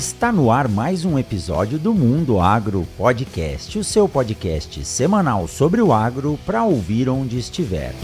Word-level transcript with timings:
Está 0.00 0.32
no 0.32 0.50
ar 0.50 0.66
mais 0.66 1.04
um 1.04 1.18
episódio 1.18 1.78
do 1.78 1.92
Mundo 1.92 2.40
Agro 2.40 2.88
Podcast, 2.96 3.78
o 3.78 3.84
seu 3.84 4.08
podcast 4.08 4.82
semanal 4.82 5.46
sobre 5.46 5.82
o 5.82 5.92
agro 5.92 6.40
para 6.46 6.64
ouvir 6.64 7.06
onde 7.06 7.38
estiver. 7.38 7.94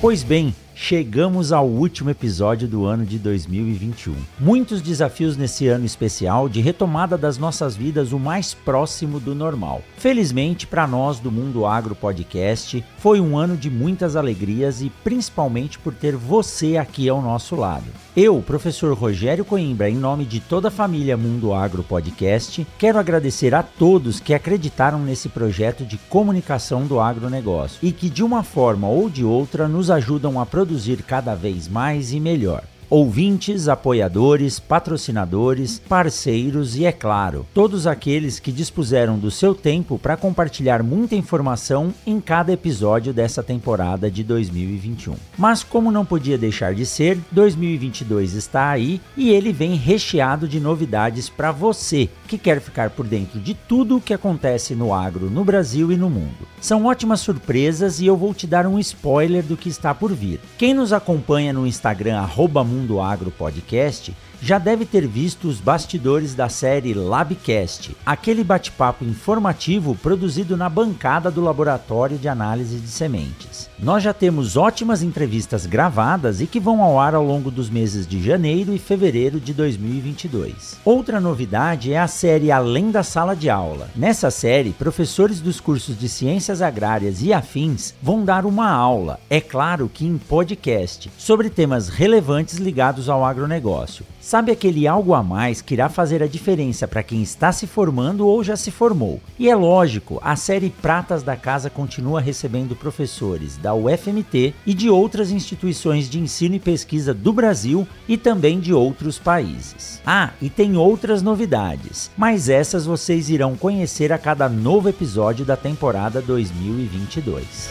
Pois 0.00 0.22
bem, 0.22 0.54
Chegamos 0.80 1.50
ao 1.50 1.66
último 1.66 2.08
episódio 2.08 2.68
do 2.68 2.86
ano 2.86 3.04
de 3.04 3.18
2021. 3.18 4.14
Muitos 4.38 4.80
desafios 4.80 5.36
nesse 5.36 5.66
ano 5.66 5.84
especial 5.84 6.48
de 6.48 6.60
retomada 6.60 7.18
das 7.18 7.36
nossas 7.36 7.76
vidas 7.76 8.12
o 8.12 8.18
mais 8.18 8.54
próximo 8.54 9.18
do 9.18 9.34
normal. 9.34 9.82
Felizmente, 9.96 10.68
para 10.68 10.86
nós 10.86 11.18
do 11.18 11.32
Mundo 11.32 11.66
Agro 11.66 11.96
Podcast, 11.96 12.82
foi 12.96 13.20
um 13.20 13.36
ano 13.36 13.56
de 13.56 13.68
muitas 13.68 14.14
alegrias 14.14 14.80
e 14.80 14.88
principalmente 15.02 15.80
por 15.80 15.92
ter 15.92 16.14
você 16.14 16.76
aqui 16.76 17.08
ao 17.08 17.20
nosso 17.20 17.56
lado. 17.56 17.86
Eu, 18.20 18.42
professor 18.42 18.92
Rogério 18.98 19.44
Coimbra, 19.44 19.88
em 19.88 19.94
nome 19.94 20.24
de 20.24 20.40
toda 20.40 20.66
a 20.66 20.72
família 20.72 21.16
Mundo 21.16 21.54
Agro 21.54 21.84
Podcast, 21.84 22.66
quero 22.76 22.98
agradecer 22.98 23.54
a 23.54 23.62
todos 23.62 24.18
que 24.18 24.34
acreditaram 24.34 24.98
nesse 24.98 25.28
projeto 25.28 25.84
de 25.84 25.96
comunicação 25.96 26.84
do 26.84 26.98
agronegócio 26.98 27.78
e 27.80 27.92
que 27.92 28.10
de 28.10 28.24
uma 28.24 28.42
forma 28.42 28.88
ou 28.88 29.08
de 29.08 29.24
outra 29.24 29.68
nos 29.68 29.88
ajudam 29.88 30.40
a 30.40 30.44
produzir 30.44 31.04
cada 31.04 31.36
vez 31.36 31.68
mais 31.68 32.12
e 32.12 32.18
melhor 32.18 32.64
ouvintes, 32.90 33.68
apoiadores, 33.68 34.58
patrocinadores, 34.58 35.78
parceiros 35.78 36.76
e, 36.76 36.84
é 36.84 36.92
claro, 36.92 37.46
todos 37.52 37.86
aqueles 37.86 38.40
que 38.40 38.50
dispuseram 38.50 39.18
do 39.18 39.30
seu 39.30 39.54
tempo 39.54 39.98
para 39.98 40.16
compartilhar 40.16 40.82
muita 40.82 41.14
informação 41.14 41.92
em 42.06 42.20
cada 42.20 42.52
episódio 42.52 43.12
dessa 43.12 43.42
temporada 43.42 44.10
de 44.10 44.24
2021. 44.24 45.14
Mas, 45.36 45.62
como 45.62 45.90
não 45.90 46.04
podia 46.04 46.38
deixar 46.38 46.74
de 46.74 46.86
ser, 46.86 47.18
2022 47.30 48.34
está 48.34 48.70
aí 48.70 49.00
e 49.16 49.30
ele 49.30 49.52
vem 49.52 49.74
recheado 49.74 50.48
de 50.48 50.60
novidades 50.60 51.28
para 51.28 51.52
você 51.52 52.08
que 52.28 52.38
quer 52.38 52.60
ficar 52.60 52.90
por 52.90 53.06
dentro 53.06 53.40
de 53.40 53.54
tudo 53.54 53.96
o 53.96 54.00
que 54.00 54.12
acontece 54.12 54.74
no 54.74 54.92
agro 54.92 55.30
no 55.30 55.42
Brasil 55.42 55.90
e 55.90 55.96
no 55.96 56.10
mundo. 56.10 56.46
São 56.60 56.84
ótimas 56.84 57.20
surpresas 57.20 58.00
e 58.00 58.06
eu 58.06 58.16
vou 58.16 58.34
te 58.34 58.46
dar 58.46 58.66
um 58.66 58.78
spoiler 58.78 59.42
do 59.42 59.56
que 59.56 59.68
está 59.68 59.94
por 59.94 60.12
vir. 60.12 60.38
Quem 60.58 60.74
nos 60.74 60.92
acompanha 60.92 61.52
no 61.52 61.66
Instagram, 61.66 62.18
arroba 62.18 62.62
Mundo 62.62 63.00
Agro 63.00 63.30
Podcast, 63.30 64.14
já 64.40 64.58
deve 64.58 64.84
ter 64.84 65.06
visto 65.06 65.48
os 65.48 65.60
bastidores 65.60 66.34
da 66.34 66.48
série 66.48 66.94
Labcast, 66.94 67.96
aquele 68.06 68.44
bate-papo 68.44 69.04
informativo 69.04 69.94
produzido 69.96 70.56
na 70.56 70.68
bancada 70.68 71.30
do 71.30 71.40
Laboratório 71.40 72.18
de 72.18 72.28
Análise 72.28 72.78
de 72.78 72.88
Sementes. 72.88 73.68
Nós 73.78 74.02
já 74.02 74.12
temos 74.12 74.56
ótimas 74.56 75.02
entrevistas 75.02 75.66
gravadas 75.66 76.40
e 76.40 76.46
que 76.46 76.60
vão 76.60 76.82
ao 76.82 76.98
ar 76.98 77.14
ao 77.14 77.24
longo 77.24 77.50
dos 77.50 77.70
meses 77.70 78.06
de 78.06 78.22
janeiro 78.22 78.72
e 78.74 78.78
fevereiro 78.78 79.40
de 79.40 79.52
2022. 79.52 80.78
Outra 80.84 81.20
novidade 81.20 81.92
é 81.92 81.98
a 81.98 82.08
série 82.08 82.50
Além 82.50 82.90
da 82.90 83.02
Sala 83.02 83.36
de 83.36 83.50
Aula. 83.50 83.88
Nessa 83.94 84.30
série, 84.30 84.70
professores 84.70 85.40
dos 85.40 85.60
cursos 85.60 85.98
de 85.98 86.08
Ciências 86.08 86.62
Agrárias 86.62 87.22
e 87.22 87.32
afins 87.32 87.94
vão 88.02 88.24
dar 88.24 88.46
uma 88.46 88.68
aula, 88.68 89.20
é 89.30 89.40
claro 89.40 89.88
que 89.92 90.06
em 90.06 90.18
podcast, 90.18 91.10
sobre 91.16 91.50
temas 91.50 91.88
relevantes 91.88 92.56
ligados 92.56 93.08
ao 93.08 93.24
agronegócio. 93.24 94.04
Sabe 94.28 94.52
aquele 94.52 94.86
algo 94.86 95.14
a 95.14 95.22
mais 95.22 95.62
que 95.62 95.72
irá 95.72 95.88
fazer 95.88 96.22
a 96.22 96.26
diferença 96.26 96.86
para 96.86 97.02
quem 97.02 97.22
está 97.22 97.50
se 97.50 97.66
formando 97.66 98.26
ou 98.26 98.44
já 98.44 98.56
se 98.56 98.70
formou? 98.70 99.22
E 99.38 99.48
é 99.48 99.56
lógico, 99.56 100.20
a 100.22 100.36
série 100.36 100.68
Pratas 100.68 101.22
da 101.22 101.34
Casa 101.34 101.70
continua 101.70 102.20
recebendo 102.20 102.76
professores 102.76 103.56
da 103.56 103.72
UFMT 103.72 104.52
e 104.66 104.74
de 104.74 104.90
outras 104.90 105.30
instituições 105.30 106.10
de 106.10 106.20
ensino 106.20 106.56
e 106.56 106.60
pesquisa 106.60 107.14
do 107.14 107.32
Brasil 107.32 107.88
e 108.06 108.18
também 108.18 108.60
de 108.60 108.74
outros 108.74 109.18
países. 109.18 110.02
Ah, 110.04 110.32
e 110.42 110.50
tem 110.50 110.76
outras 110.76 111.22
novidades, 111.22 112.10
mas 112.14 112.50
essas 112.50 112.84
vocês 112.84 113.30
irão 113.30 113.56
conhecer 113.56 114.12
a 114.12 114.18
cada 114.18 114.46
novo 114.46 114.90
episódio 114.90 115.42
da 115.42 115.56
temporada 115.56 116.20
2022. 116.20 117.70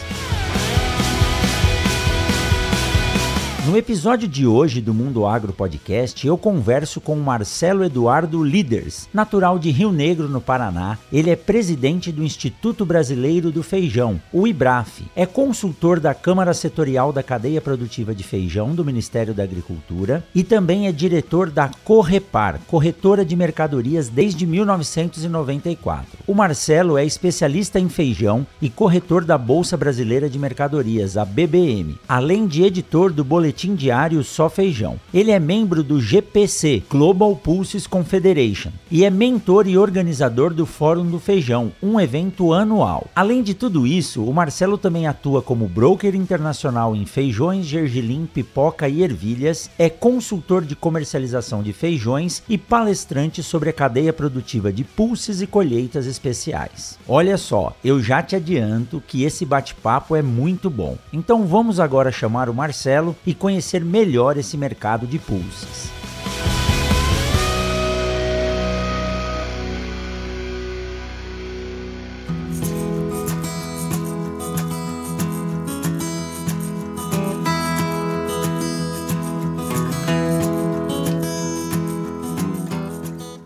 No 3.68 3.76
episódio 3.76 4.26
de 4.26 4.46
hoje 4.46 4.80
do 4.80 4.94
Mundo 4.94 5.26
Agro 5.26 5.52
Podcast, 5.52 6.26
eu 6.26 6.38
converso 6.38 7.02
com 7.02 7.14
Marcelo 7.16 7.84
Eduardo 7.84 8.42
Líderes, 8.42 9.06
natural 9.12 9.58
de 9.58 9.70
Rio 9.70 9.92
Negro, 9.92 10.26
no 10.26 10.40
Paraná. 10.40 10.96
Ele 11.12 11.28
é 11.28 11.36
presidente 11.36 12.10
do 12.10 12.24
Instituto 12.24 12.86
Brasileiro 12.86 13.50
do 13.50 13.62
Feijão, 13.62 14.18
o 14.32 14.46
IBRAF. 14.46 15.04
É 15.14 15.26
consultor 15.26 16.00
da 16.00 16.14
Câmara 16.14 16.54
Setorial 16.54 17.12
da 17.12 17.22
Cadeia 17.22 17.60
Produtiva 17.60 18.14
de 18.14 18.24
Feijão 18.24 18.74
do 18.74 18.82
Ministério 18.82 19.34
da 19.34 19.42
Agricultura 19.42 20.24
e 20.34 20.42
também 20.42 20.86
é 20.86 20.92
diretor 20.92 21.50
da 21.50 21.70
Correpar, 21.84 22.60
corretora 22.66 23.22
de 23.22 23.36
mercadorias 23.36 24.08
desde 24.08 24.46
1994. 24.46 26.20
O 26.26 26.32
Marcelo 26.32 26.96
é 26.96 27.04
especialista 27.04 27.78
em 27.78 27.90
feijão 27.90 28.46
e 28.62 28.70
corretor 28.70 29.26
da 29.26 29.36
Bolsa 29.36 29.76
Brasileira 29.76 30.26
de 30.30 30.38
Mercadorias, 30.38 31.18
a 31.18 31.24
BBM, 31.26 31.98
além 32.08 32.46
de 32.46 32.62
editor 32.62 33.12
do 33.12 33.22
boletim 33.22 33.57
boletim 33.58 33.74
diário 33.74 34.22
Só 34.22 34.48
Feijão. 34.48 35.00
Ele 35.12 35.32
é 35.32 35.40
membro 35.40 35.82
do 35.82 36.00
GPC, 36.00 36.84
Global 36.88 37.34
Pulses 37.34 37.88
Confederation, 37.88 38.70
e 38.88 39.04
é 39.04 39.10
mentor 39.10 39.66
e 39.66 39.76
organizador 39.76 40.54
do 40.54 40.64
Fórum 40.64 41.04
do 41.04 41.18
Feijão, 41.18 41.72
um 41.82 41.98
evento 41.98 42.52
anual. 42.52 43.08
Além 43.16 43.42
de 43.42 43.54
tudo 43.54 43.84
isso, 43.84 44.22
o 44.22 44.32
Marcelo 44.32 44.78
também 44.78 45.08
atua 45.08 45.42
como 45.42 45.66
broker 45.66 46.14
internacional 46.14 46.94
em 46.94 47.04
feijões, 47.04 47.66
gergelim, 47.66 48.28
pipoca 48.32 48.88
e 48.88 49.02
ervilhas, 49.02 49.68
é 49.76 49.90
consultor 49.90 50.64
de 50.64 50.76
comercialização 50.76 51.60
de 51.60 51.72
feijões 51.72 52.44
e 52.48 52.56
palestrante 52.56 53.42
sobre 53.42 53.70
a 53.70 53.72
cadeia 53.72 54.12
produtiva 54.12 54.72
de 54.72 54.84
pulses 54.84 55.40
e 55.40 55.48
colheitas 55.48 56.06
especiais. 56.06 56.96
Olha 57.08 57.36
só, 57.36 57.74
eu 57.82 58.00
já 58.00 58.22
te 58.22 58.36
adianto 58.36 59.02
que 59.04 59.24
esse 59.24 59.44
bate-papo 59.44 60.14
é 60.14 60.22
muito 60.22 60.70
bom. 60.70 60.96
Então 61.12 61.44
vamos 61.44 61.80
agora 61.80 62.12
chamar 62.12 62.48
o 62.48 62.54
Marcelo 62.54 63.16
e 63.26 63.34
conhecer 63.34 63.47
melhor 63.84 64.36
esse 64.36 64.56
mercado 64.56 65.06
de 65.06 65.18
pulses. 65.18 65.90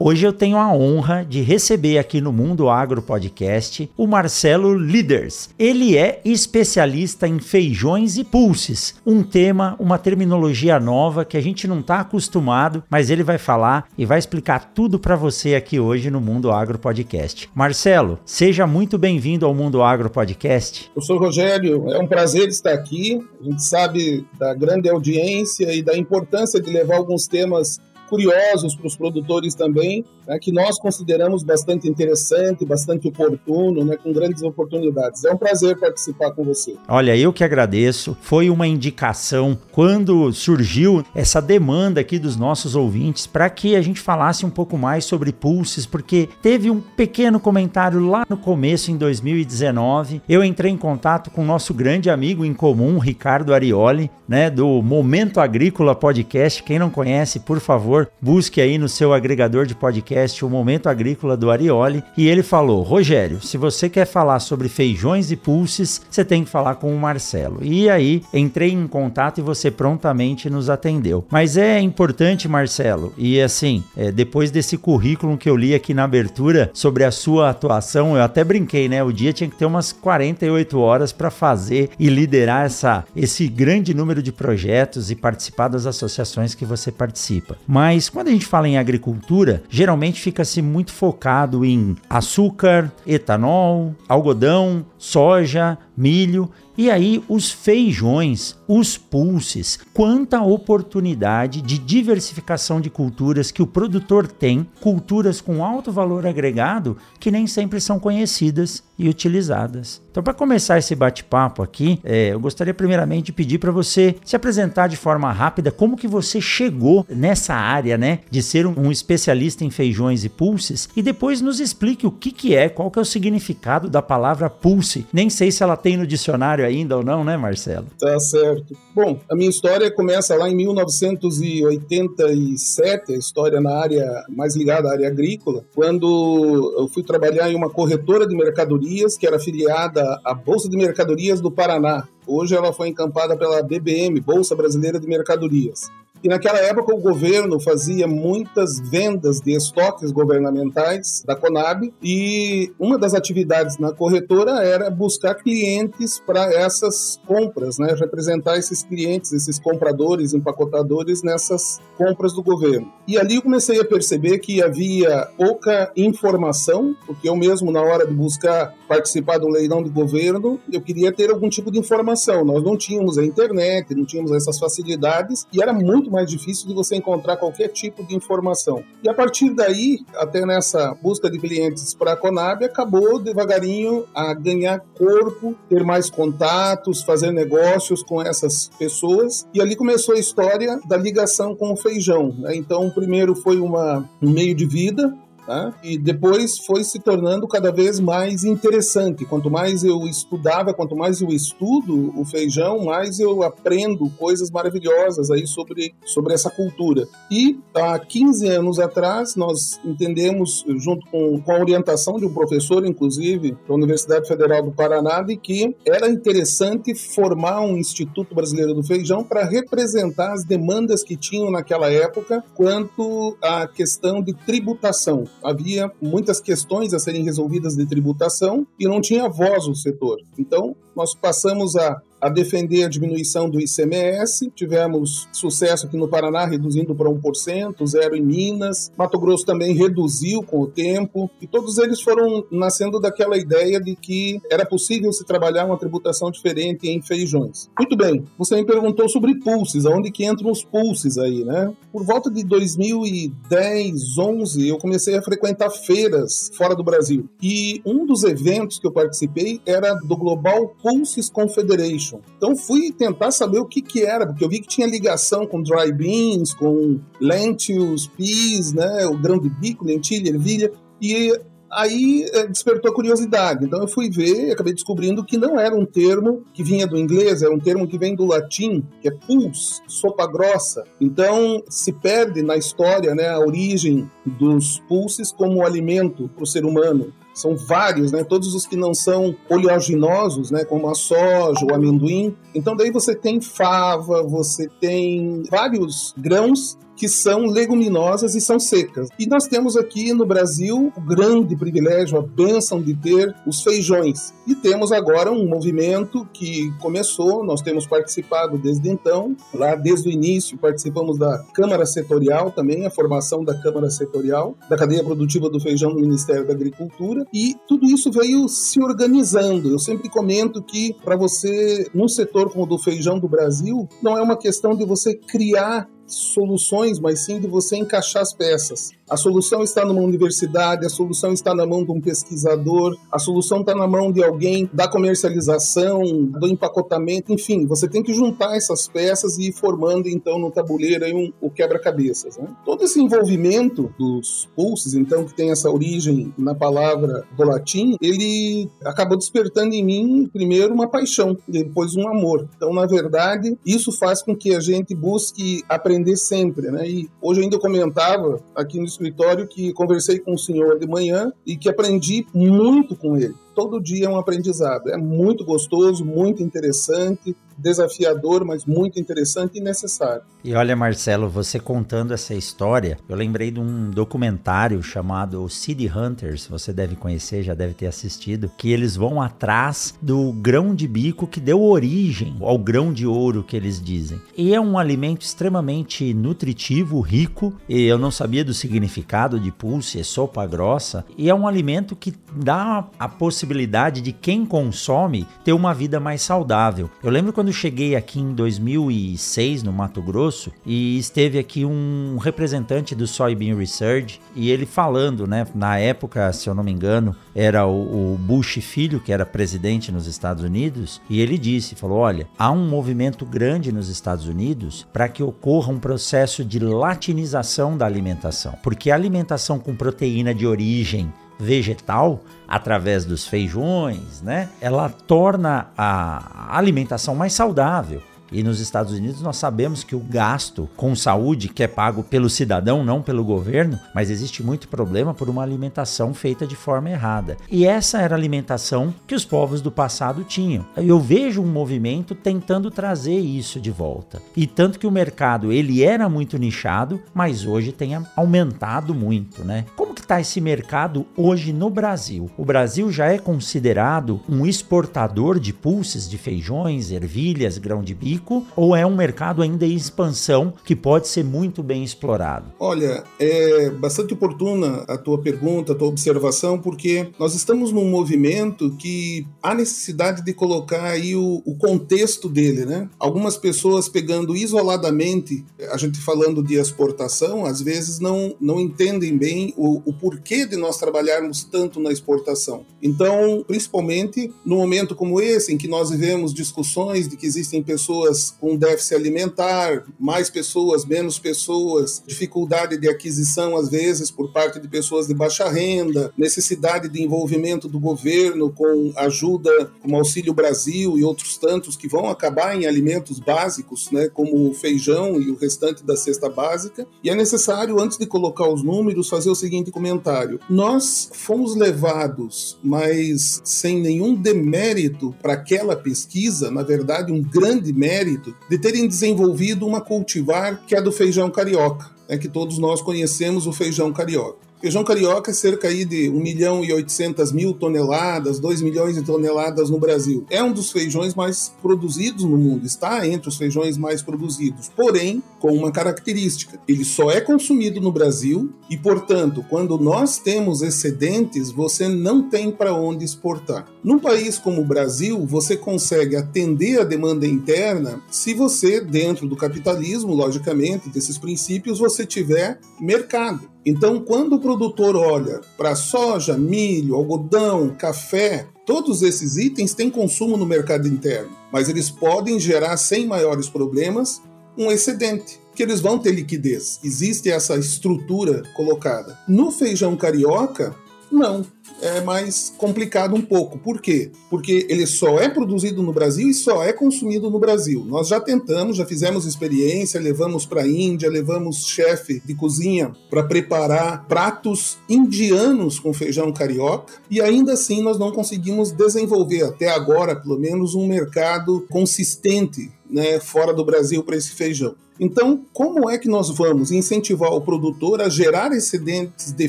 Hoje 0.05 0.27
eu 0.27 0.33
tenho 0.33 0.57
a 0.57 0.75
honra 0.75 1.25
de 1.25 1.43
receber 1.43 1.97
aqui 1.97 2.21
no 2.21 2.33
Mundo 2.33 2.69
Agro 2.69 3.01
Podcast 3.01 3.89
o 3.97 4.05
Marcelo 4.05 4.73
Leaders. 4.73 5.51
Ele 5.57 5.97
é 5.97 6.21
especialista 6.25 7.29
em 7.29 7.39
feijões 7.39 8.19
e 8.19 8.25
pulses, 8.25 8.97
um 9.07 9.23
tema, 9.23 9.77
uma 9.79 9.99
terminologia 9.99 10.81
nova 10.81 11.25
que 11.25 11.37
a 11.37 11.41
gente 11.41 11.69
não 11.69 11.79
está 11.79 12.01
acostumado, 12.01 12.83
mas 12.91 13.11
ele 13.11 13.23
vai 13.23 13.39
falar 13.39 13.87
e 13.97 14.05
vai 14.05 14.19
explicar 14.19 14.73
tudo 14.75 14.99
para 14.99 15.15
você 15.15 15.55
aqui 15.55 15.79
hoje 15.79 16.11
no 16.11 16.21
Mundo 16.21 16.51
Agro 16.51 16.81
Podcast. 16.81 17.49
Marcelo, 17.55 18.19
seja 18.25 18.67
muito 18.67 18.99
bem-vindo 18.99 19.47
ao 19.47 19.55
Mundo 19.55 19.85
Agro 19.85 20.11
Podcast. 20.11 20.91
Eu 20.97 21.03
sou 21.03 21.17
Rogério, 21.17 21.89
é 21.91 21.99
um 22.01 22.09
prazer 22.09 22.49
estar 22.49 22.73
aqui. 22.73 23.25
A 23.41 23.45
gente 23.45 23.63
sabe 23.63 24.27
da 24.37 24.53
grande 24.53 24.91
audiência 24.91 25.73
e 25.73 25.81
da 25.81 25.97
importância 25.97 26.61
de 26.61 26.73
levar 26.73 26.97
alguns 26.97 27.29
temas 27.29 27.79
curiosos 28.13 28.77
para 28.77 28.87
os 28.87 28.95
produtores 28.95 29.55
também, 29.55 30.05
né, 30.27 30.39
que 30.39 30.53
nós 30.53 30.79
consideramos 30.79 31.43
bastante 31.43 31.89
interessante, 31.89 32.65
bastante 32.65 33.09
oportuno, 33.09 33.85
né, 33.85 33.97
com 33.97 34.13
grandes 34.13 34.43
oportunidades. 34.43 35.25
É 35.25 35.33
um 35.33 35.37
prazer 35.37 35.79
participar 35.79 36.33
com 36.33 36.45
você. 36.45 36.75
Olha, 36.89 37.17
eu 37.17 37.33
que 37.33 37.45
agradeço. 37.45 38.17
Foi 38.21 38.51
uma 38.51 38.67
indicação 38.67 39.59
quando 39.71 40.33
surgiu 40.33 41.05
essa 41.15 41.41
demanda 41.41 42.01
aqui 42.01 42.19
dos 42.19 42.37
nossos 42.37 42.75
ouvintes 42.75 43.27
para 43.27 43.49
que 43.51 43.75
a 43.77 43.83
gente 43.83 44.01
falasse 44.01 44.47
um 44.47 44.51
pouco 44.51 44.77
mais 44.77 45.05
sobre 45.05 45.33
pulses, 45.33 45.87
porque 45.87 46.29
teve 46.41 46.71
um 46.71 46.81
pequeno 46.81 47.41
comentário 47.41 48.07
lá 48.07 48.25
no 48.29 48.37
começo, 48.37 48.91
em 48.91 48.97
2019. 48.97 50.23
Eu 50.29 50.45
entrei 50.45 50.71
em 50.71 50.77
contato 50.77 51.31
com 51.31 51.43
o 51.43 51.47
nosso 51.47 51.75
grande 51.75 52.11
amigo 52.11 52.45
em 52.45 52.55
comum, 52.55 52.99
Ricardo 52.99 53.55
Arioli, 53.55 54.11
né, 54.29 54.51
do 54.51 54.83
Momento 54.83 55.41
Agrícola 55.41 55.95
Podcast. 55.95 56.63
Quem 56.63 56.79
não 56.79 56.91
conhece, 56.91 57.41
por 57.41 57.61
favor, 57.61 58.11
busque 58.21 58.61
aí 58.61 58.79
no 58.79 58.89
seu 58.89 59.13
agregador 59.13 59.67
de 59.67 59.75
podcast 59.75 60.12
o 60.43 60.49
Momento 60.49 60.89
Agrícola 60.89 61.37
do 61.37 61.51
Arioli 61.51 62.03
e 62.17 62.29
ele 62.29 62.43
falou: 62.43 62.83
Rogério, 62.83 63.41
se 63.41 63.57
você 63.57 63.89
quer 63.89 64.07
falar 64.07 64.41
sobre 64.41 64.69
feijões 64.69 65.31
e 65.31 65.37
pulses, 65.37 66.01
você 66.11 66.25
tem 66.25 66.45
que 66.45 66.51
falar 66.51 66.77
com 66.77 66.95
o 66.95 66.99
Marcelo. 66.99 67.59
E 67.63 67.89
aí 67.89 68.23
entrei 68.33 68.73
em 68.73 68.87
contato 68.87 69.39
e 69.39 69.43
você 69.43 69.71
prontamente 69.71 70.49
nos 70.49 70.71
atendeu. 70.71 71.25
Mas 71.31 71.57
é 71.57 71.81
importante, 71.81 72.49
Marcelo, 72.49 73.13
e 73.17 73.41
assim, 73.41 73.83
é, 73.97 74.11
depois 74.11 74.51
desse 74.51 74.77
currículo 74.77 75.37
que 75.37 75.49
eu 75.49 75.57
li 75.57 75.75
aqui 75.75 75.95
na 75.95 76.05
abertura 76.05 76.71
sobre 76.73 77.05
a 77.05 77.11
sua 77.11 77.51
atuação, 77.51 78.17
eu 78.17 78.23
até 78.23 78.45
brinquei, 78.45 78.89
né? 78.89 79.03
O 79.03 79.13
dia 79.13 79.33
tinha 79.33 79.49
que 79.49 79.57
ter 79.57 79.65
umas 79.65 79.93
48 79.93 80.79
horas 80.79 81.13
para 81.13 81.31
fazer 81.31 81.91
e 81.99 82.09
liderar 82.09 82.67
essa, 82.67 83.05
esse 83.15 83.49
grande 83.49 83.95
número 83.95 84.23
de 84.23 84.33
projetos 84.33 85.11
e 85.11 85.17
participar 85.17 85.69
das 85.69 85.87
associações 85.87 86.55
que 86.55 86.65
você 86.65 86.91
participa. 86.91 87.57
Mas 87.67 88.09
quando 88.09 88.29
a 88.29 88.31
gente 88.31 88.47
fala 88.47 88.69
em 88.69 88.79
agricultura, 88.79 89.63
geralmente 89.69 90.02
fica-se 90.11 90.63
muito 90.63 90.91
focado 90.91 91.65
em 91.65 91.95
açúcar, 92.09 92.91
etanol, 93.07 93.95
algodão, 94.09 94.85
soja, 94.99 95.79
milho 95.97 96.51
e 96.77 96.91
aí 96.91 97.23
os 97.29 97.51
feijões, 97.51 98.57
os 98.75 98.97
pulses, 98.97 99.79
quanta 99.93 100.41
oportunidade 100.41 101.61
de 101.61 101.79
diversificação 101.79 102.81
de 102.81 102.89
culturas 102.89 103.51
que 103.51 103.61
o 103.61 103.67
produtor 103.67 104.27
tem, 104.27 104.67
culturas 104.81 105.43
com 105.43 105.63
alto 105.63 105.93
valor 105.93 106.27
agregado 106.27 106.97
que 107.21 107.31
nem 107.31 107.47
sempre 107.47 107.79
são 107.83 107.99
conhecidas 107.99 108.83
e 108.99 109.09
utilizadas. 109.09 110.01
Então, 110.11 110.23
para 110.23 110.35
começar 110.35 110.79
esse 110.79 110.95
bate-papo 110.95 111.63
aqui, 111.63 111.99
é, 112.05 112.33
eu 112.33 112.41
gostaria 112.41 112.75
primeiramente 112.75 113.27
de 113.27 113.33
pedir 113.33 113.59
para 113.59 113.73
você 113.73 114.15
se 114.25 114.37
apresentar 114.37 114.87
de 114.87 114.97
forma 114.97 115.33
rápida 115.33 115.71
como 115.71 115.97
que 115.97 116.07
você 116.07 116.41
chegou 116.41 117.07
nessa 117.09 117.55
área, 117.55 117.99
né, 117.99 118.21
de 118.31 118.43
ser 118.43 118.67
um, 118.67 118.91
especialista 118.93 119.65
em 119.65 119.71
feijões 119.71 120.25
e 120.25 120.29
pulses, 120.29 120.89
e 120.95 121.03
depois 121.03 121.41
nos 121.41 121.61
explique 121.61 122.07
o 122.07 122.11
que 122.11 122.31
que 122.31 122.55
é, 122.55 122.69
qual 122.69 122.91
que 122.91 122.99
é 122.99 123.03
o 123.03 123.07
significado 123.07 123.89
da 123.89 124.03
palavra 124.03 124.49
pulse. 124.49 125.07
Nem 125.13 125.29
sei 125.31 125.51
se 125.51 125.63
ela 125.63 125.77
tem 125.77 125.97
no 125.97 126.07
dicionário 126.07 126.65
ainda 126.65 126.97
ou 126.97 127.03
não, 127.03 127.25
né, 127.25 127.37
Marcelo? 127.37 127.87
Tá 127.99 128.19
certo. 128.21 128.62
Bom, 128.95 129.19
a 129.31 129.35
minha 129.35 129.51
história 129.51 129.91
começa 129.91 130.37
lá 130.37 130.49
em 130.49 130.57
1987, 130.57 133.13
a 133.13 133.17
história 133.17 133.61
na 133.61 133.77
área 133.77 134.25
mais 134.29 134.57
ligada 134.57 134.89
à 134.89 134.93
área 134.93 135.09
agrícola, 135.09 135.65
quando 135.75 136.75
eu 136.79 136.89
fui 136.89 137.03
trabalhar 137.03 137.51
em 137.51 137.55
uma 137.55 137.71
corretora 137.71 138.27
de 138.27 138.37
mercadorias 138.37 139.17
que 139.17 139.27
era 139.27 139.37
afiliada 139.37 140.21
à 140.25 140.35
Bolsa 140.35 140.69
de 140.69 140.77
Mercadorias 140.77 141.41
do 141.41 141.51
Paraná. 141.51 142.07
Hoje 142.27 142.55
ela 142.55 142.71
foi 142.73 142.89
encampada 142.89 143.37
pela 143.37 143.63
BBM, 143.63 144.21
Bolsa 144.21 144.55
Brasileira 144.55 145.01
de 145.01 145.07
Mercadorias. 145.07 145.91
E 146.23 146.29
naquela 146.29 146.59
época 146.59 146.95
o 146.95 147.01
governo 147.01 147.59
fazia 147.59 148.07
muitas 148.07 148.79
vendas 148.89 149.41
de 149.41 149.57
estoques 149.57 150.13
governamentais 150.13 151.25
da 151.27 151.35
Conab 151.35 151.93
e 152.01 152.73
uma 152.79 152.97
das 152.97 153.13
atividades 153.13 153.77
na 153.79 153.93
corretora 153.93 154.63
era 154.63 154.89
buscar 154.89 155.35
clientes 155.35 156.23
para 156.25 156.53
essas 156.53 157.21
compras, 157.27 157.79
né? 157.79 157.95
representar 157.99 158.57
esses 158.57 158.85
clientes, 158.85 159.33
esses 159.33 159.59
compradores, 159.59 160.33
empacotadores 160.33 161.23
nessas 161.25 161.81
compras 161.97 162.33
do 162.33 162.43
governo. 162.43 162.93
E 163.09 163.19
ali 163.19 163.37
eu 163.37 163.43
comecei 163.43 163.81
a 163.81 163.85
perceber 163.85 164.39
que 164.39 164.63
havia 164.63 165.29
pouca 165.37 165.91
informação, 165.97 166.95
porque 167.05 167.29
eu 167.29 167.35
mesmo 167.35 167.73
na 167.73 167.83
hora 167.83 168.07
de 168.07 168.15
buscar 168.15 168.73
participar 168.87 169.41
um 169.43 169.51
leilão 169.51 169.83
de 169.83 169.91
governo, 169.91 170.61
eu 170.71 170.81
queria 170.81 171.11
ter 171.11 171.31
algum 171.31 171.49
tipo 171.49 171.71
de 171.71 171.79
informação. 171.79 172.45
Nós 172.45 172.63
não 172.63 172.77
tínhamos 172.77 173.19
a 173.19 173.25
internet, 173.25 173.95
não 173.95 174.05
tínhamos 174.05 174.31
essas 174.33 174.59
facilidades 174.59 175.47
e 175.53 175.61
era 175.61 175.73
muito 175.73 176.12
mais 176.13 176.31
difícil 176.31 176.69
de 176.69 176.75
você 176.75 176.97
encontrar 176.97 177.37
qualquer 177.37 177.69
tipo 177.69 178.05
de 178.07 178.15
informação. 178.15 178.85
E 179.03 179.09
a 179.09 179.15
partir 179.15 179.51
daí, 179.51 179.99
até 180.15 180.45
nessa 180.47 180.95
busca 181.03 181.31
de 181.31 181.39
clientes 181.39 181.95
para 181.95 182.13
a 182.13 182.17
Conab, 182.17 182.65
acabou 182.65 183.19
devagarinho 183.19 184.05
a 184.15 184.35
ganhar 184.35 184.81
corpo, 184.97 185.57
ter 185.69 185.83
mais 185.85 186.11
contatos, 186.11 187.03
fazer 187.03 187.33
negócios 187.33 188.03
com 188.03 188.21
essas 188.23 188.71
pessoas. 188.79 189.47
E 189.55 189.61
ali 189.61 189.75
começou 189.75 190.15
a 190.15 190.19
história 190.19 190.79
da 190.87 190.97
ligação 190.97 191.55
com 191.57 191.73
o 191.73 191.77
feijão. 191.77 192.35
Né? 192.39 192.55
Então, 192.57 192.91
primeiro 192.91 193.35
foi 193.35 193.59
uma, 193.59 194.09
um 194.21 194.31
meio 194.31 194.55
de 194.55 194.67
vida, 194.67 195.13
Tá? 195.47 195.75
E 195.83 195.99
depois 195.99 196.59
foi 196.59 196.85
se 196.85 197.01
tornando 197.01 197.49
cada 197.49 197.73
vez 197.73 197.99
mais 197.99 198.45
interessante. 198.45 199.25
Quanto 199.25 199.51
mais 199.51 199.83
eu 199.83 200.07
estudava, 200.07 200.73
quanto 200.73 200.95
mais 200.95 201.21
eu 201.21 201.29
estudo 201.31 202.13
o 202.17 202.25
feijão, 202.25 202.85
mais 202.85 203.19
eu 203.19 203.43
aprendo 203.43 204.09
coisas 204.11 204.51
maravilhosas 204.51 205.31
aí 205.33 205.45
sobre, 205.47 205.95
sobre 206.05 206.33
essa 206.33 206.49
cultura. 206.49 207.09
E 207.29 207.59
há 207.75 207.99
15 207.99 208.47
anos 208.49 208.79
atrás, 208.79 209.35
nós 209.35 209.81
entendemos, 209.85 210.65
junto 210.77 211.05
com, 211.11 211.41
com 211.41 211.53
a 211.53 211.59
orientação 211.59 212.19
de 212.19 212.27
um 212.27 212.33
professor, 212.33 212.87
inclusive, 212.87 213.57
da 213.67 213.75
Universidade 213.75 214.29
Federal 214.29 214.63
do 214.63 214.71
Paraná, 214.71 215.23
de 215.23 215.37
que 215.37 215.75
era 215.85 216.09
interessante 216.09 216.95
formar 216.95 217.63
um 217.63 217.77
Instituto 217.77 218.33
Brasileiro 218.33 218.75
do 218.75 218.83
Feijão 218.85 219.25
para 219.25 219.45
representar 219.45 220.33
as 220.33 220.45
demandas 220.45 221.03
que 221.03 221.17
tinham 221.17 221.51
naquela 221.51 221.91
época 221.91 222.45
quanto 222.55 223.37
à 223.43 223.67
questão 223.67 224.23
de 224.23 224.33
tributação 224.35 225.25
havia 225.43 225.91
muitas 226.01 226.41
questões 226.41 226.93
a 226.93 226.99
serem 226.99 227.25
resolvidas 227.25 227.75
de 227.75 227.87
tributação 227.87 228.67
e 228.79 228.87
não 228.87 229.01
tinha 229.01 229.29
voz 229.29 229.67
o 229.67 229.75
setor. 229.75 230.19
Então, 230.39 230.77
nós 230.95 231.15
passamos 231.15 231.77
a 231.77 232.01
a 232.23 232.29
defender 232.29 232.85
a 232.85 232.89
diminuição 232.89 233.51
do 233.51 233.61
ICMS. 233.61 234.49
Tivemos 234.55 235.29
sucesso 235.33 235.87
aqui 235.87 235.97
no 235.97 236.07
Paraná, 236.07 236.47
reduzindo 236.47 236.95
para 236.95 237.11
1%, 237.11 237.85
zero 237.85 238.15
em 238.15 238.23
Minas. 238.23 238.93
Mato 238.97 239.19
Grosso 239.19 239.45
também 239.45 239.75
reduziu 239.75 240.41
com 240.45 240.61
o 240.61 240.69
tempo. 240.69 241.29
E 241.41 241.49
todos 241.49 241.79
eles 241.79 242.01
foram 242.01 242.45
nascendo 242.49 243.01
daquela 243.01 243.37
ideia 243.37 243.81
de 243.81 243.97
que 243.97 244.41
era 244.49 244.65
possível 244.65 245.13
se 245.13 245.25
trabalhar 245.25 245.67
uma 245.67 245.77
tributação 245.77 246.31
diferente 246.31 246.89
em 246.89 247.03
feijões. 247.03 247.69
Muito 247.77 247.97
bem, 247.97 248.25
você 248.39 248.55
me 248.55 248.65
perguntou 248.65 249.09
sobre 249.09 249.35
pulses, 249.41 249.85
aonde 249.85 250.13
que 250.13 250.25
entram 250.25 250.53
os 250.53 250.63
pulses 250.63 251.19
aí, 251.19 251.45
né? 251.45 251.73
Por 251.91 252.05
volta 252.05 252.31
de 252.31 252.45
2010, 252.45 254.19
11, 254.19 254.69
eu 254.69 254.79
comecei 254.79 255.17
a 255.17 255.23
frequentar 255.23 255.71
feiras 255.71 256.51
fora 256.57 256.77
do 256.77 256.85
Brasil. 256.85 257.29
E 257.43 257.83
um 257.85 258.07
dos 258.07 258.23
eventos 258.23 258.79
que 258.79 258.87
eu 258.87 258.93
participei 258.93 259.61
era 259.67 259.95
do 259.95 260.17
Global 260.17 260.69
Pulses 260.81 261.29
Confederation 261.29 262.12
então 262.37 262.57
fui 262.57 262.93
tentar 262.93 263.31
saber 263.31 263.59
o 263.59 263.67
que 263.67 263.81
que 263.81 264.05
era, 264.05 264.27
porque 264.27 264.45
eu 264.45 264.49
vi 264.49 264.61
que 264.61 264.69
tinha 264.69 264.87
ligação 264.87 265.47
com 265.47 265.63
dry 265.63 265.93
beans, 265.93 266.53
com 266.55 267.01
lentils, 267.21 268.07
peas, 268.07 268.73
né, 268.73 269.07
o 269.07 269.17
grão 269.19 269.39
de 269.39 269.49
bico, 269.49 269.85
lentilha, 269.85 270.31
ervilha, 270.31 270.73
e 271.01 271.33
aí 271.73 272.29
é, 272.33 272.47
despertou 272.47 272.91
a 272.91 272.95
curiosidade. 272.95 273.65
Então 273.65 273.81
eu 273.81 273.89
fui 273.89 274.11
ver 274.11 274.49
e 274.49 274.53
acabei 274.53 274.75
descobrindo 274.75 275.25
que 275.25 275.39
não 275.39 275.59
era 275.59 275.75
um 275.75 275.87
termo 275.87 276.45
que 276.53 276.63
vinha 276.63 276.87
do 276.87 276.99
inglês, 276.99 277.43
era 277.43 277.53
um 277.53 277.59
termo 277.59 277.89
que 277.89 277.99
vem 277.99 278.15
do 278.15 278.27
latim, 278.27 278.85
que 279.01 279.09
é 279.09 279.11
pus, 279.11 279.81
sopa 279.89 280.27
grossa. 280.27 280.85
Então 281.01 281.63
se 281.69 281.93
perde 281.93 282.43
na 282.43 282.57
história 282.57 283.15
né, 283.15 283.29
a 283.29 283.41
origem 283.41 284.09
dos 284.27 284.79
pulses 284.89 285.33
como 285.33 285.65
alimento 285.65 286.29
para 286.29 286.45
o 286.45 286.47
ser 286.47 286.65
humano 286.65 287.13
são 287.35 287.57
vários, 287.57 288.13
né? 288.13 288.25
Todos 288.25 288.55
os 288.55 288.67
que 288.67 288.77
não 288.77 288.95
são 288.95 289.35
oleaginosos, 289.49 290.51
né? 290.51 290.65
Como 290.65 290.89
a 290.89 290.95
soja, 290.95 291.65
o 291.65 291.75
amendoim. 291.75 292.37
Então 292.55 292.77
daí 292.77 292.91
você 292.91 293.15
tem 293.15 293.41
fava, 293.41 294.23
você 294.23 294.69
tem 294.81 295.43
vários 295.51 296.15
grãos 296.17 296.79
que 297.03 297.09
são 297.09 297.47
leguminosas 297.47 298.37
e 298.37 298.41
são 298.41 298.61
secas. 298.61 299.09
E 299.19 299.27
nós 299.27 299.49
temos 299.49 299.77
aqui 299.77 300.13
no 300.13 300.25
Brasil 300.25 300.93
o 300.97 301.01
grande 301.01 301.57
privilégio, 301.57 302.17
a 302.17 302.23
bênção 302.23 302.81
de 302.81 302.95
ter 302.95 303.35
os 303.45 303.61
feijões. 303.61 304.33
E 304.47 304.55
temos 304.55 304.93
agora 304.93 305.33
um 305.33 305.49
movimento 305.49 306.25
que 306.33 306.73
começou, 306.79 307.43
nós 307.43 307.61
temos 307.61 307.89
participado 307.89 308.57
desde 308.57 308.89
então, 308.89 309.37
lá 309.53 309.75
desde 309.75 310.09
o 310.09 310.13
início 310.13 310.57
participamos 310.57 311.19
da 311.19 311.43
Câmara 311.53 311.85
Setorial 311.87 312.53
também, 312.53 312.87
a 312.87 312.91
formação 312.91 313.43
da 313.43 313.61
Câmara 313.61 313.91
Setorial, 313.91 314.57
da 314.71 314.77
cadeia 314.77 315.03
produtiva 315.03 315.51
do 315.51 315.59
feijão 315.59 315.93
no 315.93 316.01
Ministério 316.01 316.47
da 316.47 316.53
Agricultura, 316.53 317.27
e 317.35 317.57
tudo 317.67 317.87
isso 317.87 318.13
veio 318.13 318.49
se 318.49 318.81
organizando. 318.81 319.71
Eu 319.71 319.79
sempre 319.81 320.09
comento 320.09 320.63
que 320.63 320.95
para 321.03 321.17
você, 321.17 321.85
num 321.93 322.07
setor 322.07 322.49
como 322.53 322.63
o 322.63 322.67
do 322.69 322.79
feijão 322.79 323.19
do 323.19 323.29
Brasil, 323.29 323.89
não 324.01 324.17
é 324.17 324.23
uma 324.23 324.39
questão 324.39 324.77
de 324.77 324.85
você 324.85 325.17
criar 325.17 325.89
soluções, 326.15 326.99
mas 326.99 327.21
sim 327.21 327.41
de 327.41 327.47
você 327.47 327.77
encaixar 327.77 328.23
as 328.23 328.33
peças. 328.33 328.91
A 329.13 329.17
solução 329.19 329.63
está 329.63 329.85
numa 329.85 330.01
universidade, 330.01 330.87
a 330.87 330.89
solução 330.89 331.35
está 331.35 331.55
na 331.55 331.67
mão 331.67 331.85
de 331.85 331.91
um 331.91 332.01
pesquisador, 332.01 332.97
a 333.13 333.19
solução 333.19 333.61
está 333.61 333.75
na 333.75 333.87
mão 333.87 334.11
de 334.11 334.25
alguém 334.25 334.71
da 334.73 334.89
comercialização, 334.89 336.01
do 336.25 336.49
empacotamento, 336.49 337.31
enfim, 337.31 337.67
você 337.67 337.87
tem 337.87 338.03
que 338.03 338.15
juntar 338.15 338.57
essas 338.57 338.89
peças 338.89 339.37
e 339.37 339.49
ir 339.49 339.53
formando 339.53 340.09
então 340.09 340.39
no 340.39 340.51
tabuleiro 340.51 341.05
aí 341.05 341.13
um, 341.13 341.31
o 341.43 341.51
quebra-cabeças. 341.51 342.39
Né? 342.39 342.49
Todo 342.65 342.85
esse 342.85 343.03
envolvimento 343.03 343.93
dos 343.99 344.49
pulses, 344.57 344.95
então, 344.95 345.27
que 345.27 345.35
tem 345.35 345.51
essa 345.51 345.71
origem 345.71 346.33
na 346.39 346.55
palavra 346.55 347.23
do 347.37 347.45
latim, 347.45 347.99
ele 348.01 348.71
acabou 348.83 349.19
despertando 349.19 349.75
em 349.75 349.85
mim 349.85 350.31
primeiro 350.33 350.73
uma 350.73 350.89
paixão, 350.89 351.37
depois 351.47 351.95
um 351.95 352.09
amor. 352.09 352.49
Então, 352.57 352.73
na 352.73 352.87
verdade, 352.87 353.59
isso 353.67 353.93
faz 353.93 354.23
com 354.23 354.35
que 354.35 354.55
a 354.55 354.61
gente 354.61 354.95
busque 354.95 355.63
aprender 355.69 356.17
sempre, 356.17 356.71
né? 356.71 356.89
E 356.89 357.11
hoje 357.21 357.43
ainda 357.43 357.57
eu 357.57 357.61
comentava 357.61 358.41
aqui 358.57 358.81
no 358.81 358.89
escritório 359.03 359.49
que 359.49 359.73
conversei 359.73 360.19
com 360.19 360.35
o 360.35 360.39
senhor 360.39 360.79
de 360.79 360.87
manhã 360.87 361.33
e 361.45 361.57
que 361.57 361.69
aprendi 361.69 362.25
muito 362.33 362.95
com 362.95 363.17
ele 363.17 363.35
todo 363.55 363.81
dia 363.81 364.07
é 364.07 364.09
um 364.09 364.17
aprendizado. 364.17 364.91
É 364.91 364.97
muito 364.97 365.45
gostoso, 365.45 366.05
muito 366.05 366.43
interessante, 366.43 367.37
desafiador, 367.63 368.45
mas 368.45 368.65
muito 368.65 368.99
interessante 368.99 369.59
e 369.59 369.61
necessário. 369.61 370.23
E 370.45 370.55
olha, 370.55 370.75
Marcelo, 370.75 371.29
você 371.29 371.61
contando 371.61 372.13
essa 372.13 372.35
história, 372.35 372.99
eu 373.09 373.15
lembrei 373.15 373.51
de 373.51 373.61
um 373.61 373.91
documentário 373.91 374.83
chamado 374.83 375.49
City 375.49 375.89
Hunters, 375.89 376.47
você 376.49 376.73
deve 376.73 376.97
conhecer, 376.97 377.45
já 377.45 377.55
deve 377.55 377.75
ter 377.75 377.87
assistido, 377.87 378.51
que 378.59 378.71
eles 378.73 378.97
vão 378.97 379.23
atrás 379.23 379.95
do 380.03 380.33
grão 380.33 380.75
de 380.75 380.89
bico 380.89 381.27
que 381.27 381.39
deu 381.39 381.63
origem 381.63 382.37
ao 382.41 382.59
grão 382.59 382.93
de 382.93 383.07
ouro 383.07 383.45
que 383.45 383.57
eles 383.57 383.81
dizem. 383.81 384.21
E 384.37 384.53
é 384.53 384.61
um 384.61 384.77
alimento 384.77 385.23
extremamente 385.23 386.13
nutritivo, 386.13 387.01
rico, 387.01 387.55
e 387.69 387.85
eu 387.85 387.99
não 387.99 388.11
sabia 388.11 388.45
do 388.45 388.53
significado 388.53 389.39
de 389.39 389.53
pulse, 389.53 390.01
é 390.01 390.03
sopa 390.03 390.45
grossa, 390.45 391.05
e 391.17 391.31
é 391.31 391.35
um 391.35 391.47
alimento 391.47 391.95
que 391.95 392.13
dá 392.35 392.89
a 392.99 393.09
possibilidade 393.09 394.01
de 394.01 394.13
quem 394.13 394.45
consome 394.45 395.27
ter 395.45 395.53
uma 395.53 395.73
vida 395.73 396.01
mais 396.01 396.23
saudável. 396.23 396.91
Eu 397.03 397.11
lembro 397.11 397.33
quando 397.33 397.52
cheguei 397.53 397.97
aqui 397.97 398.21
em 398.21 398.33
2006 398.33 399.63
no 399.63 399.73
Mato 399.73 400.03
Grosso 400.03 400.53
e 400.65 400.99
esteve 400.99 401.39
aqui 401.39 401.65
um 401.65 402.19
representante 402.19 402.95
do 402.95 403.07
Soybean 403.07 403.57
Research 403.57 404.21
e 404.35 404.51
ele 404.51 404.67
falando, 404.67 405.27
né, 405.27 405.47
na 405.55 405.79
época, 405.79 406.33
se 406.33 406.49
eu 406.49 406.55
não 406.55 406.65
me 406.65 406.73
engano, 406.73 407.15
era 407.35 407.67
o, 407.67 408.15
o 408.15 408.19
Bush 408.19 408.59
filho 408.61 409.01
que 409.01 409.13
era 409.13 409.27
presidente 409.27 409.93
nos 409.93 410.07
Estados 410.07 410.43
Unidos 410.43 411.01
e 411.09 411.21
ele 411.21 411.39
disse, 411.39 411.75
falou, 411.75 411.99
olha, 411.99 412.27
há 412.39 412.51
um 412.51 412.69
movimento 412.69 413.25
grande 413.25 413.73
nos 413.73 413.89
Estados 413.89 414.27
Unidos 414.27 414.87
para 414.93 415.09
que 415.09 415.23
ocorra 415.23 415.73
um 415.73 415.79
processo 415.79 416.45
de 416.45 416.59
latinização 416.59 417.77
da 417.77 417.87
alimentação, 417.87 418.55
porque 418.63 418.91
a 418.91 418.95
alimentação 418.95 419.59
com 419.59 419.75
proteína 419.75 420.35
de 420.35 420.47
origem 420.47 421.13
vegetal 421.39 422.21
através 422.47 423.05
dos 423.05 423.27
feijões, 423.27 424.21
né? 424.23 424.51
Ela 424.61 424.89
torna 424.89 425.69
a 425.77 426.57
alimentação 426.57 427.15
mais 427.15 427.33
saudável. 427.33 428.03
E 428.33 428.43
nos 428.43 428.61
Estados 428.61 428.93
Unidos 428.93 429.21
nós 429.21 429.37
sabemos 429.37 429.85
que 429.85 429.95
o 429.95 430.01
gasto 430.01 430.69
com 430.75 430.97
saúde, 430.97 431.49
que 431.49 431.63
é 431.63 431.69
pago 431.69 432.03
pelo 432.03 432.31
cidadão, 432.31 432.83
não 432.83 433.03
pelo 433.03 433.23
governo, 433.23 433.79
mas 433.95 434.11
existe 434.11 434.43
muito 434.43 434.69
problema 434.69 435.13
por 435.13 435.29
uma 435.29 435.43
alimentação 435.43 436.15
feita 436.15 436.47
de 436.47 436.57
forma 436.57 436.91
errada. 436.91 437.37
E 437.51 437.67
essa 437.67 438.01
era 438.01 438.15
a 438.15 438.19
alimentação 438.19 438.95
que 439.07 439.15
os 439.15 439.25
povos 439.25 439.61
do 439.61 439.71
passado 439.71 440.25
tinham. 440.25 440.65
Eu 440.77 440.99
vejo 440.99 441.43
um 441.43 441.47
movimento 441.47 442.15
tentando 442.15 442.71
trazer 442.71 443.19
isso 443.19 443.61
de 443.61 443.71
volta. 443.71 444.23
E 444.35 444.47
tanto 444.47 444.79
que 444.79 444.87
o 444.87 444.91
mercado 444.91 445.53
ele 445.53 445.85
era 445.85 446.09
muito 446.09 446.39
nichado, 446.39 447.03
mas 447.13 447.45
hoje 447.45 447.71
tem 447.71 447.93
aumentado 448.17 448.95
muito, 448.95 449.45
né? 449.45 449.67
Como 449.77 449.95
que 449.95 450.01
está 450.01 450.21
esse 450.21 450.41
mercado 450.41 451.05
hoje 451.17 451.53
no 451.53 451.69
Brasil? 451.69 452.31
O 452.39 452.45
Brasil 452.45 452.91
já 452.91 453.07
é 453.07 453.19
considerado 453.19 454.21
um 454.27 454.47
exportador 454.47 455.39
de 455.39 455.53
pulses, 455.53 456.09
de 456.09 456.17
feijões, 456.17 456.91
ervilhas, 456.91 457.59
grão 457.59 457.83
de 457.83 457.95
bico 457.95 458.22
ou 458.57 458.75
é 458.77 458.85
um 458.87 458.95
mercado 458.95 459.43
ainda 459.43 459.67
em 459.67 459.75
expansão 459.75 460.53
que 460.65 460.77
pode 460.77 461.09
ser 461.09 461.25
muito 461.25 461.63
bem 461.63 461.83
explorado? 461.83 462.53
Olha, 462.59 463.05
é 463.19 463.71
bastante 463.71 464.15
oportuna 464.15 464.85
a 464.89 464.97
tua 464.97 465.19
pergunta, 465.19 465.73
a 465.73 465.75
tua 465.75 465.89
observação, 465.89 466.59
porque 466.59 467.09
nós 467.19 467.35
estamos 467.35 467.73
num 467.73 467.89
movimento 467.89 468.75
que 468.77 469.27
há 469.43 469.55
necessidade 469.55 470.25
de 470.25 470.33
colocar 470.33 470.85
aí 470.85 471.15
o, 471.17 471.43
o 471.45 471.57
contexto 471.57 472.29
dele, 472.29 472.65
né? 472.65 472.89
Algumas 472.99 473.37
pessoas 473.37 473.89
pegando 473.89 474.37
isoladamente, 474.37 475.45
a 475.71 475.77
gente 475.77 475.99
falando 475.99 476.43
de 476.43 476.55
exportação, 476.55 477.45
às 477.45 477.61
vezes 477.61 477.99
não, 477.99 478.35
não 478.41 478.61
entendem 478.61 479.17
bem 479.17 479.55
o, 479.57 479.83
o 479.85 479.93
porquê 479.93 480.47
de 480.47 480.57
nós 480.57 480.79
trabalharmos 480.79 481.45
tanto 481.45 481.81
na 481.81 481.91
exportação. 481.91 482.65
Então, 482.83 483.45
principalmente 483.47 484.33
no 484.45 484.57
momento 484.57 484.95
como 484.95 485.21
esse, 485.21 485.53
em 485.53 485.59
que 485.59 485.69
nós 485.69 485.91
vivemos 485.91 486.35
discussões 486.35 487.09
de 487.09 487.17
que 487.17 487.27
existem 487.27 487.63
pessoas 487.63 488.12
pessoas 488.13 488.35
com 488.39 488.57
déficit 488.57 488.95
alimentar, 488.95 489.85
mais 489.99 490.29
pessoas, 490.29 490.85
menos 490.85 491.19
pessoas, 491.19 492.03
dificuldade 492.07 492.77
de 492.77 492.89
aquisição, 492.89 493.57
às 493.57 493.69
vezes, 493.69 494.11
por 494.11 494.33
parte 494.33 494.61
de 494.61 494.69
pessoas 494.69 495.07
de 495.07 495.15
baixa 495.15 495.49
renda, 495.49 496.13
necessidade 496.17 496.89
de 496.89 497.03
envolvimento 497.03 497.69
do 497.69 497.81
governo 497.81 498.51
com 498.53 498.93
ajuda 498.97 499.71
como 499.81 499.97
Auxílio 499.97 500.35
Brasil 500.35 500.99
e 500.99 501.05
outros 501.05 501.39
tantos 501.39 501.77
que 501.77 501.89
vão 501.89 502.09
acabar 502.09 502.57
em 502.57 502.67
alimentos 502.67 503.19
básicos, 503.19 503.91
né, 503.91 504.09
como 504.09 504.51
o 504.51 504.55
feijão 504.55 505.21
e 505.21 505.31
o 505.31 505.37
restante 505.37 505.85
da 505.85 505.97
cesta 505.97 506.29
básica. 506.29 506.87
E 507.03 507.11
é 507.11 507.15
necessário, 507.15 507.81
antes 507.81 507.99
de 507.99 508.07
colocar 508.07 508.49
os 508.49 508.63
números, 508.63 509.09
fazer 509.09 509.31
o 509.31 509.35
seguinte 509.35 509.71
comentário: 509.71 510.41
nós 510.49 511.11
fomos 511.13 511.55
levados, 511.55 512.59
mas 512.63 513.41
sem 513.45 513.81
nenhum 513.81 514.15
demérito 514.15 515.15
para 515.23 515.35
aquela 515.35 515.77
pesquisa, 515.77 516.51
na 516.51 516.63
verdade, 516.63 517.13
um 517.13 517.23
grande 517.23 517.73
mérito 517.73 518.02
mérito 518.03 518.35
de 518.49 518.59
terem 518.59 518.89
desenvolvido 518.89 519.67
uma 519.67 519.81
cultivar 519.81 520.65
que 520.67 520.75
é 520.75 520.83
do 520.83 520.91
feijão 520.91 521.31
carioca, 521.31 521.91
é 522.09 522.19
que 522.19 522.29
todos 522.29 522.59
nós 522.59 522.83
conhecemos 522.83 523.47
o 523.47 523.53
feijão 523.53 523.93
carioca. 523.93 524.39
Feijão 524.63 524.85
carioca 524.85 525.33
é 525.33 525.35
cerca 525.35 525.67
aí 525.67 525.85
de 525.85 526.09
1 526.09 526.21
milhão 526.21 526.65
e 526.65 526.73
800 526.73 527.33
mil 527.33 527.53
toneladas, 527.53 528.39
2 528.39 528.63
milhões 528.63 528.95
de 528.95 529.03
toneladas 529.03 529.69
no 529.69 529.77
Brasil. 529.77 530.25
É 530.31 530.41
um 530.41 530.53
dos 530.53 530.71
feijões 530.71 531.17
mais 531.17 531.53
produzidos 531.61 532.23
no 532.23 532.37
mundo, 532.37 532.65
está 532.65 533.05
entre 533.05 533.29
os 533.29 533.37
feijões 533.37 533.77
mais 533.77 534.03
produzidos, 534.03 534.69
porém 534.69 535.21
com 535.41 535.51
uma 535.53 535.73
característica: 535.73 536.61
ele 536.69 536.85
só 536.85 537.11
é 537.11 537.21
consumido 537.21 537.81
no 537.81 537.91
Brasil 537.91 538.53
e, 538.71 538.77
portanto, 538.77 539.45
quando 539.51 539.77
nós 539.77 540.19
temos 540.19 540.63
excedentes, 540.63 541.51
você 541.51 541.89
não 541.89 542.31
tem 542.31 542.49
para 542.49 542.73
onde 542.73 543.05
exportar. 543.05 543.67
Num 543.83 543.99
país 543.99 544.39
como 544.39 544.61
o 544.61 544.65
Brasil, 544.65 545.27
você 545.27 545.57
consegue 545.57 546.15
atender 546.15 546.81
a 546.81 546.85
demanda 546.85 547.27
interna 547.27 548.01
se 548.09 548.33
você, 548.33 548.81
dentro 548.81 549.27
do 549.27 549.35
capitalismo, 549.35 550.15
logicamente, 550.15 550.89
desses 550.89 551.19
princípios, 551.19 551.81
você 551.81 552.07
tiver 552.07 552.61
mercado. 552.81 553.52
Então, 553.65 554.01
quando 554.01 554.35
o 554.35 554.41
produtor 554.41 554.97
olha 554.97 555.41
para 555.57 555.77
soja, 555.77 556.37
milho, 556.37 556.97
algodão, 556.97 557.75
café, 557.77 558.47
todos 558.67 559.03
esses 559.03 559.37
itens 559.37 559.73
têm 559.73 559.89
consumo 559.89 560.37
no 560.37 560.45
mercado 560.45 560.89
interno, 560.89 561.31
mas 561.53 561.69
eles 561.69 561.89
podem 561.89 562.41
gerar, 562.41 562.77
sem 562.77 563.07
maiores 563.07 563.49
problemas, 563.49 564.21
um 564.59 564.71
excedente, 564.71 565.41
que 565.55 565.63
eles 565.63 565.81
vão 565.81 565.99
ter 565.99 566.13
liquidez. 566.13 566.81
Existe 566.83 567.31
essa 567.31 567.57
estrutura 567.57 568.43
colocada. 568.55 569.19
No 569.29 569.51
feijão 569.51 569.97
carioca, 569.97 570.75
não 571.11 571.45
é 571.81 572.01
mais 572.01 572.53
complicado 572.57 573.15
um 573.15 573.23
pouco. 573.23 573.59
Por 573.59 573.81
quê? 573.81 574.11
Porque 574.29 574.67
ele 574.69 574.87
só 574.87 575.19
é 575.19 575.29
produzido 575.29 575.83
no 575.83 575.93
Brasil 575.93 576.29
e 576.29 576.35
só 576.35 576.63
é 576.63 576.73
consumido 576.73 577.31
no 577.31 577.39
Brasil. 577.39 577.85
Nós 577.85 578.09
já 578.09 578.21
tentamos, 578.21 578.77
já 578.77 578.87
fizemos 578.87 579.27
experiência, 579.27 580.01
levamos 580.01 580.45
para 580.47 580.63
a 580.63 580.69
Índia, 580.69 581.11
levamos 581.11 581.67
chefe 581.67 582.23
de 582.25 582.35
cozinha 582.35 582.93
para 583.11 583.23
preparar 583.23 584.07
pratos 584.07 584.79
indianos 584.89 585.79
com 585.79 585.93
feijão 585.93 586.33
carioca 586.33 586.95
e 587.11 587.21
ainda 587.21 587.53
assim 587.53 587.83
nós 587.83 587.99
não 587.99 588.13
conseguimos 588.13 588.73
desenvolver 588.73 589.43
até 589.43 589.69
agora, 589.71 590.17
pelo 590.17 590.39
menos, 590.39 590.75
um 590.75 590.87
mercado 590.87 591.67
consistente 591.71 592.71
né, 592.89 593.19
fora 593.19 593.55
do 593.55 593.65
Brasil 593.65 594.03
para 594.05 594.17
esse 594.17 594.33
feijão. 594.33 594.75
Então, 595.01 595.45
como 595.53 595.89
é 595.89 595.99
que 595.99 596.09
nós 596.09 596.31
vamos 596.31 596.71
incentivar 596.71 597.33
o 597.33 597.41
produtor 597.41 598.01
a 598.01 598.09
gerar 598.09 598.53
excedentes 598.53 599.33
de 599.33 599.49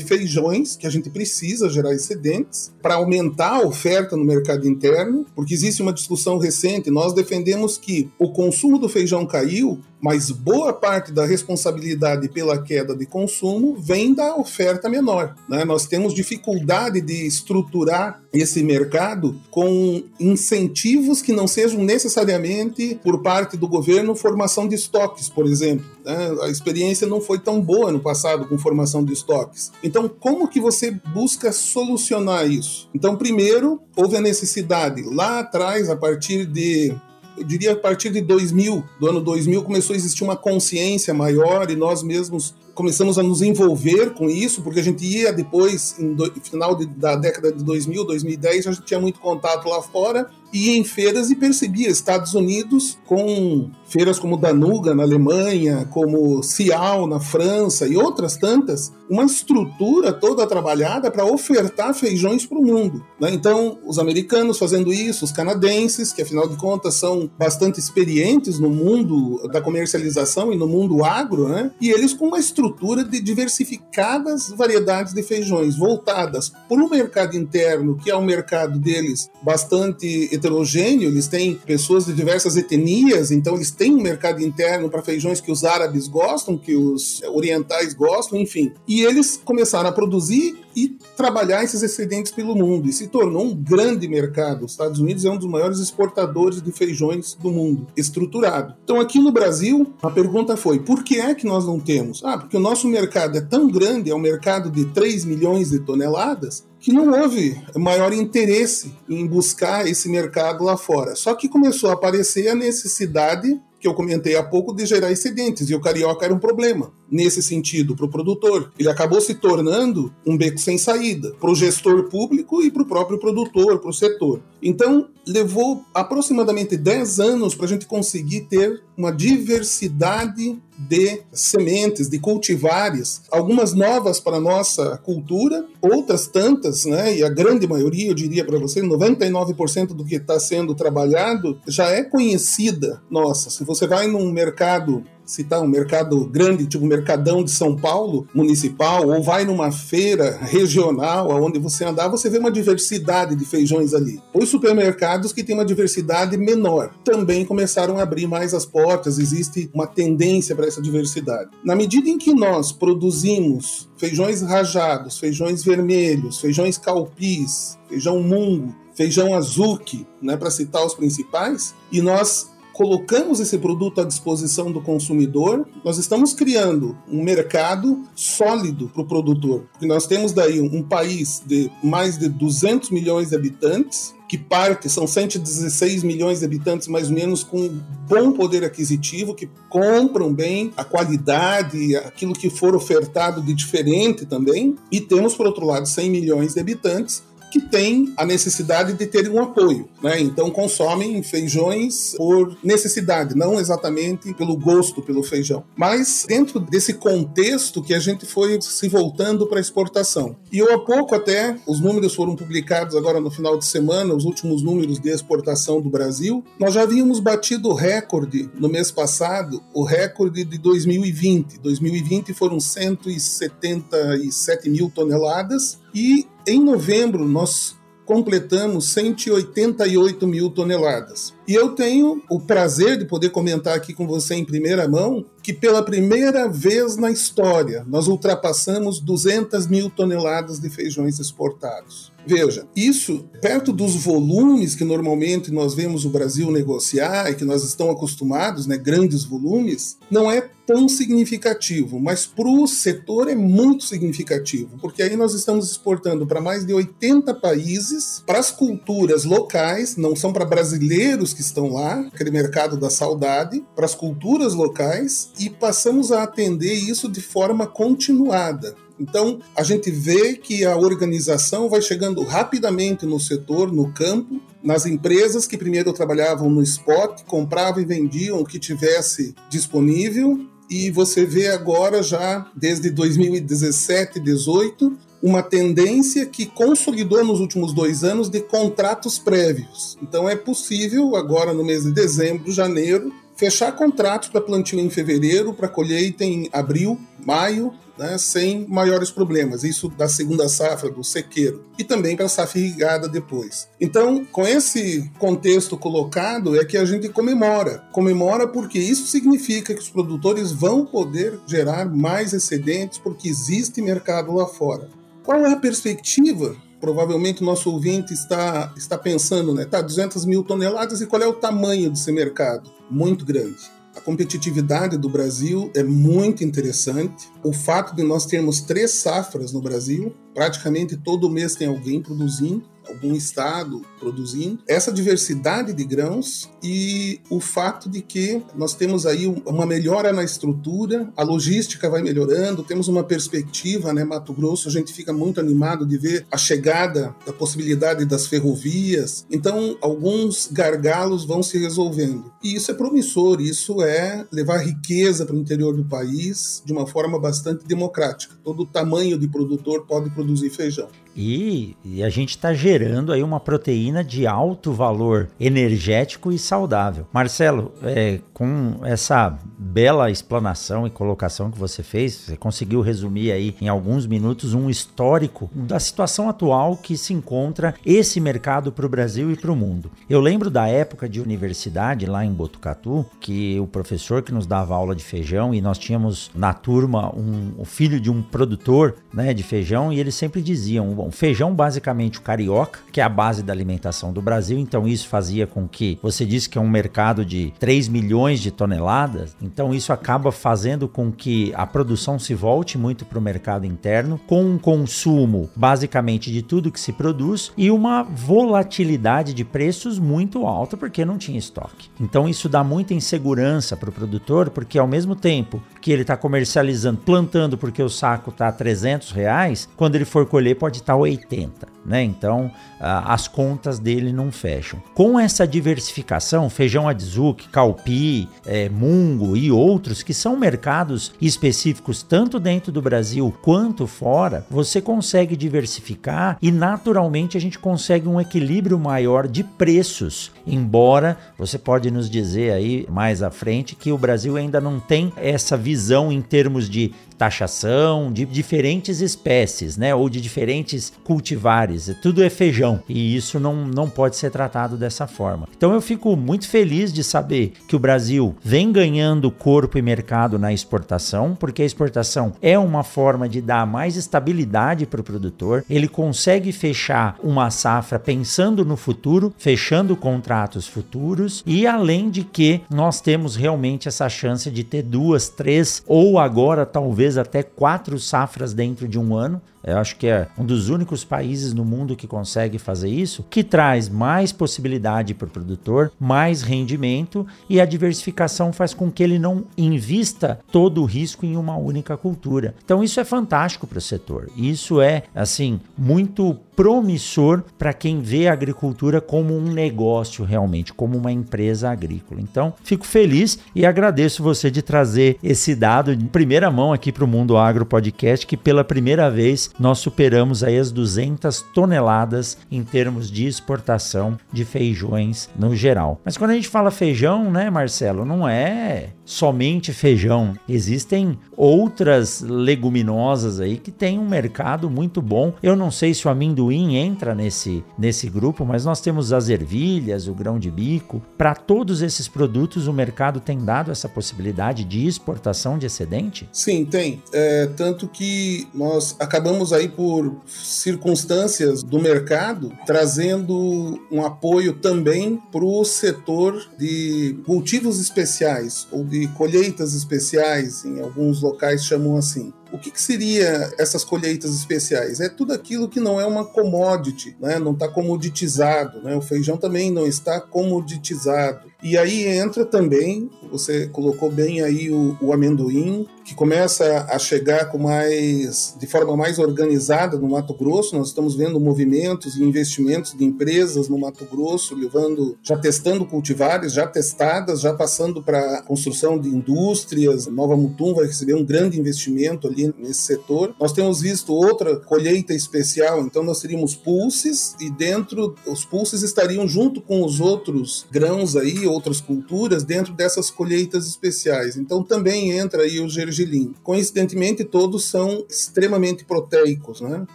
feijões, 0.00 0.76
que 0.76 0.86
a 0.86 0.90
gente 0.90 1.10
precisa 1.10 1.68
gerar 1.68 1.92
excedentes, 1.92 2.72
para 2.82 2.94
aumentar 2.94 3.62
a 3.62 3.66
oferta 3.66 4.16
no 4.16 4.24
mercado 4.24 4.68
interno? 4.68 5.26
Porque 5.34 5.54
existe 5.54 5.82
uma 5.82 5.92
discussão 5.92 6.38
recente, 6.38 6.90
nós 6.90 7.12
defendemos 7.12 7.76
que 7.78 8.10
o 8.18 8.30
consumo 8.32 8.78
do 8.78 8.88
feijão 8.88 9.26
caiu, 9.26 9.78
mas 10.04 10.30
boa 10.30 10.70
parte 10.70 11.10
da 11.10 11.24
responsabilidade 11.24 12.28
pela 12.28 12.60
queda 12.60 12.94
de 12.94 13.06
consumo 13.06 13.74
vem 13.80 14.12
da 14.12 14.36
oferta 14.36 14.86
menor. 14.86 15.34
Né? 15.48 15.64
Nós 15.64 15.86
temos 15.86 16.12
dificuldade 16.12 17.00
de 17.00 17.26
estruturar 17.26 18.22
esse 18.30 18.62
mercado 18.62 19.40
com 19.50 20.02
incentivos 20.20 21.22
que 21.22 21.32
não 21.32 21.48
sejam 21.48 21.82
necessariamente 21.82 23.00
por 23.02 23.22
parte 23.22 23.56
do 23.56 23.66
governo 23.66 24.14
formação 24.14 24.68
de 24.68 24.74
estoques, 24.74 25.30
por 25.30 25.46
exemplo. 25.46 25.86
Né? 26.04 26.36
A 26.42 26.50
experiência 26.50 27.06
não 27.06 27.22
foi 27.22 27.38
tão 27.38 27.58
boa 27.58 27.90
no 27.90 27.98
passado 27.98 28.46
com 28.46 28.58
formação 28.58 29.02
de 29.02 29.14
estoques. 29.14 29.72
Então, 29.82 30.06
como 30.06 30.48
que 30.48 30.60
você 30.60 30.90
busca 31.14 31.50
solucionar 31.50 32.46
isso? 32.46 32.90
Então, 32.94 33.16
primeiro, 33.16 33.80
houve 33.96 34.18
a 34.18 34.20
necessidade 34.20 35.00
lá 35.00 35.38
atrás, 35.38 35.88
a 35.88 35.96
partir 35.96 36.44
de 36.44 36.94
eu 37.36 37.44
diria 37.44 37.72
a 37.72 37.76
partir 37.76 38.10
de 38.10 38.20
2000, 38.20 38.84
do 38.98 39.08
ano 39.08 39.20
2000, 39.20 39.62
começou 39.62 39.94
a 39.94 39.96
existir 39.96 40.24
uma 40.24 40.36
consciência 40.36 41.12
maior 41.12 41.70
e 41.70 41.76
nós 41.76 42.02
mesmos 42.02 42.54
começamos 42.74 43.18
a 43.18 43.22
nos 43.22 43.40
envolver 43.42 44.14
com 44.14 44.28
isso, 44.28 44.62
porque 44.62 44.80
a 44.80 44.82
gente 44.82 45.04
ia 45.04 45.32
depois, 45.32 45.96
no 45.98 46.30
final 46.42 46.74
de, 46.74 46.86
da 46.86 47.16
década 47.16 47.52
de 47.52 47.62
2000, 47.62 48.04
2010, 48.04 48.66
a 48.66 48.72
gente 48.72 48.84
tinha 48.84 49.00
muito 49.00 49.20
contato 49.20 49.68
lá 49.68 49.80
fora, 49.80 50.28
ia 50.54 50.76
em 50.76 50.84
feiras 50.84 51.30
e 51.30 51.34
percebia 51.34 51.88
Estados 51.88 52.34
Unidos 52.34 52.96
com 53.06 53.70
feiras 53.86 54.18
como 54.18 54.36
Danuga 54.36 54.94
na 54.94 55.02
Alemanha, 55.02 55.86
como 55.90 56.42
Cial 56.42 57.06
na 57.06 57.18
França 57.18 57.88
e 57.88 57.96
outras 57.96 58.36
tantas, 58.36 58.92
uma 59.10 59.24
estrutura 59.24 60.12
toda 60.12 60.46
trabalhada 60.46 61.10
para 61.10 61.24
ofertar 61.24 61.92
feijões 61.94 62.46
para 62.46 62.58
o 62.58 62.64
mundo. 62.64 63.04
Né? 63.20 63.32
Então, 63.32 63.78
os 63.84 63.98
americanos 63.98 64.58
fazendo 64.58 64.92
isso, 64.92 65.24
os 65.24 65.32
canadenses, 65.32 66.12
que 66.12 66.22
afinal 66.22 66.48
de 66.48 66.56
contas 66.56 66.94
são 66.94 67.30
bastante 67.38 67.80
experientes 67.80 68.58
no 68.58 68.70
mundo 68.70 69.48
da 69.48 69.60
comercialização 69.60 70.52
e 70.52 70.56
no 70.56 70.66
mundo 70.66 71.04
agro, 71.04 71.48
né? 71.48 71.70
e 71.80 71.90
eles 71.90 72.12
com 72.14 72.26
uma 72.26 72.38
estrutura 72.38 72.63
estrutura 72.64 73.04
de 73.04 73.20
diversificadas 73.20 74.48
variedades 74.48 75.12
de 75.12 75.22
feijões, 75.22 75.76
voltadas 75.76 76.50
para 76.68 76.82
o 76.82 76.88
mercado 76.88 77.36
interno, 77.36 77.96
que 77.96 78.10
é 78.10 78.16
um 78.16 78.24
mercado 78.24 78.78
deles 78.78 79.30
bastante 79.42 80.30
heterogêneo, 80.32 81.08
eles 81.08 81.28
têm 81.28 81.54
pessoas 81.54 82.06
de 82.06 82.14
diversas 82.14 82.56
etnias, 82.56 83.30
então 83.30 83.54
eles 83.54 83.70
têm 83.70 83.94
um 83.94 84.00
mercado 84.00 84.42
interno 84.42 84.88
para 84.88 85.02
feijões 85.02 85.40
que 85.40 85.52
os 85.52 85.64
árabes 85.64 86.08
gostam, 86.08 86.56
que 86.56 86.74
os 86.74 87.22
orientais 87.24 87.92
gostam, 87.92 88.38
enfim. 88.38 88.72
E 88.88 89.02
eles 89.02 89.40
começaram 89.44 89.90
a 89.90 89.92
produzir 89.92 90.64
e 90.76 90.88
trabalhar 91.16 91.62
esses 91.62 91.82
excedentes 91.82 92.32
pelo 92.32 92.56
mundo, 92.56 92.88
e 92.88 92.92
se 92.92 93.06
tornou 93.06 93.44
um 93.44 93.54
grande 93.54 94.08
mercado. 94.08 94.64
Os 94.64 94.72
Estados 94.72 94.98
Unidos 94.98 95.24
é 95.24 95.30
um 95.30 95.36
dos 95.36 95.48
maiores 95.48 95.78
exportadores 95.78 96.60
de 96.60 96.72
feijões 96.72 97.34
do 97.34 97.50
mundo, 97.50 97.86
estruturado. 97.96 98.74
Então, 98.82 99.00
aqui 99.00 99.18
no 99.18 99.30
Brasil, 99.30 99.94
a 100.02 100.10
pergunta 100.10 100.56
foi: 100.56 100.80
por 100.80 101.04
que 101.04 101.20
é 101.20 101.34
que 101.34 101.46
nós 101.46 101.64
não 101.64 101.78
temos? 101.78 102.22
Ah, 102.24 102.38
porque 102.38 102.53
porque 102.54 102.58
o 102.58 102.70
nosso 102.70 102.86
mercado 102.86 103.36
é 103.36 103.40
tão 103.40 103.68
grande, 103.68 104.12
é 104.12 104.14
um 104.14 104.20
mercado 104.20 104.70
de 104.70 104.84
3 104.84 105.24
milhões 105.24 105.70
de 105.70 105.80
toneladas, 105.80 106.64
que 106.78 106.92
não 106.92 107.10
houve 107.10 107.60
maior 107.74 108.12
interesse 108.12 108.94
em 109.08 109.26
buscar 109.26 109.88
esse 109.88 110.08
mercado 110.08 110.62
lá 110.62 110.76
fora. 110.76 111.16
Só 111.16 111.34
que 111.34 111.48
começou 111.48 111.90
a 111.90 111.94
aparecer 111.94 112.46
a 112.46 112.54
necessidade 112.54 113.60
que 113.84 113.88
eu 113.88 113.92
comentei 113.92 114.34
há 114.34 114.42
pouco 114.42 114.74
de 114.74 114.86
gerar 114.86 115.12
excedentes, 115.12 115.68
e 115.68 115.74
o 115.74 115.80
carioca 115.80 116.24
era 116.24 116.32
um 116.32 116.38
problema 116.38 116.90
nesse 117.10 117.42
sentido 117.42 117.94
para 117.94 118.06
o 118.06 118.08
produtor. 118.08 118.72
Ele 118.78 118.88
acabou 118.88 119.20
se 119.20 119.34
tornando 119.34 120.10
um 120.26 120.38
beco 120.38 120.58
sem 120.58 120.78
saída 120.78 121.34
para 121.38 121.50
o 121.50 121.54
gestor 121.54 122.04
público 122.04 122.62
e 122.62 122.70
para 122.70 122.82
o 122.82 122.86
próprio 122.86 123.18
produtor, 123.18 123.78
para 123.78 123.90
o 123.90 123.92
setor. 123.92 124.40
Então, 124.62 125.08
levou 125.26 125.84
aproximadamente 125.92 126.78
10 126.78 127.20
anos 127.20 127.54
para 127.54 127.66
a 127.66 127.68
gente 127.68 127.84
conseguir 127.84 128.42
ter 128.42 128.82
uma 128.96 129.12
diversidade 129.12 130.58
de 130.76 131.22
sementes, 131.32 132.08
de 132.08 132.18
cultivares, 132.18 133.22
algumas 133.30 133.74
novas 133.74 134.18
para 134.18 134.38
a 134.38 134.40
nossa 134.40 134.98
cultura, 134.98 135.64
outras 135.80 136.26
tantas, 136.26 136.84
né, 136.84 137.16
e 137.16 137.22
a 137.22 137.28
grande 137.28 137.66
maioria, 137.66 138.08
eu 138.08 138.14
diria 138.14 138.44
para 138.44 138.58
você, 138.58 138.82
99% 138.82 139.88
do 139.88 140.04
que 140.04 140.16
está 140.16 140.38
sendo 140.40 140.74
trabalhado 140.74 141.60
já 141.66 141.90
é 141.90 142.02
conhecida 142.02 143.00
nossa. 143.08 143.50
Se 143.50 143.64
você 143.64 143.73
vai 143.86 144.06
num 144.06 144.30
mercado 144.30 145.04
citar 145.24 145.60
um 145.60 145.66
mercado 145.66 146.26
grande, 146.26 146.66
tipo 146.66 146.84
Mercadão 146.84 147.42
de 147.42 147.50
São 147.50 147.74
Paulo, 147.74 148.26
municipal, 148.34 149.08
ou 149.08 149.22
vai 149.22 149.44
numa 149.44 149.72
feira 149.72 150.38
regional, 150.42 151.30
onde 151.42 151.58
você 151.58 151.84
andar, 151.84 152.08
você 152.08 152.28
vê 152.28 152.38
uma 152.38 152.50
diversidade 152.50 153.34
de 153.34 153.44
feijões 153.44 153.94
ali. 153.94 154.20
Os 154.34 154.48
supermercados 154.48 155.32
que 155.32 155.42
têm 155.42 155.54
uma 155.54 155.64
diversidade 155.64 156.36
menor 156.36 156.92
também 157.02 157.44
começaram 157.44 157.98
a 157.98 158.02
abrir 158.02 158.26
mais 158.26 158.52
as 158.52 158.66
portas, 158.66 159.18
existe 159.18 159.70
uma 159.72 159.86
tendência 159.86 160.54
para 160.54 160.66
essa 160.66 160.82
diversidade. 160.82 161.50
Na 161.64 161.74
medida 161.74 162.08
em 162.08 162.18
que 162.18 162.34
nós 162.34 162.70
produzimos 162.70 163.88
feijões 163.96 164.42
rajados, 164.42 165.18
feijões 165.18 165.64
vermelhos, 165.64 166.38
feijões 166.38 166.76
calpis, 166.76 167.78
feijão 167.88 168.20
mungo, 168.22 168.74
feijão 168.94 169.34
azuki, 169.34 170.06
né, 170.22 170.36
para 170.36 170.50
citar 170.50 170.84
os 170.84 170.94
principais, 170.94 171.74
e 171.90 172.00
nós 172.00 172.53
colocamos 172.74 173.38
esse 173.38 173.56
produto 173.56 174.00
à 174.00 174.04
disposição 174.04 174.70
do 174.70 174.80
consumidor, 174.80 175.66
nós 175.84 175.96
estamos 175.96 176.34
criando 176.34 176.98
um 177.08 177.22
mercado 177.22 178.02
sólido 178.16 178.88
para 178.88 179.00
o 179.00 179.06
produtor. 179.06 179.64
Porque 179.70 179.86
nós 179.86 180.06
temos 180.06 180.32
daí 180.32 180.60
um 180.60 180.82
país 180.82 181.40
de 181.46 181.70
mais 181.82 182.18
de 182.18 182.28
200 182.28 182.90
milhões 182.90 183.30
de 183.30 183.36
habitantes, 183.36 184.12
que 184.28 184.36
parte, 184.36 184.88
são 184.88 185.06
116 185.06 186.02
milhões 186.02 186.40
de 186.40 186.46
habitantes, 186.46 186.88
mais 186.88 187.08
ou 187.08 187.14
menos, 187.14 187.44
com 187.44 187.68
bom 188.08 188.32
poder 188.32 188.64
aquisitivo, 188.64 189.34
que 189.34 189.48
compram 189.68 190.34
bem 190.34 190.72
a 190.76 190.82
qualidade, 190.82 191.94
aquilo 191.96 192.32
que 192.32 192.50
for 192.50 192.74
ofertado 192.74 193.40
de 193.40 193.54
diferente 193.54 194.26
também. 194.26 194.74
E 194.90 195.00
temos, 195.00 195.34
por 195.34 195.46
outro 195.46 195.64
lado, 195.64 195.86
100 195.86 196.10
milhões 196.10 196.54
de 196.54 196.60
habitantes 196.60 197.22
que 197.54 197.60
têm 197.60 198.12
a 198.16 198.26
necessidade 198.26 198.94
de 198.94 199.06
terem 199.06 199.30
um 199.30 199.40
apoio, 199.40 199.88
né? 200.02 200.20
Então 200.20 200.50
consomem 200.50 201.22
feijões 201.22 202.12
por 202.16 202.56
necessidade, 202.64 203.36
não 203.36 203.60
exatamente 203.60 204.34
pelo 204.34 204.56
gosto 204.56 205.00
pelo 205.00 205.22
feijão. 205.22 205.62
Mas 205.76 206.24
dentro 206.26 206.58
desse 206.58 206.94
contexto 206.94 207.80
que 207.80 207.94
a 207.94 208.00
gente 208.00 208.26
foi 208.26 208.60
se 208.60 208.88
voltando 208.88 209.46
para 209.46 209.60
exportação. 209.60 210.34
E 210.50 210.58
eu 210.58 210.74
há 210.74 210.80
pouco 210.80 211.14
até, 211.14 211.56
os 211.64 211.78
números 211.78 212.12
foram 212.12 212.34
publicados 212.34 212.96
agora 212.96 213.20
no 213.20 213.30
final 213.30 213.56
de 213.56 213.64
semana, 213.64 214.12
os 214.12 214.24
últimos 214.24 214.60
números 214.60 214.98
de 214.98 215.10
exportação 215.10 215.80
do 215.80 215.88
Brasil, 215.88 216.44
nós 216.58 216.74
já 216.74 216.82
havíamos 216.82 217.20
batido 217.20 217.68
o 217.68 217.74
recorde 217.74 218.50
no 218.58 218.68
mês 218.68 218.90
passado, 218.90 219.62
o 219.72 219.84
recorde 219.84 220.44
de 220.44 220.58
2020. 220.58 221.60
2020 221.60 222.34
foram 222.34 222.58
177 222.58 224.68
mil 224.68 224.90
toneladas 224.90 225.83
e 225.94 226.26
em 226.46 226.60
novembro, 226.60 227.24
nós 227.24 227.76
completamos 228.04 228.92
188 228.92 230.26
mil 230.26 230.50
toneladas. 230.50 231.32
E 231.48 231.54
eu 231.54 231.74
tenho 231.74 232.22
o 232.28 232.38
prazer 232.38 232.98
de 232.98 233.06
poder 233.06 233.30
comentar 233.30 233.74
aqui 233.74 233.94
com 233.94 234.06
você 234.06 234.34
em 234.34 234.44
primeira 234.44 234.86
mão 234.86 235.24
que 235.42 235.52
pela 235.52 235.82
primeira 235.82 236.48
vez 236.48 236.96
na 236.96 237.10
história 237.10 237.84
nós 237.86 238.06
ultrapassamos 238.06 239.00
200 239.00 239.66
mil 239.66 239.88
toneladas 239.88 240.60
de 240.60 240.68
feijões 240.68 241.18
exportados. 241.18 242.12
Veja, 242.26 242.66
isso 242.74 243.24
perto 243.40 243.72
dos 243.72 243.94
volumes 243.96 244.74
que 244.74 244.84
normalmente 244.84 245.52
nós 245.52 245.74
vemos 245.74 246.04
o 246.04 246.10
Brasil 246.10 246.50
negociar 246.50 247.30
e 247.30 247.34
que 247.34 247.44
nós 247.44 247.62
estamos 247.62 247.94
acostumados, 247.94 248.66
né, 248.66 248.78
grandes 248.78 249.24
volumes, 249.24 249.98
não 250.10 250.30
é 250.30 250.48
tão 250.66 250.88
significativo, 250.88 252.00
mas 252.00 252.24
para 252.24 252.48
o 252.48 252.66
setor 252.66 253.28
é 253.28 253.34
muito 253.34 253.84
significativo, 253.84 254.78
porque 254.80 255.02
aí 255.02 255.14
nós 255.16 255.34
estamos 255.34 255.70
exportando 255.70 256.26
para 256.26 256.40
mais 256.40 256.64
de 256.64 256.72
80 256.72 257.34
países, 257.34 258.22
para 258.26 258.38
as 258.38 258.50
culturas 258.50 259.24
locais, 259.24 259.96
não 259.96 260.16
são 260.16 260.32
para 260.32 260.44
brasileiros 260.44 261.34
que 261.34 261.42
estão 261.42 261.68
lá, 261.68 262.00
aquele 262.12 262.30
mercado 262.30 262.78
da 262.78 262.88
saudade, 262.88 263.62
para 263.76 263.84
as 263.84 263.94
culturas 263.94 264.54
locais 264.54 265.30
e 265.38 265.50
passamos 265.50 266.10
a 266.10 266.22
atender 266.22 266.72
isso 266.72 267.10
de 267.10 267.20
forma 267.20 267.66
continuada. 267.66 268.74
Então, 268.98 269.40
a 269.56 269.62
gente 269.62 269.90
vê 269.90 270.34
que 270.34 270.64
a 270.64 270.76
organização 270.76 271.68
vai 271.68 271.82
chegando 271.82 272.22
rapidamente 272.22 273.04
no 273.04 273.18
setor, 273.18 273.72
no 273.72 273.92
campo, 273.92 274.40
nas 274.62 274.86
empresas 274.86 275.46
que 275.46 275.58
primeiro 275.58 275.92
trabalhavam 275.92 276.48
no 276.48 276.62
spot, 276.62 277.22
compravam 277.24 277.82
e 277.82 277.84
vendiam 277.84 278.40
o 278.40 278.44
que 278.44 278.58
tivesse 278.58 279.34
disponível, 279.50 280.38
e 280.70 280.90
você 280.90 281.26
vê 281.26 281.48
agora 281.48 282.02
já 282.02 282.50
desde 282.56 282.90
2017, 282.90 284.20
2018, 284.20 284.96
uma 285.22 285.42
tendência 285.42 286.26
que 286.26 286.44
consolidou 286.44 287.24
nos 287.24 287.40
últimos 287.40 287.72
dois 287.72 288.04
anos 288.04 288.28
de 288.28 288.40
contratos 288.40 289.18
prévios. 289.18 289.96
Então 290.02 290.28
é 290.28 290.36
possível 290.36 291.16
agora 291.16 291.54
no 291.54 291.64
mês 291.64 291.84
de 291.84 291.92
dezembro, 291.92 292.52
janeiro, 292.52 293.10
fechar 293.36 293.72
contratos 293.72 294.28
para 294.28 294.40
plantio 294.40 294.78
em 294.78 294.90
fevereiro, 294.90 295.52
para 295.52 295.68
colheita 295.68 296.24
em 296.24 296.48
abril, 296.52 296.98
maio, 297.24 297.72
né, 297.98 298.18
sem 298.18 298.66
maiores 298.68 299.10
problemas. 299.10 299.64
Isso 299.64 299.88
da 299.88 300.08
segunda 300.08 300.48
safra, 300.48 300.90
do 300.90 301.04
sequeiro. 301.04 301.64
E 301.78 301.84
também 301.84 302.16
para 302.16 302.26
a 302.26 302.28
safra 302.28 302.60
irrigada 302.60 303.08
depois. 303.08 303.68
Então, 303.80 304.24
com 304.24 304.46
esse 304.46 305.10
contexto 305.18 305.76
colocado, 305.76 306.58
é 306.58 306.64
que 306.64 306.76
a 306.76 306.84
gente 306.84 307.08
comemora. 307.08 307.84
Comemora 307.92 308.46
porque 308.46 308.78
isso 308.78 309.06
significa 309.06 309.74
que 309.74 309.80
os 309.80 309.88
produtores 309.88 310.52
vão 310.52 310.84
poder 310.84 311.38
gerar 311.46 311.86
mais 311.86 312.32
excedentes 312.32 312.98
porque 312.98 313.28
existe 313.28 313.80
mercado 313.80 314.32
lá 314.32 314.46
fora. 314.46 314.88
Qual 315.22 315.44
é 315.46 315.52
a 315.52 315.56
perspectiva 315.56 316.56
provavelmente 316.84 317.40
o 317.40 317.46
nosso 317.46 317.70
ouvinte 317.70 318.12
está, 318.12 318.70
está 318.76 318.98
pensando, 318.98 319.54
né? 319.54 319.64
Tá, 319.64 319.80
200 319.80 320.26
mil 320.26 320.42
toneladas 320.42 321.00
e 321.00 321.06
qual 321.06 321.22
é 321.22 321.26
o 321.26 321.32
tamanho 321.32 321.88
desse 321.88 322.12
mercado? 322.12 322.70
Muito 322.90 323.24
grande. 323.24 323.56
A 323.96 324.02
competitividade 324.02 324.98
do 324.98 325.08
Brasil 325.08 325.70
é 325.74 325.82
muito 325.82 326.44
interessante. 326.44 327.30
O 327.42 327.54
fato 327.54 327.96
de 327.96 328.02
nós 328.02 328.26
termos 328.26 328.60
três 328.60 328.90
safras 328.90 329.50
no 329.50 329.62
Brasil, 329.62 330.14
praticamente 330.34 330.94
todo 330.94 331.30
mês 331.30 331.54
tem 331.54 331.68
alguém 331.68 332.02
produzindo, 332.02 332.68
algum 332.88 333.14
estado 333.14 333.82
produzindo, 333.98 334.60
essa 334.66 334.92
diversidade 334.92 335.72
de 335.72 335.84
grãos 335.84 336.50
e 336.62 337.20
o 337.30 337.40
fato 337.40 337.88
de 337.88 338.00
que 338.00 338.42
nós 338.54 338.74
temos 338.74 339.06
aí 339.06 339.26
uma 339.46 339.66
melhora 339.66 340.12
na 340.12 340.24
estrutura, 340.24 341.12
a 341.16 341.22
logística 341.22 341.88
vai 341.88 342.02
melhorando, 342.02 342.62
temos 342.62 342.88
uma 342.88 343.04
perspectiva, 343.04 343.92
né, 343.92 344.04
Mato 344.04 344.32
Grosso, 344.32 344.68
a 344.68 344.72
gente 344.72 344.92
fica 344.92 345.12
muito 345.12 345.40
animado 345.40 345.86
de 345.86 345.96
ver 345.96 346.26
a 346.30 346.36
chegada 346.36 347.14
da 347.26 347.32
possibilidade 347.32 348.04
das 348.04 348.26
ferrovias. 348.26 349.26
Então, 349.30 349.76
alguns 349.80 350.48
gargalos 350.50 351.24
vão 351.24 351.42
se 351.42 351.58
resolvendo. 351.58 352.32
E 352.42 352.54
isso 352.54 352.70
é 352.70 352.74
promissor, 352.74 353.40
isso 353.40 353.82
é 353.82 354.26
levar 354.30 354.58
riqueza 354.58 355.24
para 355.24 355.34
o 355.34 355.38
interior 355.38 355.76
do 355.76 355.84
país 355.84 356.62
de 356.64 356.72
uma 356.72 356.86
forma 356.86 357.18
bastante 357.18 357.64
democrática. 357.66 358.34
Todo 358.42 358.66
tamanho 358.66 359.18
de 359.18 359.28
produtor 359.28 359.86
pode 359.86 360.10
produzir 360.10 360.50
feijão. 360.50 360.88
E, 361.16 361.76
e 361.84 362.02
a 362.02 362.08
gente 362.08 362.30
está 362.30 362.52
gerando 362.52 363.12
aí 363.12 363.22
uma 363.22 363.40
proteína 363.40 364.02
de 364.02 364.26
alto 364.26 364.72
valor 364.72 365.28
energético 365.38 366.32
e 366.32 366.38
saudável. 366.38 367.06
Marcelo, 367.12 367.72
é, 367.82 368.20
com 368.32 368.80
essa 368.84 369.38
bela 369.58 370.10
explanação 370.10 370.86
e 370.86 370.90
colocação 370.90 371.50
que 371.50 371.58
você 371.58 371.82
fez, 371.82 372.14
você 372.14 372.36
conseguiu 372.36 372.80
resumir 372.80 373.32
aí 373.32 373.54
em 373.60 373.68
alguns 373.68 374.06
minutos 374.06 374.54
um 374.54 374.68
histórico 374.68 375.50
da 375.54 375.78
situação 375.78 376.28
atual 376.28 376.76
que 376.76 376.96
se 376.96 377.12
encontra 377.12 377.74
esse 377.84 378.20
mercado 378.20 378.72
para 378.72 378.86
o 378.86 378.88
Brasil 378.88 379.30
e 379.30 379.36
para 379.36 379.52
o 379.52 379.56
mundo. 379.56 379.90
Eu 380.08 380.20
lembro 380.20 380.50
da 380.50 380.66
época 380.66 381.08
de 381.08 381.20
universidade 381.20 382.06
lá 382.06 382.24
em 382.24 382.32
Botucatu, 382.32 383.06
que 383.20 383.58
o 383.60 383.66
professor 383.66 384.22
que 384.22 384.32
nos 384.32 384.46
dava 384.46 384.74
aula 384.74 384.94
de 384.94 385.04
feijão 385.04 385.54
e 385.54 385.60
nós 385.60 385.78
tínhamos 385.78 386.30
na 386.34 386.52
turma 386.52 387.14
um, 387.14 387.52
o 387.58 387.64
filho 387.64 388.00
de 388.00 388.10
um 388.10 388.22
produtor 388.22 388.96
né, 389.12 389.32
de 389.32 389.42
feijão 389.42 389.92
e 389.92 390.00
eles 390.00 390.14
sempre 390.14 390.42
diziam 390.42 391.03
Bom, 391.04 391.10
feijão 391.10 391.54
basicamente 391.54 392.18
o 392.18 392.22
carioca, 392.22 392.80
que 392.90 392.98
é 392.98 393.04
a 393.04 393.10
base 393.10 393.42
da 393.42 393.52
alimentação 393.52 394.10
do 394.10 394.22
Brasil, 394.22 394.58
então 394.58 394.88
isso 394.88 395.06
fazia 395.06 395.46
com 395.46 395.68
que 395.68 395.98
você 396.02 396.24
disse 396.24 396.48
que 396.48 396.56
é 396.56 396.60
um 396.60 396.68
mercado 396.68 397.26
de 397.26 397.52
3 397.58 397.88
milhões 397.88 398.40
de 398.40 398.50
toneladas, 398.50 399.36
então 399.42 399.74
isso 399.74 399.92
acaba 399.92 400.32
fazendo 400.32 400.88
com 400.88 401.12
que 401.12 401.52
a 401.56 401.66
produção 401.66 402.18
se 402.18 402.32
volte 402.32 402.78
muito 402.78 403.04
para 403.04 403.18
o 403.18 403.22
mercado 403.22 403.66
interno, 403.66 404.18
com 404.26 404.42
um 404.42 404.56
consumo 404.56 405.50
basicamente 405.54 406.32
de 406.32 406.40
tudo 406.40 406.72
que 406.72 406.80
se 406.80 406.90
produz 406.90 407.52
e 407.54 407.70
uma 407.70 408.02
volatilidade 408.02 409.34
de 409.34 409.44
preços 409.44 409.98
muito 409.98 410.46
alta 410.46 410.74
porque 410.74 411.04
não 411.04 411.18
tinha 411.18 411.38
estoque. 411.38 411.90
Então 412.00 412.26
isso 412.26 412.48
dá 412.48 412.64
muita 412.64 412.94
insegurança 412.94 413.76
para 413.76 413.90
o 413.90 413.92
produtor, 413.92 414.48
porque 414.48 414.78
ao 414.78 414.86
mesmo 414.86 415.14
tempo 415.14 415.62
que 415.82 415.92
ele 415.92 416.00
está 416.00 416.16
comercializando, 416.16 417.02
plantando 417.04 417.58
porque 417.58 417.82
o 417.82 417.90
saco 417.90 418.30
está 418.30 418.48
a 418.48 418.52
300 418.52 419.10
reais, 419.10 419.68
quando 419.76 419.96
ele 419.96 420.06
for 420.06 420.24
colher 420.24 420.56
pode 420.56 420.78
estar 420.78 420.93
tá 420.93 420.93
80 420.96 421.74
né? 421.84 422.02
Então 422.02 422.50
as 422.80 423.28
contas 423.28 423.78
dele 423.78 424.12
não 424.12 424.30
fecham. 424.30 424.82
Com 424.94 425.18
essa 425.18 425.46
diversificação, 425.46 426.50
feijão 426.50 426.88
adzuki, 426.88 427.48
calpi, 427.48 428.28
é, 428.44 428.68
mungo 428.68 429.36
e 429.36 429.50
outros 429.50 430.02
que 430.02 430.12
são 430.12 430.36
mercados 430.36 431.12
específicos 431.20 432.02
tanto 432.02 432.38
dentro 432.38 432.70
do 432.70 432.82
Brasil 432.82 433.32
quanto 433.42 433.86
fora, 433.86 434.46
você 434.50 434.80
consegue 434.80 435.36
diversificar 435.36 436.38
e 436.40 436.50
naturalmente 436.50 437.36
a 437.36 437.40
gente 437.40 437.58
consegue 437.58 438.08
um 438.08 438.20
equilíbrio 438.20 438.78
maior 438.78 439.26
de 439.26 439.44
preços. 439.44 440.30
Embora 440.46 441.16
você 441.38 441.58
pode 441.58 441.90
nos 441.90 442.10
dizer 442.10 442.52
aí 442.52 442.86
mais 442.90 443.22
à 443.22 443.30
frente 443.30 443.74
que 443.74 443.92
o 443.92 443.98
Brasil 443.98 444.36
ainda 444.36 444.60
não 444.60 444.78
tem 444.78 445.12
essa 445.16 445.56
visão 445.56 446.12
em 446.12 446.20
termos 446.20 446.68
de 446.68 446.92
taxação 447.16 448.12
de 448.12 448.24
diferentes 448.24 449.00
espécies, 449.00 449.76
né, 449.76 449.94
ou 449.94 450.08
de 450.08 450.20
diferentes 450.20 450.83
cultivares. 451.04 451.94
Tudo 452.02 452.22
é 452.22 452.30
feijão 452.30 452.82
e 452.88 453.16
isso 453.16 453.38
não, 453.38 453.54
não 453.66 453.88
pode 453.88 454.16
ser 454.16 454.30
tratado 454.30 454.76
dessa 454.76 455.06
forma. 455.06 455.48
Então 455.56 455.72
eu 455.72 455.80
fico 455.80 456.16
muito 456.16 456.48
feliz 456.48 456.92
de 456.92 457.04
saber 457.04 457.52
que 457.68 457.76
o 457.76 457.78
Brasil 457.78 458.34
vem 458.42 458.72
ganhando 458.72 459.30
corpo 459.30 459.78
e 459.78 459.82
mercado 459.82 460.38
na 460.38 460.52
exportação, 460.52 461.34
porque 461.34 461.62
a 461.62 461.66
exportação 461.66 462.32
é 462.40 462.58
uma 462.58 462.82
forma 462.82 463.28
de 463.28 463.40
dar 463.40 463.66
mais 463.66 463.96
estabilidade 463.96 464.86
para 464.86 465.00
o 465.00 465.04
produtor. 465.04 465.64
Ele 465.68 465.88
consegue 465.88 466.52
fechar 466.52 467.16
uma 467.22 467.50
safra 467.50 467.98
pensando 467.98 468.64
no 468.64 468.76
futuro, 468.76 469.32
fechando 469.38 469.96
contratos 469.96 470.66
futuros 470.66 471.42
e 471.46 471.66
além 471.66 472.10
de 472.10 472.24
que 472.24 472.62
nós 472.70 473.00
temos 473.00 473.36
realmente 473.36 473.88
essa 473.88 474.08
chance 474.08 474.50
de 474.50 474.64
ter 474.64 474.82
duas, 474.82 475.28
três 475.28 475.82
ou 475.86 476.18
agora 476.18 476.64
talvez 476.64 477.04
talvez 477.04 477.18
até 477.18 477.42
quatro 477.42 477.98
safras 477.98 478.54
dentro 478.54 478.86
de 478.86 478.98
um 478.98 479.14
ano. 479.14 479.40
Eu 479.64 479.78
acho 479.78 479.96
que 479.96 480.06
é 480.06 480.26
um 480.38 480.44
dos 480.44 480.68
únicos 480.68 481.04
países 481.04 481.54
no 481.54 481.64
mundo 481.64 481.96
que 481.96 482.06
consegue 482.06 482.58
fazer 482.58 482.88
isso, 482.88 483.24
que 483.28 483.42
traz 483.42 483.88
mais 483.88 484.32
possibilidade 484.32 485.14
para 485.14 485.26
o 485.26 485.30
produtor, 485.30 485.92
mais 485.98 486.42
rendimento 486.42 487.26
e 487.48 487.60
a 487.60 487.64
diversificação 487.64 488.52
faz 488.52 488.74
com 488.74 488.90
que 488.90 489.02
ele 489.02 489.18
não 489.18 489.44
invista 489.56 490.38
todo 490.52 490.82
o 490.82 490.84
risco 490.84 491.24
em 491.24 491.36
uma 491.36 491.56
única 491.56 491.96
cultura. 491.96 492.54
Então 492.64 492.82
isso 492.84 493.00
é 493.00 493.04
fantástico 493.04 493.66
para 493.66 493.78
o 493.78 493.82
setor. 493.82 494.28
Isso 494.36 494.80
é 494.80 495.04
assim 495.14 495.60
muito 495.76 496.38
promissor 496.54 497.42
para 497.58 497.72
quem 497.72 498.00
vê 498.00 498.28
a 498.28 498.32
agricultura 498.32 499.00
como 499.00 499.36
um 499.36 499.52
negócio 499.52 500.24
realmente, 500.24 500.72
como 500.72 500.96
uma 500.96 501.12
empresa 501.12 501.70
agrícola. 501.70 502.20
Então, 502.20 502.54
fico 502.62 502.86
feliz 502.86 503.38
e 503.54 503.66
agradeço 503.66 504.22
você 504.22 504.50
de 504.50 504.62
trazer 504.62 505.18
esse 505.22 505.54
dado 505.54 505.96
de 505.96 506.04
primeira 506.06 506.50
mão 506.50 506.72
aqui 506.72 506.92
para 506.92 507.04
o 507.04 507.08
Mundo 507.08 507.36
Agro 507.36 507.66
Podcast, 507.66 508.26
que 508.26 508.36
pela 508.36 508.64
primeira 508.64 509.10
vez 509.10 509.50
nós 509.58 509.78
superamos 509.78 510.42
aí 510.42 510.58
as 510.58 510.72
200 510.72 511.42
toneladas 511.54 512.38
em 512.50 512.62
termos 512.62 513.10
de 513.10 513.26
exportação 513.26 514.18
de 514.32 514.44
feijões 514.44 515.28
no 515.38 515.54
geral. 515.54 516.00
Mas 516.04 516.16
quando 516.16 516.30
a 516.30 516.34
gente 516.34 516.48
fala 516.48 516.70
feijão, 516.70 517.30
né, 517.30 517.50
Marcelo, 517.50 518.04
não 518.04 518.28
é 518.28 518.90
somente 519.04 519.72
feijão. 519.72 520.34
Existem 520.48 521.18
outras 521.36 522.20
leguminosas 522.20 523.40
aí 523.40 523.58
que 523.58 523.70
têm 523.70 523.98
um 523.98 524.08
mercado 524.08 524.70
muito 524.70 525.02
bom. 525.02 525.34
Eu 525.42 525.56
não 525.56 525.70
sei 525.70 525.92
se 525.92 526.06
o 526.06 526.10
amendoim 526.10 526.76
entra 526.76 527.14
nesse, 527.14 527.64
nesse 527.78 528.08
grupo, 528.08 528.44
mas 528.44 528.64
nós 528.64 528.80
temos 528.80 529.12
as 529.12 529.28
ervilhas, 529.28 530.08
o 530.08 530.14
grão 530.14 530.38
de 530.38 530.50
bico. 530.50 531.02
Para 531.18 531.34
todos 531.34 531.82
esses 531.82 532.08
produtos, 532.08 532.66
o 532.66 532.72
mercado 532.72 533.20
tem 533.20 533.38
dado 533.38 533.70
essa 533.70 533.88
possibilidade 533.88 534.64
de 534.64 534.86
exportação 534.86 535.58
de 535.58 535.66
excedente? 535.66 536.28
Sim, 536.32 536.64
tem. 536.64 537.02
É, 537.12 537.46
tanto 537.56 537.88
que 537.88 538.46
nós 538.54 538.96
acabamos 538.98 539.52
aí 539.52 539.68
por 539.68 540.16
circunstâncias 540.26 541.62
do 541.62 541.80
mercado 541.80 542.52
trazendo 542.66 543.80
um 543.90 544.04
apoio 544.04 544.54
também 544.54 545.20
para 545.30 545.44
o 545.44 545.64
setor 545.64 546.40
de 546.58 547.18
cultivos 547.24 547.80
especiais 547.80 548.66
ou 548.70 548.84
de 548.84 548.93
colheitas 549.08 549.74
especiais, 549.74 550.64
em 550.64 550.80
alguns 550.80 551.20
locais 551.20 551.64
chamam 551.64 551.96
assim. 551.96 552.32
O 552.52 552.58
que, 552.58 552.70
que, 552.70 552.80
seria 552.80 553.52
essas 553.58 553.82
colheitas 553.82 554.32
especiais? 554.32 555.00
É 555.00 555.08
tudo 555.08 555.32
aquilo 555.32 555.68
que 555.68 555.80
não 555.80 556.00
é 556.00 556.06
uma 556.06 556.24
commodity, 556.24 557.16
né? 557.20 557.38
não 557.38 557.52
está 557.52 557.66
comoditizado. 557.66 558.80
Né? 558.80 558.94
O 558.94 559.00
feijão 559.00 559.36
também 559.36 559.72
não 559.72 559.86
está 559.86 560.20
comoditizado. 560.20 561.50
E 561.60 561.76
aí 561.76 562.06
entra 562.06 562.44
também, 562.44 563.10
você 563.28 563.66
colocou 563.66 564.08
bem 564.08 564.40
aí 564.40 564.70
o, 564.70 564.96
o 565.00 565.12
amendoim, 565.12 565.88
que 566.04 566.14
começa 566.14 566.86
a 566.90 566.98
chegar 566.98 567.46
com 567.46 567.58
mais 567.58 568.54
de 568.58 568.66
forma 568.66 568.94
mais 568.96 569.18
organizada 569.18 569.98
no 569.98 570.10
Mato 570.10 570.34
Grosso. 570.34 570.76
Nós 570.76 570.88
estamos 570.88 571.16
vendo 571.16 571.40
movimentos 571.40 572.16
e 572.16 572.22
investimentos 572.22 572.92
de 572.92 573.04
empresas 573.04 573.68
no 573.68 573.78
Mato 573.78 574.04
Grosso, 574.04 574.54
levando, 574.54 575.16
já 575.22 575.36
testando 575.36 575.86
cultivares, 575.86 576.52
já 576.52 576.66
testadas, 576.66 577.40
já 577.40 577.54
passando 577.54 578.02
para 578.02 578.42
construção 578.42 578.98
de 578.98 579.08
indústrias. 579.08 580.06
Nova 580.06 580.36
Mutum 580.36 580.74
vai 580.74 580.86
receber 580.86 581.14
um 581.14 581.24
grande 581.24 581.58
investimento 581.58 582.28
ali 582.28 582.54
nesse 582.58 582.82
setor. 582.82 583.34
Nós 583.40 583.52
temos 583.52 583.80
visto 583.80 584.12
outra 584.12 584.56
colheita 584.56 585.14
especial, 585.14 585.80
então 585.80 586.02
nós 586.02 586.20
teríamos 586.20 586.54
pulses 586.54 587.34
e 587.40 587.50
dentro 587.50 588.14
os 588.26 588.44
pulses 588.44 588.82
estariam 588.82 589.26
junto 589.26 589.62
com 589.62 589.82
os 589.82 590.00
outros 590.00 590.66
grãos 590.70 591.16
aí, 591.16 591.46
outras 591.46 591.80
culturas 591.80 592.44
dentro 592.44 592.74
dessas 592.74 593.10
colheitas 593.10 593.66
especiais. 593.66 594.36
Então 594.36 594.62
também 594.62 595.12
entra 595.12 595.42
aí 595.42 595.60
o 595.60 595.68
gergelim. 595.68 595.93
Coincidentemente 596.42 597.24
todos 597.24 597.64
são 597.64 598.04
extremamente 598.08 598.84
proteicos, 598.84 599.60
né? 599.60 599.86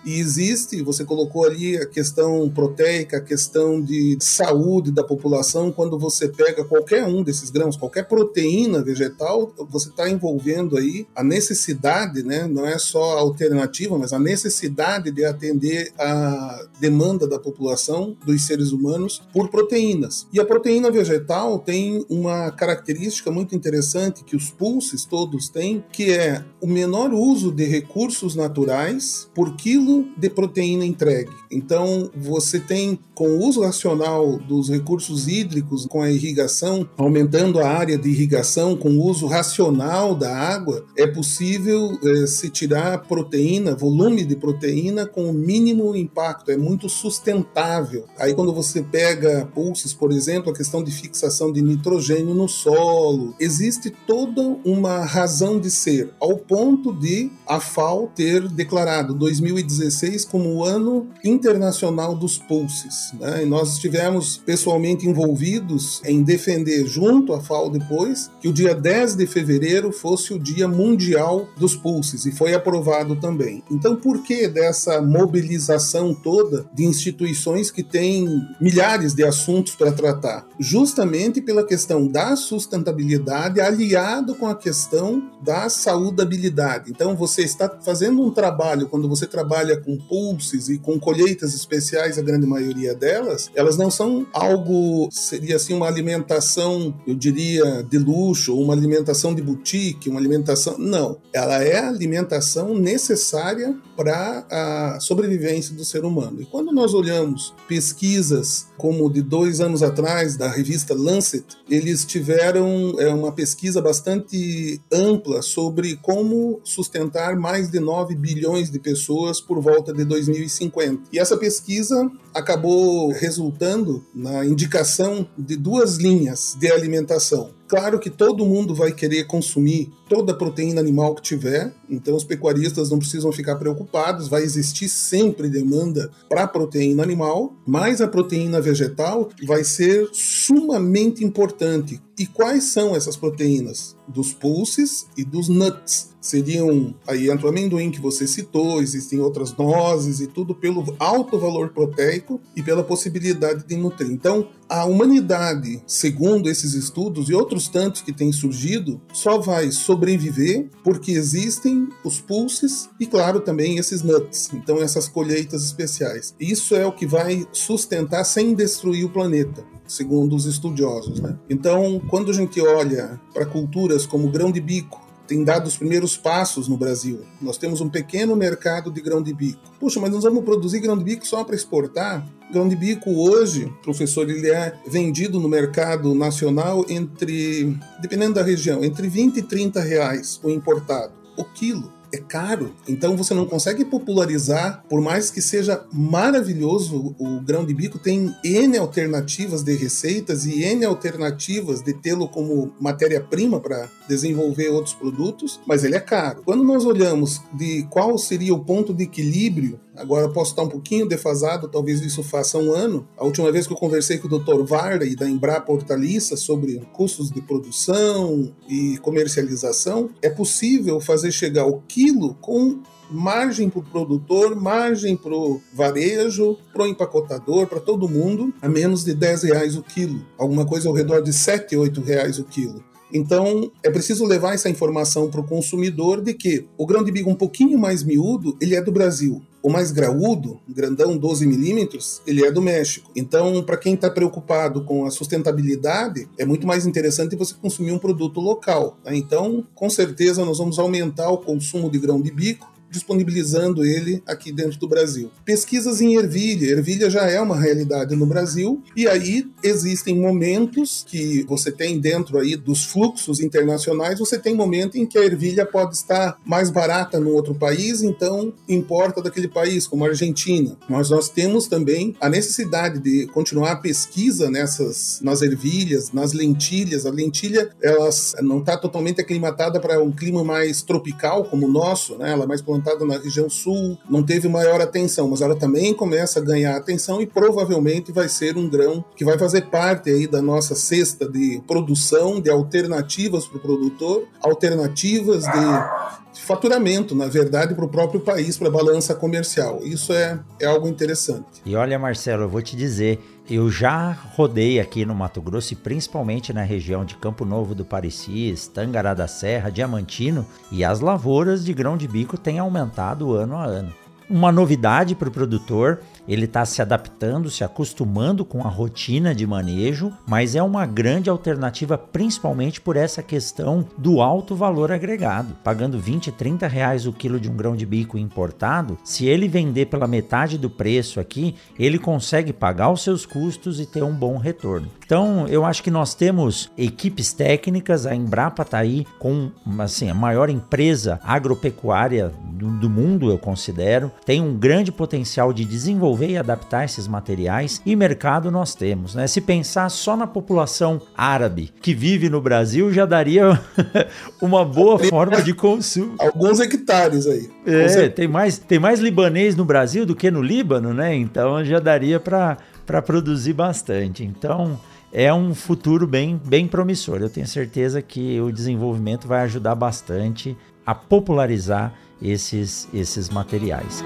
E 0.06 0.20
existe, 0.20 0.82
você 0.82 1.04
colocou 1.04 1.46
ali 1.46 1.78
a 1.78 1.86
questão 1.86 2.50
proteica, 2.50 3.18
a 3.18 3.22
questão 3.22 3.82
de 3.82 4.18
saúde 4.22 4.92
da 4.92 5.04
população 5.04 5.72
quando 5.72 5.98
você 5.98 6.28
pega 6.28 6.64
qualquer 6.64 7.06
um 7.06 7.24
desses 7.24 7.50
grãos, 7.50 7.78
qualquer 7.78 8.08
proteína 8.08 8.84
vegetal, 8.84 9.54
você 9.70 9.90
está 9.90 10.10
envolvendo 10.10 10.78
aí 10.78 11.08
a 11.16 11.24
necessidade, 11.24 12.24
né? 12.24 12.48
Não 12.48 12.66
é 12.66 12.78
só 12.78 13.18
a 13.18 13.20
alternativa, 13.20 13.98
mas 13.98 14.14
a 14.14 14.20
necessidade 14.20 15.12
de 15.12 15.26
atender 15.26 15.92
a 15.98 16.68
demanda 16.80 17.28
da 17.28 17.40
população, 17.40 18.16
dos 18.26 18.46
seres 18.46 18.72
humanos, 18.72 19.22
por 19.34 19.50
proteínas. 19.50 20.28
E 20.32 20.40
a 20.40 20.46
proteína 20.46 20.92
vegetal 20.92 21.60
tem 21.60 22.06
uma 22.10 22.52
característica 22.52 23.32
muito 23.32 23.56
interessante 23.56 24.24
que 24.24 24.36
os 24.36 24.50
pulses 24.50 25.06
todos 25.06 25.50
têm, 25.50 25.84
que 25.92 26.12
é 26.12 26.44
o 26.62 26.68
menor 26.68 27.14
uso 27.14 27.52
de 27.52 27.66
recursos 27.66 28.36
naturais 28.36 29.30
por 29.34 29.56
quilo 29.56 30.08
de 30.18 30.30
proteína 30.30 30.86
entregue. 30.86 31.32
Então, 31.52 32.12
você 32.16 32.60
tem, 32.60 33.00
com 33.16 33.30
o 33.30 33.48
uso 33.48 33.62
racional 33.62 34.38
dos 34.38 34.70
recursos 34.70 35.28
hídricos, 35.28 35.86
com 35.86 36.02
a 36.02 36.12
irrigação, 36.12 36.88
aumentando 36.98 37.60
a 37.60 37.68
área 37.68 37.98
de 37.98 38.10
irrigação, 38.10 38.76
com 38.76 38.90
o 38.90 39.04
uso 39.04 39.26
racional 39.26 40.14
da 40.14 40.36
água, 40.36 40.86
é 40.96 41.08
possível 41.08 41.98
é, 42.04 42.28
se 42.28 42.50
tirar 42.50 43.00
proteína, 43.08 43.76
volume 43.76 44.24
de 44.24 44.36
proteína, 44.36 45.06
com 45.06 45.30
o 45.30 45.34
mínimo 45.34 45.96
impacto, 45.96 46.52
é 46.52 46.58
muito 46.58 46.88
sustentável. 46.88 48.06
Aí, 48.18 48.34
quando 48.34 48.54
você 48.54 48.84
pega 48.84 49.50
pulses, 49.54 49.94
por 49.94 50.12
exemplo, 50.12 50.52
a 50.52 50.56
questão 50.56 50.84
de 50.84 50.92
fixação 50.92 51.52
de 51.52 51.62
nitrogênio 51.62 52.36
no 52.36 52.48
solo, 52.48 53.34
existe 53.40 53.90
toda 54.06 54.42
uma 54.64 55.04
razão 55.04 55.60
de 55.60 55.72
ao 56.20 56.38
ponto 56.38 56.94
de 56.94 57.32
a 57.48 57.60
FAO 57.60 58.12
ter 58.16 58.48
declarado 58.48 59.14
2016 59.14 60.26
como 60.26 60.50
o 60.56 60.64
ano 60.64 61.08
internacional 61.24 62.16
dos 62.16 62.38
pulses. 62.38 63.12
Né? 63.20 63.44
E 63.44 63.46
nós 63.46 63.74
estivemos 63.74 64.38
pessoalmente 64.38 65.08
envolvidos 65.08 66.02
em 66.06 66.24
defender, 66.24 66.86
junto 66.86 67.34
à 67.34 67.42
FAO 67.42 67.70
depois, 67.70 68.30
que 68.42 68.48
o 68.48 68.54
dia 68.54 68.76
10 68.76 69.16
de 69.16 69.28
fevereiro 69.28 69.92
fosse 69.92 70.34
o 70.34 70.40
Dia 70.40 70.68
Mundial 70.68 71.48
dos 71.58 71.76
Pulses, 71.76 72.26
e 72.26 72.32
foi 72.32 72.54
aprovado 72.54 73.16
também. 73.16 73.64
Então, 73.72 73.96
por 73.96 74.22
que 74.24 74.48
dessa 74.48 75.02
mobilização 75.02 76.14
toda 76.14 76.66
de 76.74 76.86
instituições 76.86 77.72
que 77.72 77.84
têm 77.84 78.28
milhares 78.60 79.14
de 79.14 79.24
assuntos 79.24 79.76
para 79.76 79.92
tratar? 79.92 80.48
Justamente 80.60 81.42
pela 81.42 81.66
questão 81.66 82.08
da 82.08 82.36
sustentabilidade 82.36 83.62
aliado 83.62 84.36
com 84.36 84.48
a 84.48 84.56
questão 84.56 85.30
da 85.42 85.69
saudabilidade. 85.70 86.92
Então, 86.92 87.16
você 87.16 87.44
está 87.44 87.70
fazendo 87.82 88.22
um 88.22 88.32
trabalho, 88.32 88.88
quando 88.88 89.08
você 89.08 89.26
trabalha 89.26 89.78
com 89.78 89.98
pulses 89.98 90.70
e 90.70 90.78
com 90.78 91.00
colheitas 91.00 91.54
especiais, 91.54 92.18
a 92.18 92.22
grande 92.22 92.46
maioria 92.46 92.94
delas, 92.94 93.50
elas 93.56 93.78
não 93.78 93.90
são 93.90 94.26
algo, 94.34 95.10
seria 95.12 95.56
assim, 95.56 95.74
uma 95.74 95.88
alimentação, 95.88 96.94
eu 97.06 97.16
diria, 97.16 97.84
de 97.84 97.98
luxo, 97.98 98.56
ou 98.56 98.64
uma 98.64 98.74
alimentação 98.74 99.34
de 99.34 99.42
boutique, 99.42 100.10
uma 100.10 100.20
alimentação. 100.20 100.78
Não. 100.78 101.18
Ela 101.34 101.64
é 101.64 101.80
a 101.80 101.90
alimentação 101.90 102.78
necessária 102.78 103.76
para 103.96 104.46
a 104.50 105.00
sobrevivência 105.00 105.76
do 105.76 105.84
ser 105.84 106.06
humano. 106.06 106.42
E 106.42 106.46
quando 106.46 106.72
nós 106.72 106.94
olhamos 106.94 107.54
pesquisas 107.68 108.68
como 108.78 109.12
de 109.12 109.22
dois 109.22 109.60
anos 109.60 109.84
atrás, 109.84 110.38
da 110.38 110.50
revista 110.50 110.94
Lancet, 110.94 111.46
eles 111.70 112.06
tiveram 112.06 112.96
é, 112.98 113.14
uma 113.14 113.32
pesquisa 113.32 113.82
bastante 113.82 114.82
ampla 114.92 115.42
sobre 115.42 115.59
como 116.02 116.60
sustentar 116.64 117.36
mais 117.36 117.70
de 117.70 117.80
9 117.80 118.16
bilhões 118.16 118.70
de 118.70 118.80
pessoas 118.80 119.42
por 119.42 119.62
volta 119.62 119.94
de 119.94 120.06
2050. 120.06 121.04
E 121.12 121.20
essa 121.20 121.38
pesquisa 121.38 122.10
acabou 122.34 123.12
resultando 123.12 124.06
na 124.14 124.46
indicação 124.46 125.28
de 125.38 125.56
duas 125.56 125.98
linhas 125.98 126.56
de 126.60 126.72
alimentação. 126.72 127.59
Claro 127.70 128.00
que 128.00 128.10
todo 128.10 128.48
mundo 128.48 128.74
vai 128.74 128.92
querer 128.92 129.26
consumir 129.28 129.92
toda 130.10 130.32
a 130.32 130.36
proteína 130.36 130.82
animal 130.82 131.14
que 131.14 131.22
tiver, 131.22 131.72
então 131.88 132.16
os 132.16 132.24
pecuaristas 132.24 132.90
não 132.90 132.98
precisam 132.98 133.32
ficar 133.32 133.58
preocupados, 133.58 134.28
vai 134.28 134.42
existir 134.42 134.90
sempre 134.90 135.48
demanda 135.48 136.10
para 136.28 136.48
proteína 136.48 137.04
animal, 137.04 137.54
mas 137.68 138.02
a 138.02 138.08
proteína 138.08 138.60
vegetal 138.60 139.30
vai 139.46 139.64
ser 139.64 140.10
sumamente 140.12 141.24
importante. 141.24 142.02
E 142.18 142.26
quais 142.26 142.64
são 142.64 142.96
essas 142.96 143.16
proteínas? 143.16 143.96
Dos 144.08 144.34
pulses 144.34 145.06
e 145.16 145.24
dos 145.24 145.48
nuts. 145.48 146.10
Seriam, 146.22 146.94
aí 147.08 147.30
entra 147.30 147.48
o 147.48 147.50
amendoim 147.50 147.92
que 147.92 148.02
você 148.02 148.28
citou, 148.28 148.82
existem 148.82 149.20
outras 149.20 149.56
nozes 149.56 150.20
e 150.20 150.28
tudo 150.28 150.54
pelo 150.54 150.96
alto 151.00 151.40
valor 151.40 151.70
proteico 151.70 152.42
e 152.56 152.62
pela 152.62 152.84
possibilidade 152.84 153.66
de 153.66 153.76
nutrir. 153.76 154.12
Então, 154.12 154.48
a 154.68 154.86
humanidade, 154.86 155.82
segundo 155.88 156.50
esses 156.50 156.74
estudos 156.74 157.30
e 157.30 157.34
outros 157.34 157.68
tantos 157.68 158.02
que 158.02 158.14
têm 158.14 158.32
surgido, 158.32 159.02
só 159.14 159.40
vai 159.40 159.72
sobreviver 159.72 160.70
porque 160.84 161.12
existem 161.12 161.88
os 162.04 162.20
pulses 162.20 162.90
e, 163.00 163.06
claro, 163.06 163.40
também 163.40 163.78
esses 163.78 164.04
nuts. 164.04 164.52
Então, 164.54 164.78
essas 164.78 165.08
colheitas 165.08 165.64
especiais. 165.64 166.36
Isso 166.40 166.76
é 166.76 166.86
o 166.86 166.92
que 166.92 167.08
vai 167.08 167.48
sustentar 167.52 168.24
sem 168.24 168.54
destruir 168.54 169.06
o 169.06 169.10
planeta 169.10 169.64
segundo 169.90 170.36
os 170.36 170.46
estudiosos. 170.46 171.20
Né? 171.20 171.36
Então, 171.50 172.00
quando 172.08 172.30
a 172.30 172.34
gente 172.34 172.62
olha 172.62 173.20
para 173.34 173.46
culturas 173.46 174.06
como 174.06 174.30
grão 174.30 174.52
de 174.52 174.62
bico, 174.62 175.09
tem 175.30 175.44
dado 175.44 175.68
os 175.68 175.78
primeiros 175.78 176.18
passos 176.18 176.68
no 176.68 176.76
Brasil. 176.76 177.22
Nós 177.40 177.56
temos 177.56 177.82
um 177.82 177.88
pequeno 177.88 178.36
mercado 178.36 178.92
de 178.92 179.00
grão 179.00 179.22
de 179.22 179.32
bico. 179.32 179.62
Puxa, 179.80 180.00
mas 180.00 180.12
nós 180.12 180.24
vamos 180.24 180.44
produzir 180.44 180.80
grão 180.80 180.98
de 180.98 181.04
bico 181.04 181.26
só 181.26 181.44
para 181.44 181.56
exportar? 181.56 182.28
Grão 182.52 182.68
de 182.68 182.76
bico 182.76 183.12
hoje, 183.12 183.72
professor, 183.84 184.28
ele 184.28 184.50
é 184.50 184.74
vendido 184.88 185.40
no 185.40 185.48
mercado 185.48 186.16
nacional 186.16 186.84
entre, 186.90 187.78
dependendo 188.02 188.34
da 188.34 188.42
região, 188.42 188.84
entre 188.84 189.08
20 189.08 189.38
e 189.38 189.42
30 189.44 189.80
reais 189.82 190.40
o 190.44 190.50
importado, 190.50 191.14
o 191.38 191.44
quilo 191.44 191.99
é 192.12 192.18
caro, 192.18 192.74
então 192.88 193.16
você 193.16 193.34
não 193.34 193.46
consegue 193.46 193.86
popularizar, 193.86 194.84
por 194.90 195.02
mais 195.02 195.30
que 195.30 195.42
seja 195.42 195.86
maravilhoso 195.92 197.16
o 197.20 197.40
grão 197.42 197.66
de 197.66 197.74
bico, 197.74 198.00
tem 198.00 198.34
N 198.44 198.78
alternativas 198.78 199.64
de 199.64 199.76
receitas 199.76 200.46
e 200.46 200.64
N 200.64 200.86
alternativas 200.86 201.82
de 201.82 201.94
tê-lo 201.94 202.28
como 202.28 202.74
matéria-prima 202.80 203.60
para 203.60 203.90
desenvolver 204.08 204.70
outros 204.70 204.94
produtos, 204.94 205.60
mas 205.68 205.84
ele 205.84 205.96
é 205.96 206.00
caro. 206.00 206.42
Quando 206.44 206.64
nós 206.64 206.86
olhamos 206.86 207.42
de 207.54 207.84
qual 207.90 208.18
seria 208.18 208.54
o 208.54 208.64
ponto 208.64 208.94
de 208.94 209.04
equilíbrio 209.04 209.80
Agora 210.00 210.30
posso 210.30 210.52
estar 210.52 210.64
um 210.64 210.70
pouquinho 210.70 211.08
defasado, 211.08 211.68
talvez 211.68 212.02
isso 212.02 212.24
faça 212.24 212.58
um 212.58 212.72
ano. 212.72 213.06
A 213.18 213.26
última 213.26 213.52
vez 213.52 213.68
que 213.68 213.74
eu 213.74 213.78
conversei 213.78 214.18
com 214.18 214.28
o 214.28 214.40
Dr. 214.40 214.64
Varley 214.64 215.16
da 215.16 215.30
Embrapa 215.30 215.74
Hortaliça 215.74 216.38
sobre 216.38 216.82
custos 216.94 217.30
de 217.30 217.42
produção 217.42 218.54
e 218.68 218.98
comercialização, 219.00 220.10
é 220.22 220.30
possível 220.30 221.02
fazer 221.02 221.32
chegar 221.32 221.66
o 221.66 221.82
quilo 221.88 222.36
com 222.36 222.82
margem 223.12 223.70
para 223.70 223.80
o 223.80 223.84
produtor, 223.84 224.56
margem 224.56 225.18
para 225.18 225.34
o 225.34 225.60
varejo, 225.74 226.58
para 226.72 226.84
o 226.84 226.88
empacotador, 226.88 227.68
para 227.68 227.80
todo 227.80 228.08
mundo, 228.08 228.54
a 228.62 228.70
menos 228.70 229.04
de 229.04 229.14
10 229.14 229.44
reais 229.44 229.76
o 229.76 229.82
quilo. 229.82 230.26
Alguma 230.38 230.66
coisa 230.66 230.88
ao 230.88 230.96
redor 230.96 231.22
de 231.22 231.34
7, 231.34 231.76
8 231.76 232.02
reais 232.02 232.40
o 232.40 232.44
quilo. 232.44 232.84
Então, 233.14 233.72
é 233.84 233.90
preciso 233.90 234.26
levar 234.26 234.54
essa 234.54 234.70
informação 234.70 235.30
para 235.30 235.42
o 235.42 235.48
consumidor 235.48 236.22
de 236.22 236.34
que 236.34 236.66
o 236.78 236.86
grão 236.86 237.04
de 237.04 237.12
bico 237.12 237.30
um 237.30 237.36
pouquinho 237.36 237.78
mais 237.78 238.04
miúdo, 238.04 238.58
ele 238.62 238.76
é 238.76 238.82
do 238.82 238.92
Brasil. 238.92 239.42
O 239.62 239.70
mais 239.70 239.92
graúdo, 239.92 240.58
grandão 240.70 241.18
12 241.18 241.46
milímetros, 241.46 242.22
ele 242.26 242.46
é 242.46 242.52
do 242.52 242.62
México. 242.62 243.12
Então, 243.14 243.62
para 243.62 243.76
quem 243.76 243.94
está 243.94 244.10
preocupado 244.10 244.86
com 244.86 245.06
a 245.06 245.12
sustentabilidade, 245.12 246.30
é 246.38 246.46
muito 246.46 246.66
mais 246.66 246.86
interessante 246.86 247.36
você 247.36 247.54
consumir 247.56 247.92
um 247.92 248.00
produto 248.00 248.40
local. 248.40 248.98
Né? 249.04 249.18
Então, 249.18 249.66
com 249.76 249.90
certeza, 249.90 250.46
nós 250.46 250.60
vamos 250.60 250.80
aumentar 250.80 251.30
o 251.30 251.38
consumo 251.38 251.90
de 251.90 252.00
grão 252.00 252.22
de 252.22 252.32
bico 252.32 252.70
disponibilizando 252.90 253.86
ele 253.86 254.22
aqui 254.26 254.52
dentro 254.52 254.80
do 254.80 254.88
Brasil. 254.88 255.30
Pesquisas 255.46 256.02
em 256.02 256.16
ervilha. 256.16 256.72
Ervilha 256.72 257.10
já 257.10 257.30
é 257.30 257.40
uma 257.40 257.60
realidade 257.60 258.16
no 258.16 258.26
Brasil 258.26 258.82
e 258.96 259.08
aí 259.08 259.48
existem 259.64 260.16
momentos 260.16 261.06
que 261.08 261.44
você 261.44 261.72
tem 261.72 262.00
dentro 262.00 262.38
aí 262.38 262.56
dos 262.56 262.84
fluxos 262.86 263.40
internacionais, 263.40 264.20
você 264.20 264.38
tem 264.38 264.56
momento 264.56 264.98
em 264.98 265.06
que 265.06 265.18
a 265.18 265.24
ervilha 265.24 265.66
pode 265.66 265.96
estar 265.96 266.40
mais 266.46 266.70
barata 266.70 267.20
no 267.20 267.32
outro 267.32 267.54
país, 267.56 268.02
então 268.02 268.54
importa 268.68 269.22
daquele 269.22 269.48
país, 269.48 269.88
como 269.88 270.06
a 270.06 270.10
Argentina. 270.10 270.78
Mas 270.88 271.10
nós 271.10 271.30
temos 271.30 271.68
também 271.68 272.16
a 272.20 272.30
necessidade 272.30 273.00
de 273.00 273.28
continuar 273.28 273.72
a 273.72 273.76
pesquisa 273.76 274.50
nessas 274.50 275.20
nas 275.22 275.42
ervilhas, 275.42 276.12
nas 276.12 276.34
lentilhas. 276.34 277.06
A 277.06 277.12
lentilha, 277.12 277.70
ela 277.82 278.10
não 278.42 278.60
está 278.60 278.78
totalmente 278.78 279.22
aclimatada 279.22 279.80
para 279.80 280.02
um 280.02 280.12
clima 280.12 280.44
mais 280.44 280.82
tropical 280.82 281.46
como 281.46 281.68
o 281.68 281.72
nosso, 281.72 282.18
né? 282.18 282.32
Ela 282.32 282.44
é 282.44 282.48
mais 282.48 282.62
plantada 282.62 282.79
na 283.06 283.18
região 283.18 283.50
sul, 283.50 283.98
não 284.10 284.24
teve 284.24 284.48
maior 284.48 284.82
atenção, 284.82 285.30
mas 285.30 285.42
ela 285.42 285.56
também 285.56 285.94
começa 285.94 286.40
a 286.40 286.44
ganhar 286.44 286.76
atenção 286.76 287.22
e 287.22 287.28
provavelmente 287.28 288.12
vai 288.12 288.28
ser 288.28 288.58
um 288.58 288.70
grão 288.70 289.04
que 289.16 289.26
vai 289.26 289.38
fazer 289.38 289.68
parte 289.68 290.10
aí 290.10 290.28
da 290.28 290.42
nossa 290.42 290.76
cesta 290.76 291.30
de 291.30 291.62
produção 291.68 292.42
de 292.42 292.50
alternativas 292.50 293.46
para 293.46 293.58
o 293.58 293.62
produtor, 293.62 294.28
alternativas 294.42 295.44
de 295.44 296.19
faturamento, 296.50 297.14
na 297.14 297.28
verdade, 297.28 297.76
para 297.76 297.86
o 297.86 297.88
próprio 297.88 298.20
país, 298.20 298.58
para 298.58 298.70
a 298.70 298.72
balança 298.72 299.14
comercial. 299.14 299.82
Isso 299.84 300.12
é, 300.12 300.40
é 300.60 300.66
algo 300.66 300.88
interessante. 300.88 301.62
E 301.64 301.76
olha, 301.76 302.00
Marcelo, 302.00 302.44
eu 302.44 302.50
vou 302.50 302.60
te 302.60 302.76
dizer, 302.76 303.20
eu 303.48 303.70
já 303.70 304.12
rodei 304.36 304.80
aqui 304.80 305.06
no 305.06 305.14
Mato 305.14 305.44
Grosso 305.44 305.74
e 305.74 305.76
principalmente 305.76 306.52
na 306.52 306.64
região 306.64 307.06
de 307.06 307.16
Campo 307.18 307.46
Novo 307.46 307.76
do 307.76 307.86
Parecis, 307.86 308.68
Tangará 308.68 309.14
da 309.14 309.28
Serra, 309.28 309.70
Diamantino, 309.70 310.44
e 310.72 310.84
as 310.84 311.02
lavouras 311.02 311.64
de 311.64 311.72
grão 311.72 311.96
de 311.96 312.08
bico 312.08 312.36
têm 312.36 312.58
aumentado 312.58 313.32
ano 313.34 313.56
a 313.56 313.66
ano. 313.66 313.94
Uma 314.28 314.52
novidade 314.52 315.14
para 315.14 315.30
o 315.30 315.32
produtor 315.32 316.00
ele 316.30 316.46
está 316.46 316.64
se 316.64 316.80
adaptando, 316.80 317.50
se 317.50 317.64
acostumando 317.64 318.46
com 318.46 318.62
a 318.62 318.70
rotina 318.70 319.34
de 319.34 319.48
manejo, 319.48 320.14
mas 320.28 320.56
é 320.56 320.62
uma 320.62 320.86
grande 320.86 321.28
alternativa 321.30 321.98
principalmente 321.98 322.80
por 322.80 322.96
essa 322.96 323.24
questão 323.24 323.86
do 323.98 324.22
alto 324.22 324.56
valor 324.56 324.92
agregado. 324.92 325.56
Pagando 325.64 326.00
20, 326.00 326.32
30 326.32 326.68
reais 326.68 327.08
o 327.08 327.12
quilo 327.12 327.40
de 327.40 327.50
um 327.50 327.56
grão 327.56 327.76
de 327.76 327.86
bico 327.86 328.16
importado, 328.16 328.98
se 329.04 329.26
ele 329.26 329.48
vender 329.48 329.88
pela 329.88 330.08
metade 330.08 330.58
do 330.58 330.70
preço 330.70 331.20
aqui, 331.20 331.56
ele 331.80 331.98
consegue 331.98 332.54
pagar 332.54 332.92
os 332.92 333.02
seus 333.02 333.26
custos 333.26 333.80
e 333.80 333.86
ter 333.88 334.04
um 334.04 334.14
bom 334.14 334.38
retorno. 334.38 334.88
Então, 335.04 335.48
eu 335.48 335.66
acho 335.66 335.82
que 335.82 335.90
nós 335.90 336.14
temos 336.14 336.70
equipes 336.78 337.34
técnicas, 337.34 338.06
a 338.06 338.14
Embrapa 338.14 338.62
está 338.62 338.78
aí 338.78 339.04
com 339.18 339.50
assim, 339.80 340.08
a 340.10 340.14
maior 340.14 340.50
empresa 340.52 341.20
agropecuária 341.24 342.32
do, 342.60 342.70
do 342.72 342.90
mundo, 342.90 343.30
eu 343.32 343.38
considero, 343.38 344.12
tem 344.26 344.42
um 344.42 344.54
grande 344.54 344.92
potencial 344.92 345.54
de 345.54 345.64
desenvolver 345.64 346.28
e 346.28 346.38
adaptar 346.38 346.84
esses 346.84 347.08
materiais 347.08 347.82
e 347.86 347.96
mercado 347.96 348.52
nós 348.52 348.76
temos. 348.76 349.16
Né? 349.16 349.26
Se 349.28 349.40
pensar 349.40 349.88
só 349.90 350.18
na 350.18 350.28
população 350.28 351.02
árabe 351.16 351.72
que 351.82 351.94
vive 351.94 352.30
no 352.30 352.42
Brasil, 352.42 352.92
já 352.92 353.06
daria 353.06 353.60
uma 354.42 354.66
boa 354.66 355.00
forma 355.00 355.42
de 355.42 355.54
consumo. 355.56 356.16
Alguns 356.20 356.60
hectares 356.60 357.26
aí. 357.26 357.50
É, 357.66 358.10
tem 358.10 358.28
mais, 358.28 358.58
tem 358.58 358.78
mais 358.78 359.00
libanês 359.00 359.56
no 359.56 359.64
Brasil 359.64 360.06
do 360.06 360.16
que 360.16 360.30
no 360.30 360.42
Líbano, 360.42 360.94
né? 360.94 361.16
Então 361.16 361.64
já 361.64 361.80
daria 361.80 362.20
para 362.20 362.58
produzir 363.02 363.54
bastante. 363.54 364.24
Então 364.24 364.78
é 365.14 365.34
um 365.34 365.56
futuro 365.56 366.06
bem, 366.06 366.40
bem 366.44 366.68
promissor. 366.68 367.22
Eu 367.22 367.30
tenho 367.30 367.48
certeza 367.48 368.02
que 368.02 368.40
o 368.42 368.52
desenvolvimento 368.52 369.28
vai 369.28 369.42
ajudar 369.44 369.76
bastante 369.76 370.58
a 370.86 370.96
popularizar 370.96 371.94
esses, 372.22 372.88
esses 372.94 373.30
materiais. 373.30 374.04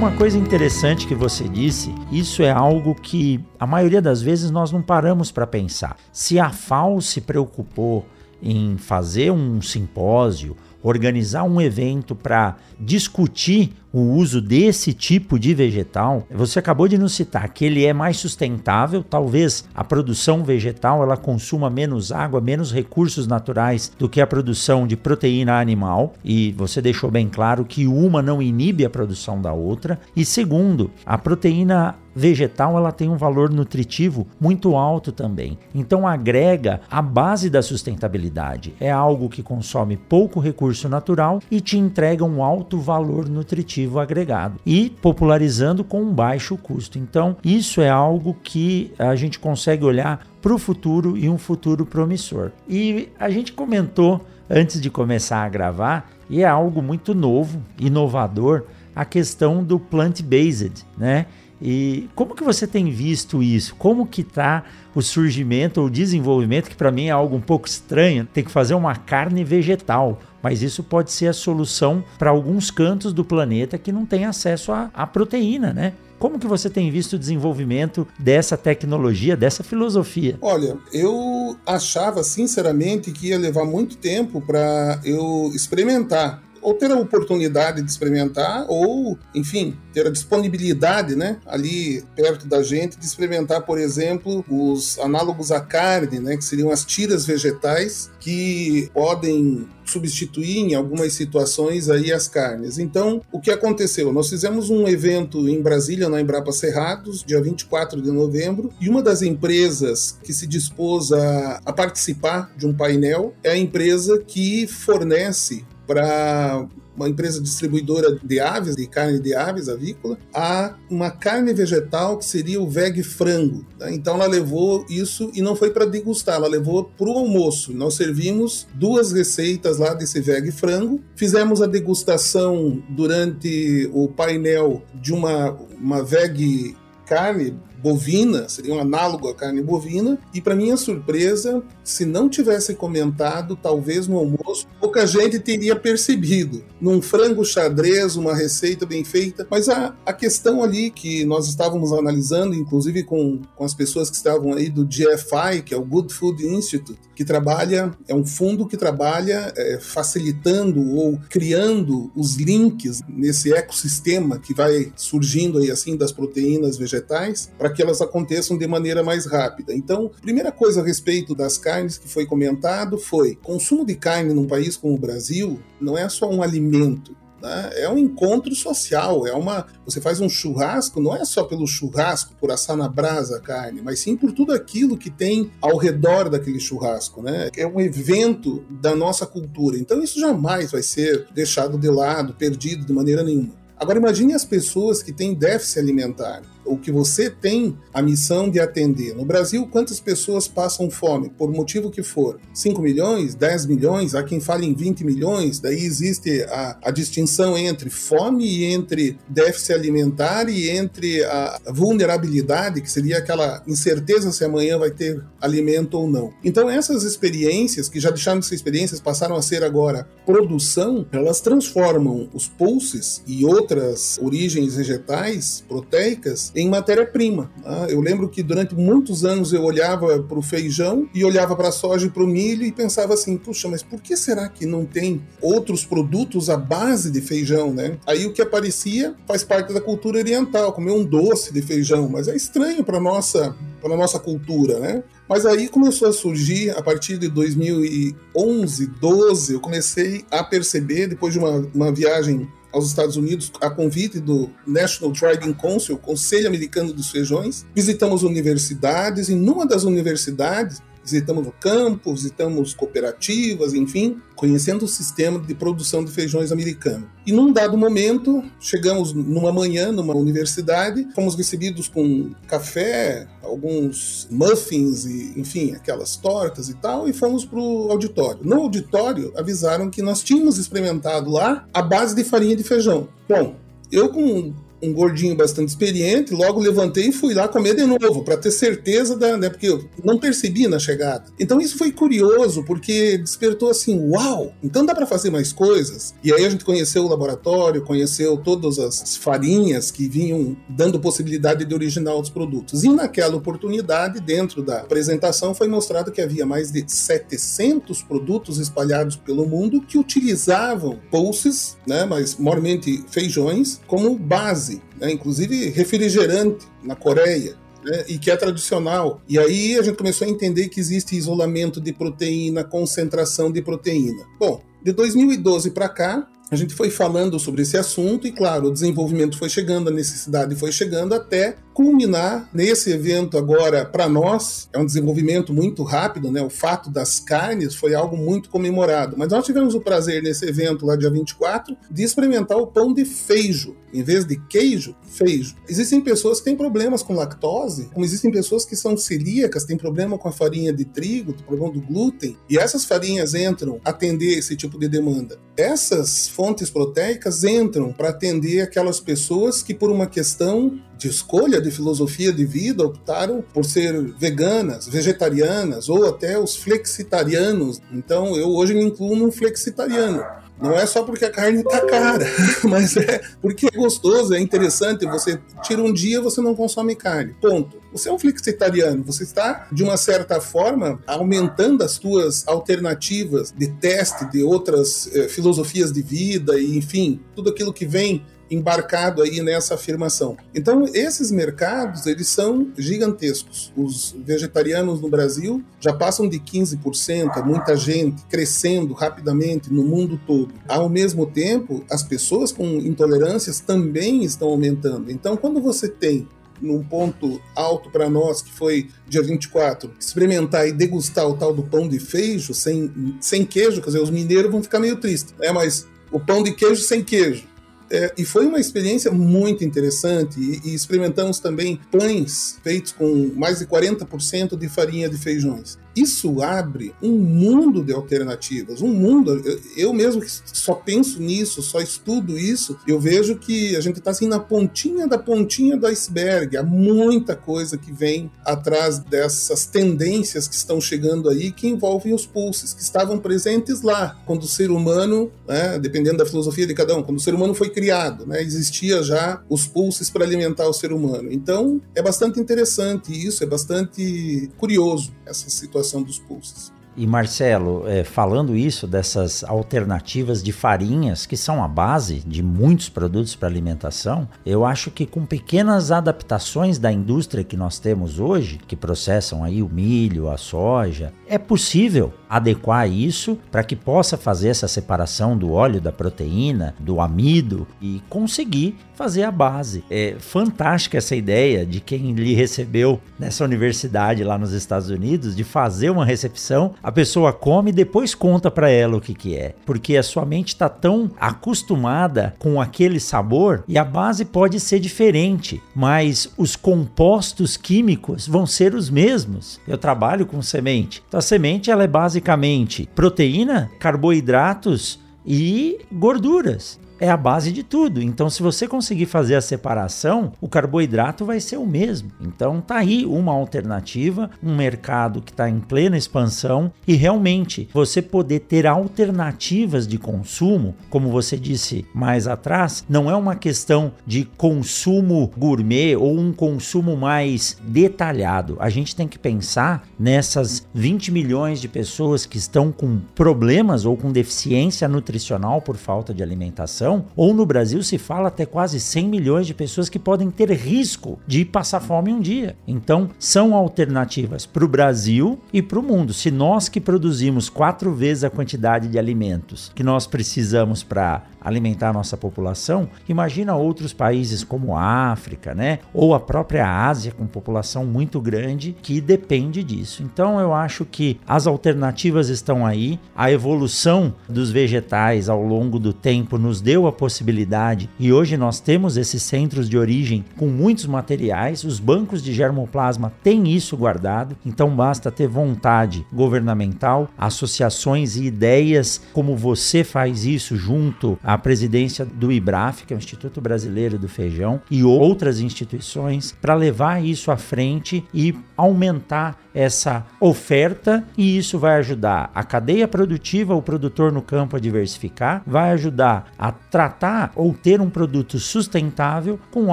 Uma 0.02 0.10
coisa 0.16 0.36
interessante 0.36 1.06
que 1.06 1.14
você 1.14 1.48
disse, 1.48 1.94
isso 2.10 2.42
é 2.42 2.50
algo 2.50 2.92
que 2.92 3.38
a 3.56 3.64
maioria 3.64 4.02
das 4.02 4.20
vezes 4.20 4.50
nós 4.50 4.72
não 4.72 4.82
paramos 4.82 5.30
para 5.30 5.46
pensar. 5.46 5.96
Se 6.12 6.40
a 6.40 6.50
FAO 6.50 7.00
se 7.00 7.20
preocupou 7.20 8.04
em 8.42 8.76
fazer 8.76 9.30
um 9.30 9.62
simpósio, 9.62 10.56
organizar 10.82 11.44
um 11.44 11.60
evento 11.60 12.16
para 12.16 12.56
discutir 12.80 13.74
o 13.92 14.00
uso 14.00 14.40
desse 14.40 14.92
tipo 14.92 15.38
de 15.38 15.55
vegetal, 15.55 16.26
você 16.31 16.59
acabou 16.59 16.88
de 16.88 16.96
nos 16.96 17.12
citar 17.12 17.48
que 17.50 17.64
ele 17.64 17.85
é 17.85 17.92
mais 17.92 18.16
sustentável, 18.16 19.02
talvez 19.02 19.64
a 19.74 19.85
produção 19.85 20.42
vegetal 20.42 21.02
ela 21.02 21.16
consuma 21.16 21.68
menos 21.68 22.11
água, 22.11 22.40
menos 22.40 22.72
recursos 22.72 23.26
naturais 23.26 23.92
do 23.98 24.09
que 24.09 24.20
a 24.20 24.26
produção 24.26 24.87
de 24.87 24.96
proteína 24.96 25.61
animal, 25.61 26.14
e 26.24 26.52
você 26.52 26.81
deixou 26.81 27.11
bem 27.11 27.28
claro 27.28 27.64
que 27.64 27.87
uma 27.87 28.22
não 28.22 28.40
inibe 28.40 28.85
a 28.85 28.90
produção 28.90 29.40
da 29.40 29.52
outra. 29.52 30.00
E 30.16 30.24
segundo, 30.24 30.90
a 31.05 31.18
proteína 31.18 31.96
vegetal 32.14 32.76
ela 32.76 32.92
tem 32.92 33.09
um 33.09 33.16
valor 33.16 33.50
nutritivo 33.50 34.26
muito 34.38 34.76
alto 34.76 35.11
também. 35.12 35.59
Então 35.74 36.07
agrega 36.07 36.81
a 36.90 37.00
base 37.00 37.48
da 37.48 37.62
sustentabilidade. 37.62 38.74
É 38.78 38.90
algo 38.90 39.28
que 39.28 39.42
consome 39.42 39.96
pouco 39.96 40.40
recurso 40.40 40.88
natural 40.88 41.40
e 41.50 41.61
te 41.61 41.78
entrega 41.78 42.24
um 42.24 42.42
alto 42.42 42.78
valor 42.78 43.28
nutritivo 43.28 43.82
agregado 43.99 44.59
e 44.64 44.90
popularizando 45.03 45.83
com 45.85 46.03
um 46.03 46.12
baixo 46.12 46.57
custo. 46.57 46.99
Então, 46.99 47.37
isso 47.45 47.81
é 47.81 47.88
algo 47.88 48.37
que 48.42 48.92
a 48.99 49.14
gente 49.14 49.38
consegue 49.38 49.85
olhar 49.85 50.27
para 50.40 50.55
o 50.55 50.59
futuro 50.59 51.16
e 51.16 51.29
um 51.29 51.38
futuro 51.38 51.87
promissor. 51.87 52.51
E 52.68 53.09
a 53.18 53.31
gente 53.31 53.53
comentou 53.53 54.27
antes 54.51 54.81
de 54.81 54.90
começar 54.90 55.42
a 55.45 55.49
gravar, 55.49 56.11
e 56.29 56.42
é 56.42 56.47
algo 56.47 56.83
muito 56.83 57.14
novo, 57.14 57.62
inovador, 57.79 58.64
a 58.95 59.05
questão 59.05 59.64
do 59.64 59.79
plant-based, 59.79 60.85
né? 60.97 61.27
E 61.64 62.09
como 62.14 62.35
que 62.35 62.42
você 62.42 62.66
tem 62.66 62.90
visto 62.90 63.40
isso? 63.42 63.75
Como 63.77 64.05
que 64.05 64.23
está 64.23 64.64
o 64.95 65.01
surgimento 65.01 65.81
ou 65.81 65.88
desenvolvimento, 65.88 66.68
que 66.68 66.75
para 66.75 66.90
mim 66.90 67.07
é 67.07 67.11
algo 67.11 67.37
um 67.37 67.40
pouco 67.40 67.68
estranho, 67.68 68.27
tem 68.27 68.42
que 68.42 68.51
fazer 68.51 68.75
uma 68.75 68.97
carne 68.97 69.45
vegetal, 69.45 70.18
mas 70.42 70.62
isso 70.62 70.83
pode 70.83 71.12
ser 71.12 71.28
a 71.28 71.33
solução 71.33 72.05
para 72.18 72.31
alguns 72.31 72.70
cantos 72.70 73.12
do 73.12 73.24
planeta 73.24 73.78
que 73.78 73.92
não 73.92 74.05
tem 74.05 74.24
acesso 74.24 74.72
à 74.72 75.07
proteína, 75.07 75.72
né? 75.72 75.92
Como 76.18 76.38
que 76.38 76.46
você 76.46 76.70
tem 76.70 76.88
visto 76.88 77.14
o 77.14 77.18
desenvolvimento 77.18 78.07
dessa 78.16 78.57
tecnologia, 78.57 79.37
dessa 79.37 79.64
filosofia? 79.64 80.38
Olha, 80.40 80.76
eu 80.92 81.57
achava 81.66 82.22
sinceramente 82.22 83.11
que 83.11 83.31
ia 83.31 83.38
levar 83.38 83.64
muito 83.64 83.96
tempo 83.96 84.40
para 84.40 85.00
eu 85.05 85.50
experimentar 85.52 86.40
ou 86.62 86.75
ter 86.75 86.90
a 86.90 86.96
oportunidade 86.96 87.83
de 87.83 87.90
experimentar, 87.90 88.64
ou, 88.68 89.18
enfim, 89.35 89.77
ter 89.92 90.07
a 90.07 90.11
disponibilidade, 90.11 91.16
né, 91.16 91.38
ali 91.44 92.03
perto 92.16 92.46
da 92.46 92.62
gente, 92.62 92.98
de 92.98 93.05
experimentar, 93.05 93.62
por 93.62 93.79
exemplo, 93.79 94.44
os 94.48 94.98
análogos 95.01 95.51
à 95.51 95.61
carne, 95.61 96.20
né, 96.20 96.37
que 96.37 96.44
seriam 96.44 96.70
as 96.70 96.85
tiras 96.85 97.27
vegetais 97.27 98.11
que 98.20 98.88
podem 98.94 99.66
substituir 99.85 100.59
em 100.59 100.75
algumas 100.75 101.12
situações 101.12 101.90
aí 101.90 102.12
as 102.12 102.29
carnes. 102.29 102.79
Então, 102.79 103.20
o 103.31 103.40
que 103.40 103.51
aconteceu? 103.51 104.12
Nós 104.12 104.29
fizemos 104.29 104.70
um 104.70 104.87
evento 104.87 105.48
em 105.48 105.61
Brasília, 105.61 106.09
na 106.09 106.20
Embrapa 106.20 106.53
Cerrados, 106.53 107.25
dia 107.25 107.42
24 107.42 108.01
de 108.01 108.11
novembro, 108.11 108.72
e 108.81 108.88
uma 108.88 109.03
das 109.03 109.22
empresas 109.22 110.18
que 110.22 110.33
se 110.33 110.46
dispôs 110.46 111.12
a, 111.12 111.61
a 111.64 111.72
participar 111.72 112.51
de 112.57 112.66
um 112.66 112.72
painel 112.72 113.35
é 113.42 113.51
a 113.51 113.57
empresa 113.57 114.22
que 114.27 114.66
fornece 114.66 115.64
para 115.87 116.66
uma 116.97 117.09
empresa 117.09 117.40
distribuidora 117.40 118.18
de 118.23 118.40
aves, 118.40 118.77
de 118.77 118.87
carne 118.87 119.18
de 119.18 119.35
aves 119.35 119.68
avícola, 119.68 120.18
a 120.33 120.75
uma 120.90 121.11
carne 121.11 121.53
vegetal 121.53 122.18
que 122.18 122.25
seria 122.25 122.61
o 122.61 122.68
veg 122.68 123.03
frango. 123.03 123.64
Né? 123.79 123.95
Então 123.95 124.14
ela 124.14 124.27
levou 124.27 124.85
isso 124.88 125.31
e 125.35 125.40
não 125.40 125.57
foi 125.57 125.71
para 125.71 125.87
degustar, 125.87 126.37
ela 126.37 126.49
levou 126.49 126.85
para 126.85 127.09
o 127.09 127.18
almoço. 127.18 127.73
Nós 127.73 127.95
servimos 127.95 128.66
duas 128.75 129.12
receitas 129.12 129.79
lá 129.79 129.95
desse 129.95 130.21
veg 130.21 130.51
frango, 130.53 131.01
fizemos 131.16 131.62
a 131.62 131.66
degustação 131.66 132.83
durante 132.90 133.90
o 133.92 134.09
painel 134.09 134.83
de 134.95 135.12
uma, 135.12 135.57
uma 135.81 136.03
veg 136.03 136.77
carne 137.07 137.57
bovina, 137.83 138.49
seria 138.49 138.75
um 138.75 138.81
análogo 138.81 139.29
à 139.29 139.35
carne 139.35 139.62
bovina, 139.62 140.18
e 140.33 140.40
para 140.40 140.55
minha 140.55 140.77
surpresa, 140.77 141.62
se 141.83 142.05
não 142.05 142.29
tivesse 142.29 142.75
comentado, 142.75 143.59
talvez 143.61 144.07
no 144.07 144.18
almoço, 144.18 144.66
pouca 144.81 145.07
gente 145.07 145.38
teria 145.38 145.75
percebido. 145.75 146.64
Num 146.81 147.03
frango 147.03 147.45
xadrez, 147.45 148.16
uma 148.16 148.35
receita 148.35 148.87
bem 148.87 149.05
feita, 149.05 149.47
mas 149.51 149.68
a, 149.68 149.95
a 150.07 150.12
questão 150.12 150.62
ali 150.62 150.91
que 150.91 151.24
nós 151.24 151.49
estávamos 151.49 151.93
analisando, 151.93 152.55
inclusive 152.55 153.03
com, 153.03 153.41
com 153.57 153.64
as 153.64 153.74
pessoas 153.74 154.09
que 154.09 154.16
estavam 154.16 154.55
aí 154.55 154.68
do 154.68 154.87
GFI, 154.87 155.62
que 155.64 155.74
é 155.74 155.76
o 155.76 155.85
Good 155.85 156.12
Food 156.14 156.47
Institute, 156.47 157.01
que 157.14 157.24
trabalha, 157.24 157.93
é 158.07 158.14
um 158.14 158.24
fundo 158.24 158.66
que 158.66 158.76
trabalha 158.76 159.53
é, 159.57 159.78
facilitando 159.80 160.95
ou 160.95 161.18
criando 161.28 162.11
os 162.14 162.37
links 162.37 163.03
nesse 163.09 163.53
ecossistema 163.53 164.39
que 164.39 164.55
vai 164.55 164.93
surgindo 164.97 165.59
aí 165.59 165.70
assim 165.70 165.97
das 165.97 166.12
proteínas 166.12 166.76
vegetais, 166.76 167.51
para 167.59 167.72
que 167.73 167.83
elas 167.83 168.01
aconteçam 168.01 168.57
de 168.57 168.66
maneira 168.66 169.03
mais 169.03 169.27
rápida. 169.27 169.75
Então, 169.75 170.11
primeira 170.20 170.53
coisa 170.53 170.81
a 170.81 170.85
respeito 170.85 171.35
das 171.35 171.59
carnes 171.59 171.99
que 171.99 172.09
foi 172.09 172.27
comentado 172.27 172.99
foi: 172.99 173.37
consumo 173.37 173.85
de 173.85 173.95
carne 173.95 174.35
num 174.35 174.47
país 174.47 174.77
como 174.77 174.95
o 174.95 174.99
Brasil 174.99 175.61
não 175.81 175.97
é 175.97 176.09
só 176.09 176.31
um 176.31 176.43
alimento, 176.43 177.16
né? 177.43 177.70
é 177.75 177.89
um 177.89 177.99
encontro 177.99 178.55
social, 178.55 179.27
é 179.27 179.33
uma. 179.33 179.66
Você 179.85 180.01
faz 180.01 180.20
um 180.20 180.29
churrasco, 180.29 181.01
não 181.01 181.14
é 181.14 181.25
só 181.25 181.45
pelo 181.45 181.66
churrasco, 181.66 182.35
por 182.37 182.51
assar 182.51 182.77
na 182.77 182.89
brasa 182.89 183.39
a 183.39 183.41
carne, 183.41 183.83
mas 183.83 183.99
sim 183.99 184.16
por 184.16 184.33
tudo 184.33 184.53
aquilo 184.53 184.97
que 184.97 185.11
tem 185.11 185.51
ao 185.61 185.77
redor 185.77 186.31
daquele 186.31 186.61
churrasco, 186.61 187.20
né? 187.20 187.51
É 187.57 187.66
um 187.66 187.81
evento 187.81 188.64
da 188.70 188.95
nossa 188.95 189.27
cultura. 189.27 189.77
Então 189.77 190.03
isso 190.03 190.20
jamais 190.20 190.70
vai 190.70 190.83
ser 190.83 191.27
deixado 191.35 191.77
de 191.77 191.89
lado, 191.89 192.35
perdido 192.35 192.87
de 192.87 192.93
maneira 192.93 193.23
nenhuma. 193.25 193.61
Agora 193.77 193.99
imagine 193.99 194.33
as 194.33 194.45
pessoas 194.45 195.03
que 195.03 195.12
têm 195.12 195.35
déficit 195.35 195.81
alimentar 195.81 196.43
o 196.64 196.76
que 196.76 196.90
você 196.90 197.30
tem 197.30 197.76
a 197.92 198.02
missão 198.02 198.50
de 198.50 198.60
atender. 198.60 199.14
No 199.14 199.24
Brasil, 199.24 199.66
quantas 199.66 200.00
pessoas 200.00 200.48
passam 200.48 200.90
fome, 200.90 201.30
por 201.30 201.50
motivo 201.50 201.90
que 201.90 202.02
for? 202.02 202.38
5 202.54 202.80
milhões, 202.80 203.34
10 203.34 203.66
milhões, 203.66 204.14
há 204.14 204.22
quem 204.22 204.40
fale 204.40 204.66
em 204.66 204.74
20 204.74 205.04
milhões, 205.04 205.60
daí 205.60 205.84
existe 205.84 206.42
a, 206.44 206.78
a 206.84 206.90
distinção 206.90 207.56
entre 207.56 207.90
fome 207.90 208.46
e 208.46 208.64
entre 208.64 209.18
déficit 209.28 209.72
alimentar 209.72 210.48
e 210.48 210.70
entre 210.70 211.24
a 211.24 211.60
vulnerabilidade, 211.72 212.80
que 212.80 212.90
seria 212.90 213.18
aquela 213.18 213.62
incerteza 213.66 214.32
se 214.32 214.44
amanhã 214.44 214.78
vai 214.78 214.90
ter 214.90 215.22
alimento 215.40 215.94
ou 215.98 216.08
não. 216.08 216.32
Então, 216.44 216.70
essas 216.70 217.02
experiências, 217.02 217.88
que 217.88 218.00
já 218.00 218.10
deixaram 218.10 218.40
de 218.40 218.46
ser 218.46 218.54
experiências, 218.54 219.00
passaram 219.00 219.36
a 219.36 219.42
ser 219.42 219.62
agora 219.62 220.06
produção, 220.24 221.06
elas 221.12 221.40
transformam 221.40 222.28
os 222.32 222.46
pulses 222.46 223.22
e 223.26 223.44
outras 223.44 224.18
origens 224.20 224.76
vegetais, 224.76 225.64
proteicas, 225.68 226.51
em 226.55 226.68
matéria-prima. 226.68 227.50
Né? 227.64 227.86
Eu 227.90 228.00
lembro 228.00 228.28
que 228.28 228.42
durante 228.42 228.74
muitos 228.74 229.24
anos 229.24 229.53
eu 229.53 229.62
olhava 229.62 230.22
para 230.22 230.38
o 230.38 230.42
feijão 230.42 231.09
e 231.14 231.24
olhava 231.24 231.57
para 231.57 231.68
a 231.68 231.72
soja 231.72 232.07
e 232.07 232.11
para 232.11 232.22
o 232.22 232.26
milho 232.26 232.64
e 232.64 232.72
pensava 232.72 233.14
assim, 233.14 233.36
puxa, 233.36 233.68
mas 233.68 233.82
por 233.82 234.00
que 234.00 234.16
será 234.16 234.48
que 234.48 234.66
não 234.66 234.84
tem 234.84 235.22
outros 235.40 235.84
produtos 235.84 236.50
à 236.50 236.57
base 236.57 237.11
de 237.11 237.20
feijão, 237.20 237.72
né? 237.72 237.98
Aí 238.07 238.26
o 238.26 238.32
que 238.32 238.42
aparecia 238.42 239.14
faz 239.26 239.44
parte 239.44 239.72
da 239.72 239.80
cultura 239.80 240.18
oriental, 240.18 240.72
comer 240.72 240.92
um 240.92 241.05
doce 241.05 241.53
de 241.53 241.62
feijão, 241.62 242.09
mas 242.09 242.28
é 242.28 242.36
estranho 242.36 242.84
para 242.84 243.00
nossa 243.00 243.55
para 243.80 243.96
nossa 243.96 244.18
cultura, 244.20 244.78
né? 244.78 245.03
Mas 245.28 245.44
aí 245.44 245.68
começou 245.68 246.09
a 246.09 246.12
surgir, 246.12 246.70
a 246.70 246.80
partir 246.80 247.18
de 247.18 247.28
2011, 247.28 248.86
12, 248.86 249.55
eu 249.55 249.61
comecei 249.61 250.24
a 250.30 250.44
perceber, 250.44 251.09
depois 251.09 251.32
de 251.32 251.40
uma, 251.40 251.68
uma 251.74 251.92
viagem 251.92 252.48
aos 252.73 252.87
Estados 252.87 253.16
Unidos 253.16 253.53
a 253.61 253.70
convite 253.70 254.18
do 254.18 254.51
National 254.66 255.12
Driving 255.12 255.53
Council, 255.53 255.97
Conselho 255.99 256.49
Americano 256.49 256.93
dos 256.93 257.11
Feijões. 257.11 257.64
Visitamos 257.75 258.23
universidades 258.23 259.29
e 259.29 259.35
numa 259.35 259.66
das 259.66 259.85
universidades 259.85 260.81
visitamos 261.05 261.46
o 261.46 261.53
campo, 261.53 262.12
visitamos 262.14 262.74
cooperativas, 262.74 263.74
enfim, 263.74 264.20
conhecendo 264.36 264.84
o 264.84 264.88
sistema 264.88 265.38
de 265.38 265.55
produção 265.55 266.05
de 266.05 266.11
feijões 266.11 266.53
americano. 266.53 267.09
E 267.26 267.32
num 267.32 267.53
dado 267.53 267.76
momento, 267.76 268.42
chegamos 268.61 269.12
numa 269.12 269.53
manhã 269.53 269.92
numa 269.92 270.14
universidade, 270.14 271.07
fomos 271.14 271.34
recebidos 271.34 271.88
com 271.88 272.32
café, 272.46 273.26
alguns 273.42 274.26
muffins 274.30 275.05
e, 275.05 275.32
enfim, 275.36 275.72
aquelas 275.72 276.16
tortas 276.16 276.68
e 276.68 276.74
tal, 276.74 277.09
e 277.09 277.12
fomos 277.12 277.44
para 277.44 277.59
o 277.59 277.90
auditório. 277.90 278.40
No 278.42 278.62
auditório, 278.62 279.32
avisaram 279.36 279.90
que 279.90 280.03
nós 280.03 280.22
tínhamos 280.22 280.59
experimentado 280.59 281.30
lá 281.30 281.66
a 281.72 281.82
base 281.82 282.14
de 282.14 282.24
farinha 282.24 282.57
de 282.57 282.64
feijão. 282.64 283.09
Bom, 283.28 283.57
eu 283.90 284.09
com 284.09 284.53
um 284.83 284.93
gordinho 284.93 285.37
bastante 285.37 285.68
experiente, 285.68 286.35
logo 286.35 286.61
levantei 286.61 287.09
e 287.09 287.12
fui 287.12 287.35
lá 287.35 287.47
comer 287.47 287.76
de 287.76 287.85
novo, 287.85 288.24
para 288.24 288.37
ter 288.37 288.51
certeza 288.51 289.16
da, 289.16 289.37
né, 289.37 289.49
porque 289.49 289.68
eu 289.68 289.89
não 290.03 290.18
percebi 290.18 290.66
na 290.66 290.78
chegada. 290.78 291.26
Então 291.39 291.61
isso 291.61 291.78
foi 291.78 291.93
curioso, 291.93 292.64
porque 292.64 293.16
despertou 293.18 293.70
assim, 293.70 293.99
uau, 294.11 294.53
então 294.62 294.85
dá 294.85 294.95
para 294.95 295.07
fazer 295.07 295.30
mais 295.30 295.53
coisas. 295.53 296.14
E 296.22 296.33
aí 296.33 296.45
a 296.45 296.51
gente 296.51 296.64
conheceu 296.64 297.05
o 297.05 297.09
laboratório, 297.09 297.83
conheceu 297.83 298.37
todas 298.37 298.78
as 298.78 299.16
farinhas 299.16 299.91
que 299.91 300.09
vinham 300.09 300.57
dando 300.68 300.99
possibilidade 300.99 301.64
de 301.64 301.74
original 301.74 302.20
dos 302.20 302.30
produtos. 302.30 302.83
E 302.83 302.89
naquela 302.89 303.37
oportunidade, 303.37 304.20
dentro 304.20 304.62
da 304.62 304.80
apresentação, 304.80 305.55
foi 305.55 305.68
mostrado 305.68 306.11
que 306.11 306.20
havia 306.20 306.45
mais 306.45 306.72
de 306.72 306.85
700 306.87 308.03
produtos 308.03 308.59
espalhados 308.59 309.16
pelo 309.16 309.47
mundo 309.47 309.80
que 309.80 309.99
utilizavam 309.99 310.99
pulses, 311.11 311.76
né, 311.87 312.05
mas 312.05 312.37
mormente 312.37 313.05
feijões, 313.09 313.80
como 313.87 314.18
base 314.18 314.72
né? 315.01 315.11
inclusive 315.11 315.70
refrigerante 315.70 316.66
na 316.83 316.95
Coreia. 316.95 317.61
Né? 317.85 318.05
e 318.07 318.16
que 318.16 318.31
é 318.31 318.37
tradicional. 318.37 319.20
E 319.29 319.37
aí 319.41 319.77
a 319.77 319.83
gente 319.83 319.97
começou 319.97 320.25
a 320.25 320.31
entender 320.31 320.68
que 320.68 320.79
existe 320.79 321.16
isolamento 321.16 321.81
de 321.81 321.93
proteína, 321.93 322.62
concentração 322.62 323.51
de 323.51 323.61
proteína. 323.61 324.25
Bom, 324.39 324.62
de 324.85 324.93
2012 324.93 325.73
para 325.73 325.89
cá, 325.89 326.29
a 326.53 326.55
gente 326.55 326.75
foi 326.75 326.91
falando 326.91 327.41
sobre 327.41 327.62
esse 327.62 327.79
assunto 327.79 328.27
e, 328.27 328.31
claro, 328.31 328.68
o 328.68 328.70
desenvolvimento 328.70 329.39
foi 329.39 329.49
chegando, 329.49 329.89
a 329.89 329.91
necessidade 329.91 330.55
foi 330.55 330.70
chegando 330.70 331.14
até 331.14 331.57
culminar 331.73 332.49
nesse 332.53 332.91
evento 332.91 333.37
agora 333.37 333.85
para 333.85 334.09
nós 334.09 334.68
é 334.73 334.79
um 334.79 334.87
desenvolvimento 334.87 335.53
muito 335.53 335.83
rápido, 335.83 336.31
né? 336.31 336.43
O 336.43 336.51
fato 336.51 336.91
das 336.91 337.18
carnes 337.18 337.75
foi 337.75 337.95
algo 337.95 338.16
muito 338.16 338.49
comemorado. 338.51 339.16
Mas 339.18 339.29
nós 339.29 339.45
tivemos 339.45 339.75
o 339.75 339.81
prazer 339.81 340.23
nesse 340.23 340.47
evento 340.47 340.87
lá 340.87 340.97
dia 340.97 341.11
24 341.11 341.77
de 341.91 342.03
experimentar 342.03 342.59
o 342.59 342.66
pão 342.66 342.93
de 342.93 343.05
feijo, 343.05 343.77
em 343.93 344.03
vez 344.03 344.25
de 344.25 344.37
queijo, 344.49 344.97
feijo. 345.03 345.57
Existem 345.68 346.01
pessoas 346.01 346.39
que 346.39 346.45
têm 346.47 346.57
problemas 346.57 347.03
com 347.03 347.14
lactose, 347.14 347.89
como 347.93 348.05
existem 348.05 348.31
pessoas 348.31 348.64
que 348.64 348.77
são 348.77 348.97
celíacas, 348.97 349.64
têm 349.64 349.77
problema 349.77 350.18
com 350.18 350.29
a 350.29 350.33
farinha 350.33 350.73
de 350.73 350.85
trigo, 350.85 351.33
têm 351.33 351.45
problema 351.45 351.73
do 351.73 351.81
glúten, 351.81 352.37
e 352.49 352.59
essas 352.59 352.85
farinhas 352.85 353.35
entram 353.35 353.81
atender 353.85 354.39
esse 354.39 354.57
tipo 354.57 354.79
de 354.79 354.89
demanda. 354.89 355.39
Essas 355.57 356.29
fontes 356.29 356.70
proteicas 356.70 357.45
entram 357.45 357.93
para 357.93 358.09
atender 358.09 358.62
aquelas 358.62 359.01
pessoas 359.01 359.62
que 359.62 359.75
por 359.75 359.91
uma 359.91 360.07
questão 360.07 360.81
de 361.03 361.09
escolha 361.09 361.61
de 361.61 361.70
filosofia 361.70 362.32
de 362.32 362.44
vida 362.44 362.84
optaram 362.84 363.44
por 363.53 363.64
ser 363.64 364.00
veganas, 364.18 364.86
vegetarianas 364.86 365.88
ou 365.88 366.09
até 366.09 366.38
os 366.38 366.55
flexitarianos. 366.55 367.80
Então 367.92 368.36
eu 368.36 368.48
hoje 368.50 368.72
me 368.72 368.84
incluo 368.84 369.16
num 369.16 369.32
flexitariano. 369.32 370.24
Não 370.61 370.78
é 370.78 370.86
só 370.86 371.03
porque 371.03 371.24
a 371.24 371.30
carne 371.30 371.61
está 371.61 371.84
cara, 371.86 372.24
mas 372.62 372.96
é 372.96 373.20
porque 373.40 373.66
é 373.66 373.76
gostoso, 373.76 374.32
é 374.32 374.38
interessante. 374.38 375.05
Você 375.07 375.40
tira 375.64 375.82
um 375.82 375.92
dia, 375.92 376.20
você 376.20 376.40
não 376.40 376.55
consome 376.55 376.94
carne. 376.94 377.34
Ponto. 377.40 377.82
Você 377.92 378.09
é 378.09 378.12
um 378.12 378.18
flexitariano, 378.18 379.03
você 379.03 379.24
está, 379.24 379.66
de 379.72 379.82
uma 379.82 379.96
certa 379.96 380.40
forma, 380.40 381.00
aumentando 381.07 381.82
as 381.82 381.92
suas 381.92 382.46
alternativas 382.46 383.53
de 383.55 383.66
teste 383.66 384.24
de 384.30 384.42
outras 384.42 385.11
eh, 385.12 385.28
filosofias 385.28 385.92
de 385.92 386.00
vida 386.00 386.59
e, 386.59 386.78
enfim, 386.78 387.20
tudo 387.34 387.50
aquilo 387.50 387.72
que 387.72 387.84
vem 387.84 388.24
embarcado 388.53 389.22
aí 389.22 389.40
nessa 389.40 389.74
afirmação. 389.74 390.36
Então, 390.55 390.84
esses 390.92 391.30
mercados, 391.30 392.07
eles 392.07 392.28
são 392.28 392.68
gigantescos. 392.76 393.72
Os 393.76 394.14
vegetarianos 394.24 395.00
no 395.00 395.09
Brasil 395.09 395.62
já 395.80 395.92
passam 395.92 396.28
de 396.28 396.38
15%, 396.38 397.36
é 397.36 397.42
muita 397.42 397.76
gente 397.76 398.22
crescendo 398.26 398.92
rapidamente 398.92 399.72
no 399.72 399.82
mundo 399.82 400.20
todo. 400.26 400.53
Ao 400.68 400.88
mesmo 400.88 401.26
tempo, 401.26 401.84
as 401.90 402.03
pessoas 402.03 402.53
com 402.53 402.64
intolerâncias 402.64 403.61
também 403.61 404.24
estão 404.24 404.48
aumentando. 404.48 405.11
Então, 405.11 405.36
quando 405.36 405.61
você 405.61 405.88
tem 405.88 406.28
num 406.61 406.82
ponto 406.82 407.40
alto 407.57 407.90
para 407.90 408.09
nós, 408.09 408.40
que 408.40 408.53
foi 408.53 408.88
dia 409.09 409.22
24, 409.22 409.90
experimentar 409.98 410.68
e 410.68 410.72
degustar 410.72 411.26
o 411.26 411.34
tal 411.34 411.53
do 411.53 411.64
pão 411.64 411.88
de 411.88 411.98
queijo 411.98 412.55
sem, 412.55 413.16
sem 413.20 413.44
queijo, 413.44 413.80
quer 413.80 413.86
dizer, 413.86 414.00
os 414.00 414.11
mineiros 414.11 414.50
vão 414.50 414.62
ficar 414.62 414.78
meio 414.78 414.96
tristes, 414.96 415.34
né? 415.38 415.50
Mas 415.50 415.88
o 416.12 416.20
pão 416.20 416.42
de 416.42 416.53
queijo 416.53 416.82
sem 416.82 417.03
queijo. 417.03 417.51
É, 417.95 418.11
e 418.16 418.24
foi 418.24 418.47
uma 418.47 418.59
experiência 418.59 419.11
muito 419.11 419.62
interessante. 419.62 420.40
E, 420.40 420.70
e, 420.70 420.74
experimentamos 420.74 421.38
também 421.38 421.78
pães 421.90 422.59
feitos 422.64 422.93
com 422.93 423.30
mais 423.36 423.59
de 423.59 423.66
40% 423.66 424.57
de 424.57 424.68
farinha 424.68 425.11
de 425.11 425.18
feijões 425.18 425.78
isso 425.95 426.43
abre 426.43 426.95
um 427.03 427.12
mundo 427.12 427.84
de 427.84 427.93
alternativas, 427.93 428.80
um 428.80 428.88
mundo. 428.88 429.43
Eu 429.76 429.93
mesmo 429.93 430.22
que 430.22 430.30
só 430.30 430.74
penso 430.74 431.20
nisso, 431.20 431.62
só 431.62 431.80
estudo 431.80 432.38
isso, 432.38 432.78
eu 432.86 432.99
vejo 432.99 433.36
que 433.36 433.76
a 433.76 433.80
gente 433.80 433.99
está 433.99 434.11
assim 434.11 434.26
na 434.26 434.38
pontinha 434.38 435.07
da 435.07 435.18
pontinha 435.18 435.76
do 435.76 435.86
iceberg. 435.86 436.57
Há 436.57 436.62
muita 436.62 437.36
coisa 437.36 437.76
que 437.76 437.93
vem 437.93 438.30
atrás 438.45 438.99
dessas 438.99 439.66
tendências 439.66 440.49
que 440.49 440.55
estão 440.55 440.80
chegando 440.80 441.28
aí, 441.28 441.53
que 441.53 441.68
envolvem 441.68 442.14
os 442.14 442.24
pulses, 442.24 442.72
que 442.72 442.82
estavam 442.82 443.18
presentes 443.18 443.82
lá 443.82 444.18
quando 444.26 444.45
o 444.45 444.49
ser 444.49 444.70
humano, 444.70 445.30
né, 445.47 445.78
dependendo 445.78 446.18
da 446.18 446.26
filosofia 446.26 446.66
de 446.66 446.74
cada 446.74 446.97
um, 446.97 447.03
quando 447.03 447.18
o 447.18 447.22
ser 447.22 447.34
humano 447.34 447.55
foi 447.55 447.70
criado, 447.70 448.26
né, 448.26 448.43
existia 448.43 449.03
já 449.03 449.43
os 449.49 449.66
pulses 449.66 450.09
para 450.09 450.24
alimentar 450.24 450.68
o 450.68 450.72
ser 450.72 450.93
humano. 450.93 451.30
Então 451.30 451.80
é 451.95 452.03
bastante 452.03 452.40
interessante 452.40 453.12
isso, 453.12 453.45
é 453.45 453.47
bastante 453.47 454.51
curioso 454.57 455.12
essa 455.26 455.51
situação 455.51 455.82
situação 455.83 456.03
dos 456.03 456.18
pulsos. 456.18 456.72
E 456.95 457.07
Marcelo, 457.07 457.89
é, 457.89 458.05
falando 458.05 458.55
isso 458.55 458.87
dessas 458.87 459.43
alternativas 459.45 460.43
de 460.43 460.53
farinhas 460.53 461.24
que 461.24 461.39
são 461.39 461.64
a 461.64 461.68
base 461.68 462.20
de 462.26 462.43
muitos 462.43 462.91
produtos 462.91 463.35
para 463.35 463.49
alimentação, 463.49 464.28
eu 464.45 464.62
acho 464.62 464.91
que 464.91 465.07
com 465.07 465.24
pequenas 465.24 465.91
adaptações 465.91 466.78
da 466.78 466.93
indústria 466.93 467.43
que 467.43 467.57
nós 467.57 467.78
temos 467.78 468.20
hoje, 468.20 468.61
que 468.68 468.76
processam 468.76 469.43
aí 469.43 469.62
o 469.62 469.70
milho, 469.70 470.30
a 470.30 470.37
soja, 470.37 471.14
é 471.26 471.39
possível 471.39 472.12
adequar 472.33 472.91
isso 472.91 473.39
para 473.51 473.62
que 473.62 473.76
possa 473.76 474.16
fazer 474.16 474.49
essa 474.49 474.66
separação 474.66 475.37
do 475.37 475.53
óleo 475.53 475.83
da 475.83 475.93
proteína, 475.93 476.74
do 476.78 476.99
amido 476.99 477.66
e 477.78 478.01
conseguir 478.09 478.74
fazer 478.95 479.24
a 479.24 479.30
base. 479.30 479.85
É 479.91 480.14
fantástica 480.18 480.97
essa 480.97 481.14
ideia 481.14 481.66
de 481.66 481.78
quem 481.78 482.12
lhe 482.12 482.35
recebeu 482.35 482.99
nessa 483.18 483.45
universidade 483.45 484.24
lá 484.24 484.39
nos 484.39 484.53
Estados 484.53 484.89
Unidos 484.89 485.37
de 485.37 485.45
fazer 485.45 485.91
uma 485.91 486.07
recepção 486.07 486.72
a 486.83 486.91
pessoa 486.91 487.33
come 487.33 487.70
e 487.70 487.74
depois 487.74 488.14
conta 488.14 488.51
para 488.51 488.70
ela 488.70 488.97
o 488.97 489.01
que, 489.01 489.12
que 489.12 489.37
é. 489.37 489.55
Porque 489.66 489.97
a 489.97 490.03
sua 490.03 490.24
mente 490.24 490.49
está 490.49 490.68
tão 490.68 491.11
acostumada 491.20 492.35
com 492.39 492.61
aquele 492.61 492.99
sabor 492.99 493.62
e 493.68 493.76
a 493.76 493.85
base 493.85 494.24
pode 494.24 494.59
ser 494.59 494.80
diferente, 494.80 495.61
mas 495.74 496.33
os 496.39 496.57
compostos 496.57 497.57
químicos 497.57 498.26
vão 498.26 498.47
ser 498.47 498.74
os 498.74 498.89
mesmos. 498.89 499.61
Eu 499.68 499.76
trabalho 499.76 500.24
com 500.24 500.41
semente. 500.41 501.03
Então 501.09 501.18
a 501.18 501.22
semente 501.22 501.70
ela 501.70 501.83
é 501.83 501.89
basicamente 502.23 502.89
proteína, 502.95 503.70
carboidratos 503.81 504.99
e 505.27 505.81
gorduras 505.91 506.79
é 507.03 507.11
a 507.11 507.16
base 507.16 507.50
de 507.50 507.64
tudo. 507.64 508.00
Então, 508.00 508.30
se 508.30 508.40
você 508.40 508.68
conseguir 508.68 509.07
fazer 509.07 509.34
a 509.34 509.40
separação, 509.40 510.32
o 510.40 510.46
carboidrato 510.46 511.24
vai 511.24 511.40
ser 511.40 511.57
o 511.57 511.66
mesmo. 511.66 512.12
Então, 512.20 512.61
tá 512.61 512.76
aí 512.76 513.05
uma 513.05 513.32
alternativa, 513.32 514.30
um 514.40 514.55
mercado 514.55 515.20
que 515.20 515.32
está 515.32 515.50
em 515.50 515.59
plena 515.59 515.98
expansão 515.98 516.70
e 516.86 516.94
realmente 516.94 517.68
você 517.74 518.00
poder 518.00 518.40
ter 518.40 518.68
alternativas 518.68 519.84
de 519.84 519.98
consumo, 519.98 520.76
como 520.88 521.11
você 521.11 521.36
disse 521.36 521.84
mais 521.92 522.28
atrás, 522.28 522.84
não 522.88 523.11
é 523.11 523.16
uma 523.16 523.34
questão 523.34 523.92
de 524.07 524.24
consumo 524.36 525.28
gourmet 525.36 525.96
ou 525.96 526.16
um 526.16 526.32
consumo 526.32 526.96
mais 526.96 527.59
detalhado. 527.64 528.57
A 528.61 528.70
gente 528.70 528.94
tem 528.94 529.09
que 529.09 529.18
pensar 529.18 529.82
nessas 529.98 530.64
20 530.72 531.11
milhões 531.11 531.61
de 531.61 531.66
pessoas 531.66 532.24
que 532.24 532.38
estão 532.38 532.70
com 532.70 533.00
problemas 533.12 533.84
ou 533.84 533.96
com 533.96 534.12
deficiência 534.12 534.86
nutricional 534.86 535.61
por 535.61 535.76
falta 535.76 536.14
de 536.14 536.22
alimentação 536.22 536.91
ou 537.16 537.32
no 537.32 537.47
Brasil 537.47 537.82
se 537.82 537.99
fala 537.99 538.28
até 538.28 538.45
quase 538.45 538.80
100 538.80 539.09
milhões 539.09 539.47
de 539.47 539.55
pessoas 539.55 539.88
que 539.88 539.99
podem 539.99 540.30
ter 540.30 540.51
risco 540.51 541.18
de 541.26 541.45
passar 541.45 541.80
fome 541.80 542.12
um 542.12 542.20
dia. 542.20 542.57
Então, 542.66 543.11
são 543.18 543.55
alternativas 543.55 544.45
para 544.47 544.64
o 544.64 544.68
Brasil 544.68 545.38
e 545.53 545.62
para 545.62 545.78
o 545.78 545.82
mundo. 545.82 546.12
Se 546.12 546.30
nós 546.30 546.68
que 546.68 546.80
produzimos 546.80 547.49
quatro 547.49 547.95
vezes 547.95 548.24
a 548.24 548.30
quantidade 548.30 548.88
de 548.88 548.99
alimentos 548.99 549.70
que 549.74 549.82
nós 549.82 550.07
precisamos 550.07 550.82
para 550.82 551.22
alimentar 551.45 551.90
a 551.90 551.93
nossa 551.93 552.16
população, 552.16 552.88
imagina 553.09 553.55
outros 553.55 553.93
países 553.93 554.45
como 554.45 554.76
a 554.76 555.12
África, 555.12 555.55
né? 555.55 555.80
Ou 555.93 556.14
a 556.14 556.20
própria 556.20 556.66
Ásia 556.66 557.12
com 557.12 557.26
população 557.26 557.84
muito 557.84 558.20
grande 558.20 558.76
que 558.82 559.01
depende 559.01 559.62
disso. 559.62 560.03
Então 560.03 560.40
eu 560.40 560.55
acho 560.55 560.84
que 560.84 561.18
as 561.26 561.47
alternativas 561.47 562.28
estão 562.28 562.64
aí, 562.66 562.99
a 563.16 563.30
evolução 563.30 564.14
dos 564.28 564.51
vegetais 564.51 565.28
ao 565.28 565.43
longo 565.43 565.78
do 565.78 565.93
tempo 565.93 566.38
nos 566.38 566.61
deu 566.61 566.86
a 566.86 566.93
possibilidade 566.93 567.88
e 567.99 568.12
hoje 568.12 568.36
nós 568.36 568.61
temos 568.61 568.97
esses 568.97 569.22
centros 569.22 569.68
de 569.68 569.78
origem 569.78 570.24
com 570.36 570.47
muitos 570.47 570.86
materiais, 570.86 571.64
os 571.64 571.78
bancos 571.78 572.22
de 572.22 572.32
germoplasma 572.32 573.12
têm 573.22 573.49
isso 573.49 573.76
guardado, 573.76 574.36
então 574.45 574.74
basta 574.74 575.11
ter 575.11 575.26
vontade 575.26 576.07
governamental, 576.12 577.09
associações 577.16 578.16
e 578.16 578.24
ideias 578.24 579.03
como 579.12 579.36
você 579.36 579.84
faz 579.84 580.24
isso 580.24 580.57
junto 580.57 581.18
a 581.22 581.32
a 581.33 581.39
presidência 581.39 582.05
do 582.05 582.30
IBRAF, 582.30 582.85
que 582.85 582.93
é 582.93 582.97
o 582.97 582.99
Instituto 582.99 583.41
Brasileiro 583.41 583.99
do 583.99 584.07
Feijão, 584.07 584.61
e 584.70 584.85
outras 584.85 585.41
instituições 585.41 586.37
para 586.41 586.55
levar 586.55 587.03
isso 587.03 587.30
à 587.30 587.39
frente 587.39 588.05
e 588.12 588.35
aumentar 588.57 589.39
essa 589.55 590.07
oferta 590.20 591.05
e 591.16 591.37
isso 591.37 591.59
vai 591.59 591.76
ajudar 591.76 592.30
a 592.35 592.43
cadeia 592.43 592.89
produtiva, 592.89 593.55
o 593.55 593.62
produtor 593.62 594.12
no 594.12 594.22
campo 594.22 594.57
a 594.57 594.61
diversificar, 594.61 595.43
vai 595.47 595.70
ajudar 595.72 596.33
a 596.39 596.51
tratar 596.51 597.33
ou 597.37 597.53
ter 597.53 597.80
um 597.80 597.91
produto 597.91 598.39
sustentável 598.39 599.39
com 599.51 599.72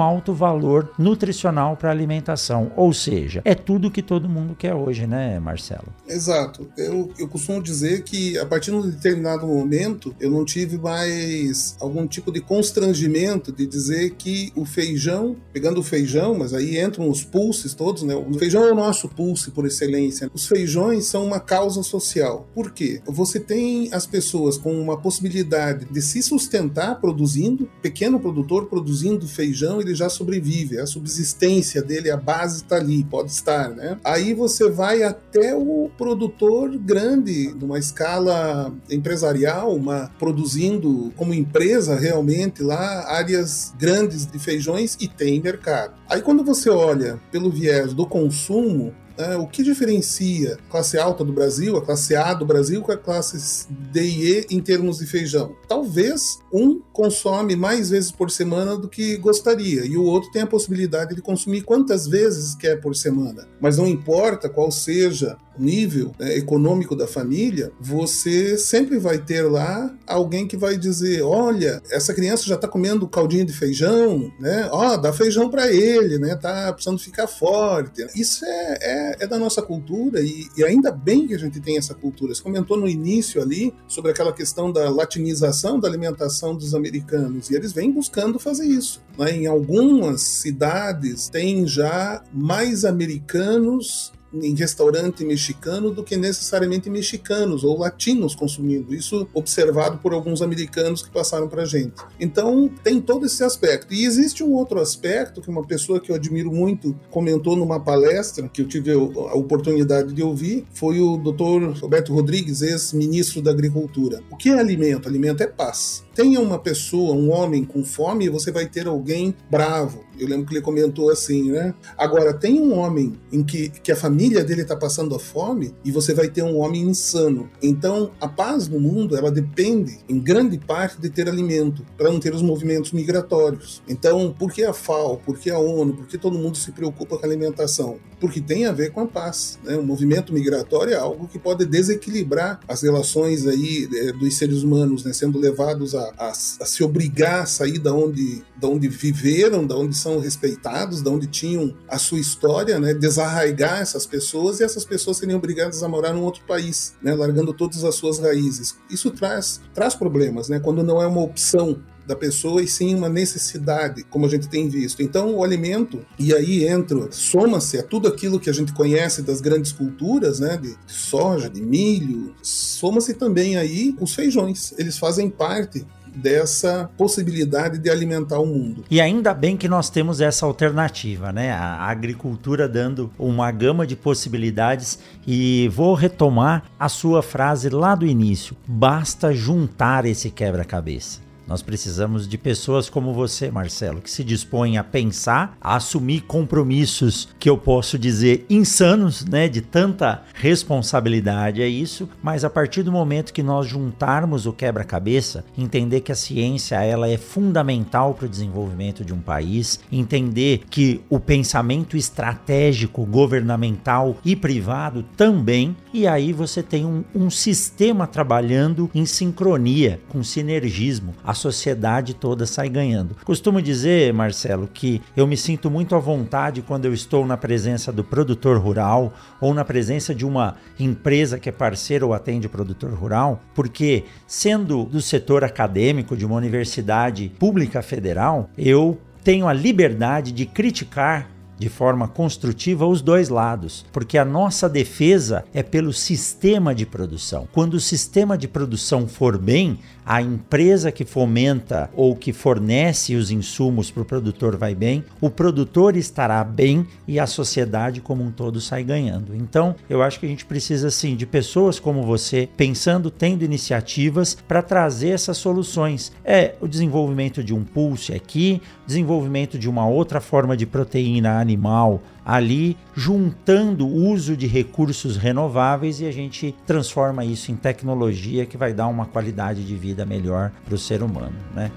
alto 0.00 0.32
valor 0.32 0.92
nutricional 0.98 1.76
para 1.76 1.90
alimentação. 1.90 2.72
Ou 2.76 2.92
seja, 2.92 3.42
é 3.44 3.54
tudo 3.54 3.90
que 3.90 4.02
todo 4.02 4.28
mundo 4.28 4.54
quer 4.54 4.74
hoje, 4.74 5.06
né, 5.06 5.38
Marcelo? 5.40 5.88
Exato. 6.06 6.68
Eu, 6.76 7.10
eu 7.18 7.28
costumo 7.28 7.62
dizer 7.62 8.02
que 8.02 8.38
a 8.38 8.46
partir 8.46 8.70
de 8.70 8.76
um 8.76 8.82
determinado 8.82 9.46
momento 9.46 10.14
eu 10.20 10.30
não 10.30 10.44
tive 10.44 10.78
mais 10.78 11.49
algum 11.80 12.06
tipo 12.06 12.32
de 12.32 12.40
constrangimento 12.40 13.52
de 13.52 13.66
dizer 13.66 14.10
que 14.12 14.52
o 14.56 14.64
feijão, 14.64 15.36
pegando 15.52 15.80
o 15.80 15.82
feijão, 15.82 16.34
mas 16.36 16.52
aí 16.54 16.80
entram 16.80 17.08
os 17.08 17.24
pulses 17.24 17.74
todos, 17.74 18.02
né? 18.02 18.14
O 18.14 18.38
feijão 18.38 18.64
é 18.64 18.72
o 18.72 18.74
nosso 18.74 19.08
pulse, 19.08 19.50
por 19.50 19.66
excelência. 19.66 20.30
Os 20.32 20.46
feijões 20.46 21.06
são 21.06 21.24
uma 21.24 21.40
causa 21.40 21.82
social. 21.82 22.48
Por 22.54 22.72
quê? 22.72 23.00
Você 23.06 23.38
tem 23.40 23.88
as 23.92 24.06
pessoas 24.06 24.56
com 24.56 24.72
uma 24.80 24.96
possibilidade 24.96 25.86
de 25.86 26.02
se 26.02 26.22
sustentar 26.22 27.00
produzindo, 27.00 27.68
pequeno 27.82 28.18
produtor 28.18 28.66
produzindo 28.66 29.26
feijão, 29.26 29.80
ele 29.80 29.94
já 29.94 30.08
sobrevive, 30.08 30.78
a 30.78 30.86
subsistência 30.86 31.82
dele, 31.82 32.10
a 32.10 32.16
base 32.16 32.56
está 32.58 32.76
ali, 32.76 33.04
pode 33.04 33.30
estar, 33.30 33.70
né? 33.70 33.98
Aí 34.04 34.34
você 34.34 34.68
vai 34.68 35.02
até 35.02 35.54
o 35.54 35.90
produtor 35.96 36.76
grande, 36.78 37.54
numa 37.58 37.78
escala 37.78 38.72
empresarial, 38.90 39.74
uma 39.74 40.10
produzindo 40.18 41.12
como 41.16 41.34
empresa 41.40 41.96
realmente 41.96 42.62
lá 42.62 43.10
áreas 43.10 43.74
grandes 43.78 44.26
de 44.26 44.38
feijões 44.38 44.96
e 45.00 45.08
tem 45.08 45.40
mercado. 45.40 45.94
Aí 46.08 46.22
quando 46.22 46.44
você 46.44 46.70
olha 46.70 47.20
pelo 47.30 47.50
viés 47.50 47.92
do 47.92 48.06
consumo, 48.06 48.94
né? 49.20 49.36
O 49.36 49.46
que 49.46 49.62
diferencia 49.62 50.54
a 50.54 50.70
classe 50.70 50.98
alta 50.98 51.22
do 51.22 51.32
Brasil, 51.32 51.76
a 51.76 51.84
classe 51.84 52.16
A 52.16 52.32
do 52.32 52.46
Brasil, 52.46 52.80
com 52.80 52.90
a 52.90 52.96
classe 52.96 53.66
D 53.70 54.02
e 54.02 54.32
E 54.32 54.46
em 54.50 54.60
termos 54.60 54.98
de 54.98 55.06
feijão? 55.06 55.54
Talvez 55.68 56.38
um 56.52 56.80
consome 56.92 57.54
mais 57.56 57.90
vezes 57.90 58.10
por 58.10 58.30
semana 58.30 58.76
do 58.76 58.88
que 58.88 59.16
gostaria 59.16 59.84
e 59.84 59.96
o 59.96 60.04
outro 60.04 60.30
tem 60.30 60.42
a 60.42 60.46
possibilidade 60.46 61.14
de 61.14 61.22
consumir 61.22 61.62
quantas 61.62 62.06
vezes 62.06 62.54
quer 62.54 62.80
por 62.80 62.94
semana. 62.96 63.46
Mas 63.60 63.76
não 63.76 63.86
importa 63.86 64.48
qual 64.48 64.70
seja 64.70 65.36
nível 65.60 66.12
né, 66.18 66.36
econômico 66.36 66.96
da 66.96 67.06
família, 67.06 67.70
você 67.78 68.56
sempre 68.56 68.98
vai 68.98 69.18
ter 69.18 69.42
lá 69.42 69.94
alguém 70.06 70.46
que 70.46 70.56
vai 70.56 70.76
dizer: 70.76 71.22
olha, 71.22 71.82
essa 71.90 72.14
criança 72.14 72.44
já 72.44 72.54
está 72.54 72.66
comendo 72.66 73.06
caldinho 73.06 73.44
de 73.44 73.52
feijão, 73.52 74.32
né? 74.40 74.68
Ó, 74.72 74.94
oh, 74.94 74.96
dá 74.96 75.12
feijão 75.12 75.50
para 75.50 75.70
ele, 75.70 76.18
né? 76.18 76.34
Tá 76.34 76.72
precisando 76.72 76.98
ficar 76.98 77.26
forte. 77.26 78.06
Isso 78.16 78.44
é, 78.44 78.78
é, 78.80 79.16
é 79.20 79.26
da 79.26 79.38
nossa 79.38 79.60
cultura 79.60 80.20
e, 80.20 80.48
e, 80.56 80.64
ainda 80.64 80.90
bem 80.90 81.26
que 81.26 81.34
a 81.34 81.38
gente 81.38 81.60
tem 81.60 81.76
essa 81.76 81.94
cultura. 81.94 82.34
Você 82.34 82.42
comentou 82.42 82.76
no 82.76 82.88
início 82.88 83.42
ali 83.42 83.74
sobre 83.86 84.10
aquela 84.10 84.32
questão 84.32 84.72
da 84.72 84.88
latinização 84.88 85.78
da 85.78 85.88
alimentação 85.88 86.39
dos 86.56 86.74
americanos 86.74 87.50
e 87.50 87.54
eles 87.54 87.72
vêm 87.72 87.90
buscando 87.90 88.38
fazer 88.38 88.66
isso. 88.66 89.02
Né? 89.18 89.32
Em 89.32 89.46
algumas 89.46 90.22
cidades 90.22 91.28
tem 91.28 91.66
já 91.66 92.22
mais 92.32 92.84
americanos 92.84 94.12
em 94.32 94.54
restaurante 94.54 95.24
mexicano 95.24 95.90
do 95.90 96.02
que 96.02 96.16
necessariamente 96.16 96.88
mexicanos 96.88 97.64
ou 97.64 97.78
latinos 97.78 98.34
consumindo. 98.34 98.94
Isso 98.94 99.28
observado 99.34 99.98
por 99.98 100.12
alguns 100.12 100.42
americanos 100.42 101.02
que 101.02 101.10
passaram 101.10 101.48
para 101.48 101.64
gente. 101.64 101.94
Então 102.18 102.70
tem 102.82 103.00
todo 103.00 103.26
esse 103.26 103.42
aspecto. 103.42 103.92
E 103.92 104.04
existe 104.04 104.42
um 104.42 104.52
outro 104.52 104.80
aspecto 104.80 105.40
que 105.40 105.50
uma 105.50 105.66
pessoa 105.66 106.00
que 106.00 106.10
eu 106.10 106.16
admiro 106.16 106.52
muito 106.52 106.98
comentou 107.10 107.56
numa 107.56 107.80
palestra 107.80 108.48
que 108.48 108.62
eu 108.62 108.68
tive 108.68 108.92
a 108.92 109.34
oportunidade 109.34 110.12
de 110.12 110.22
ouvir, 110.22 110.64
foi 110.72 111.00
o 111.00 111.16
Dr. 111.16 111.80
Roberto 111.80 112.12
Rodrigues, 112.12 112.62
ex-ministro 112.62 113.42
da 113.42 113.50
Agricultura. 113.50 114.20
O 114.30 114.36
que 114.36 114.50
é 114.50 114.58
alimento? 114.58 115.08
Alimento 115.08 115.42
é 115.42 115.46
paz 115.46 116.04
tenha 116.20 116.38
uma 116.38 116.58
pessoa, 116.58 117.14
um 117.14 117.30
homem 117.30 117.64
com 117.64 117.82
fome, 117.82 118.28
você 118.28 118.52
vai 118.52 118.66
ter 118.66 118.86
alguém 118.86 119.34
bravo. 119.50 120.04
Eu 120.20 120.28
lembro 120.28 120.46
que 120.46 120.54
ele 120.54 120.60
comentou 120.60 121.10
assim, 121.10 121.50
né? 121.50 121.74
Agora, 121.96 122.32
tem 122.34 122.60
um 122.60 122.78
homem 122.78 123.14
em 123.32 123.42
que, 123.42 123.70
que 123.70 123.90
a 123.90 123.96
família 123.96 124.44
dele 124.44 124.62
está 124.62 124.76
passando 124.76 125.18
fome 125.18 125.74
e 125.84 125.90
você 125.90 126.12
vai 126.14 126.28
ter 126.28 126.42
um 126.42 126.58
homem 126.58 126.82
insano. 126.82 127.48
Então, 127.62 128.10
a 128.20 128.28
paz 128.28 128.68
no 128.68 128.78
mundo, 128.78 129.16
ela 129.16 129.30
depende, 129.30 129.98
em 130.08 130.18
grande 130.18 130.58
parte, 130.58 131.00
de 131.00 131.08
ter 131.08 131.28
alimento, 131.28 131.84
para 131.96 132.10
não 132.10 132.20
ter 132.20 132.34
os 132.34 132.42
movimentos 132.42 132.92
migratórios. 132.92 133.82
Então, 133.88 134.34
por 134.38 134.52
que 134.52 134.62
a 134.62 134.72
FAO, 134.72 135.16
por 135.18 135.38
que 135.38 135.50
a 135.50 135.58
ONU, 135.58 135.94
por 135.94 136.06
que 136.06 136.18
todo 136.18 136.38
mundo 136.38 136.56
se 136.56 136.72
preocupa 136.72 137.16
com 137.16 137.24
a 137.24 137.28
alimentação? 137.28 137.98
Porque 138.20 138.40
tem 138.40 138.66
a 138.66 138.72
ver 138.72 138.92
com 138.92 139.00
a 139.00 139.06
paz. 139.06 139.58
Né? 139.64 139.76
O 139.76 139.82
movimento 139.82 140.32
migratório 140.32 140.92
é 140.92 140.96
algo 140.96 141.26
que 141.26 141.38
pode 141.38 141.64
desequilibrar 141.64 142.60
as 142.68 142.82
relações 142.82 143.46
aí 143.46 143.88
é, 143.94 144.12
dos 144.12 144.36
seres 144.36 144.62
humanos, 144.62 145.04
né? 145.04 145.12
sendo 145.12 145.38
levados 145.38 145.94
a 145.94 146.10
a, 146.18 146.28
a, 146.28 146.34
se 146.34 146.82
obrigar 146.82 147.42
a 147.42 147.46
sair 147.46 147.78
da 147.78 147.92
onde, 147.92 148.42
da 148.56 148.68
onde 148.68 148.88
viveram, 148.88 149.66
da 149.66 149.76
onde 149.76 149.96
são 149.96 150.09
respeitados, 150.18 151.02
da 151.02 151.10
onde 151.10 151.26
tinham 151.26 151.74
a 151.88 151.98
sua 151.98 152.18
história, 152.18 152.78
né? 152.78 152.94
desarraigar 152.94 153.80
essas 153.80 154.06
pessoas 154.06 154.60
e 154.60 154.64
essas 154.64 154.84
pessoas 154.84 155.18
serem 155.18 155.34
obrigadas 155.34 155.82
a 155.82 155.88
morar 155.88 156.12
num 156.12 156.24
outro 156.24 156.42
país, 156.44 156.94
né? 157.02 157.14
largando 157.14 157.52
todas 157.52 157.84
as 157.84 157.94
suas 157.94 158.18
raízes. 158.18 158.76
Isso 158.90 159.10
traz, 159.10 159.60
traz 159.74 159.94
problemas, 159.94 160.48
né? 160.48 160.58
quando 160.58 160.82
não 160.82 161.00
é 161.00 161.06
uma 161.06 161.22
opção 161.22 161.80
da 162.10 162.16
pessoa 162.16 162.60
e 162.60 162.66
sim 162.66 162.94
uma 162.94 163.08
necessidade, 163.08 164.02
como 164.02 164.26
a 164.26 164.28
gente 164.28 164.48
tem 164.48 164.68
visto. 164.68 165.00
Então, 165.00 165.32
o 165.36 165.44
alimento, 165.44 166.04
e 166.18 166.34
aí 166.34 166.66
entra, 166.66 167.08
soma-se 167.12 167.78
a 167.78 167.84
tudo 167.84 168.08
aquilo 168.08 168.40
que 168.40 168.50
a 168.50 168.52
gente 168.52 168.72
conhece 168.72 169.22
das 169.22 169.40
grandes 169.40 169.70
culturas, 169.70 170.40
né, 170.40 170.56
de 170.56 170.76
soja, 170.88 171.48
de 171.48 171.62
milho, 171.62 172.34
soma-se 172.42 173.14
também 173.14 173.56
aí 173.56 173.94
os 174.00 174.12
feijões. 174.12 174.74
Eles 174.76 174.98
fazem 174.98 175.30
parte 175.30 175.86
dessa 176.14 176.90
possibilidade 176.96 177.78
de 177.78 177.90
alimentar 177.90 178.38
o 178.38 178.46
mundo. 178.46 178.84
E 178.90 179.00
ainda 179.00 179.32
bem 179.32 179.56
que 179.56 179.68
nós 179.68 179.90
temos 179.90 180.20
essa 180.20 180.46
alternativa, 180.46 181.32
né? 181.32 181.52
A 181.52 181.84
agricultura 181.84 182.68
dando 182.68 183.10
uma 183.18 183.50
gama 183.50 183.86
de 183.86 183.96
possibilidades 183.96 184.98
e 185.26 185.68
vou 185.68 185.94
retomar 185.94 186.64
a 186.78 186.88
sua 186.88 187.22
frase 187.22 187.68
lá 187.68 187.94
do 187.94 188.06
início. 188.06 188.56
Basta 188.66 189.32
juntar 189.32 190.04
esse 190.04 190.30
quebra-cabeça. 190.30 191.29
Nós 191.50 191.62
precisamos 191.62 192.28
de 192.28 192.38
pessoas 192.38 192.88
como 192.88 193.12
você, 193.12 193.50
Marcelo, 193.50 194.00
que 194.00 194.08
se 194.08 194.22
dispõem 194.22 194.78
a 194.78 194.84
pensar, 194.84 195.58
a 195.60 195.74
assumir 195.74 196.20
compromissos 196.20 197.28
que 197.40 197.50
eu 197.50 197.58
posso 197.58 197.98
dizer 197.98 198.46
insanos, 198.48 199.24
né, 199.24 199.48
de 199.48 199.60
tanta 199.60 200.22
responsabilidade 200.32 201.60
é 201.60 201.66
isso, 201.66 202.08
mas 202.22 202.44
a 202.44 202.50
partir 202.50 202.84
do 202.84 202.92
momento 202.92 203.32
que 203.32 203.42
nós 203.42 203.66
juntarmos 203.66 204.46
o 204.46 204.52
quebra-cabeça, 204.52 205.44
entender 205.58 206.02
que 206.02 206.12
a 206.12 206.14
ciência 206.14 206.84
ela 206.84 207.08
é 207.08 207.16
fundamental 207.16 208.14
para 208.14 208.26
o 208.26 208.28
desenvolvimento 208.28 209.04
de 209.04 209.12
um 209.12 209.20
país, 209.20 209.80
entender 209.90 210.62
que 210.70 211.00
o 211.10 211.18
pensamento 211.18 211.96
estratégico, 211.96 213.04
governamental 213.04 214.16
e 214.24 214.36
privado 214.36 215.04
também, 215.16 215.76
e 215.92 216.06
aí 216.06 216.32
você 216.32 216.62
tem 216.62 216.86
um, 216.86 217.02
um 217.12 217.28
sistema 217.28 218.06
trabalhando 218.06 218.88
em 218.94 219.04
sincronia, 219.04 220.00
com 220.08 220.22
sinergismo. 220.22 221.12
A 221.24 221.39
sociedade 221.40 222.14
toda 222.14 222.46
sai 222.46 222.68
ganhando. 222.68 223.16
Costumo 223.24 223.60
dizer, 223.62 224.12
Marcelo, 224.12 224.68
que 224.72 225.00
eu 225.16 225.26
me 225.26 225.36
sinto 225.36 225.70
muito 225.70 225.94
à 225.94 225.98
vontade 225.98 226.62
quando 226.62 226.84
eu 226.84 226.92
estou 226.92 227.26
na 227.26 227.36
presença 227.36 227.90
do 227.90 228.04
produtor 228.04 228.58
rural 228.58 229.12
ou 229.40 229.54
na 229.54 229.64
presença 229.64 230.14
de 230.14 230.26
uma 230.26 230.56
empresa 230.78 231.38
que 231.38 231.48
é 231.48 231.52
parceira 231.52 232.04
ou 232.04 232.12
atende 232.12 232.46
o 232.46 232.50
produtor 232.50 232.92
rural, 232.92 233.40
porque 233.54 234.04
sendo 234.26 234.84
do 234.84 235.00
setor 235.00 235.42
acadêmico 235.42 236.16
de 236.16 236.26
uma 236.26 236.36
universidade 236.36 237.30
pública 237.38 237.82
federal, 237.82 238.50
eu 238.56 238.98
tenho 239.24 239.48
a 239.48 239.52
liberdade 239.52 240.32
de 240.32 240.46
criticar 240.46 241.28
de 241.60 241.68
forma 241.68 242.08
construtiva 242.08 242.86
os 242.86 243.02
dois 243.02 243.28
lados, 243.28 243.84
porque 243.92 244.16
a 244.16 244.24
nossa 244.24 244.66
defesa 244.66 245.44
é 245.52 245.62
pelo 245.62 245.92
sistema 245.92 246.74
de 246.74 246.86
produção. 246.86 247.46
Quando 247.52 247.74
o 247.74 247.80
sistema 247.80 248.38
de 248.38 248.48
produção 248.48 249.06
for 249.06 249.36
bem, 249.36 249.78
a 250.10 250.20
empresa 250.20 250.90
que 250.90 251.04
fomenta 251.04 251.88
ou 251.94 252.16
que 252.16 252.32
fornece 252.32 253.14
os 253.14 253.30
insumos 253.30 253.92
para 253.92 254.02
o 254.02 254.04
produtor 254.04 254.56
vai 254.56 254.74
bem, 254.74 255.04
o 255.20 255.30
produtor 255.30 255.96
estará 255.96 256.42
bem 256.42 256.84
e 257.06 257.20
a 257.20 257.28
sociedade 257.28 258.00
como 258.00 258.24
um 258.24 258.32
todo 258.32 258.60
sai 258.60 258.82
ganhando. 258.82 259.36
Então, 259.36 259.76
eu 259.88 260.02
acho 260.02 260.18
que 260.18 260.26
a 260.26 260.28
gente 260.28 260.44
precisa 260.44 260.90
sim 260.90 261.14
de 261.14 261.26
pessoas 261.26 261.78
como 261.78 262.02
você 262.02 262.48
pensando, 262.56 263.08
tendo 263.08 263.44
iniciativas 263.44 264.36
para 264.48 264.62
trazer 264.62 265.10
essas 265.10 265.36
soluções. 265.36 266.10
É 266.24 266.56
o 266.60 266.66
desenvolvimento 266.66 267.44
de 267.44 267.54
um 267.54 267.62
pulse 267.62 268.12
aqui, 268.12 268.60
desenvolvimento 268.84 269.56
de 269.56 269.68
uma 269.68 269.86
outra 269.86 270.20
forma 270.20 270.56
de 270.56 270.66
proteína 270.66 271.38
animal 271.38 272.02
ali 272.30 272.76
juntando 272.94 273.84
o 273.84 274.08
uso 274.08 274.36
de 274.36 274.46
recursos 274.46 275.16
renováveis 275.16 276.00
e 276.00 276.06
a 276.06 276.12
gente 276.12 276.54
transforma 276.64 277.24
isso 277.24 277.50
em 277.50 277.56
tecnologia 277.56 278.46
que 278.46 278.56
vai 278.56 278.72
dar 278.72 278.86
uma 278.86 279.04
qualidade 279.04 279.66
de 279.66 279.74
vida 279.74 280.06
melhor 280.06 280.52
para 280.64 280.76
o 280.76 280.78
ser 280.78 281.02
humano, 281.02 281.34
né? 281.52 281.72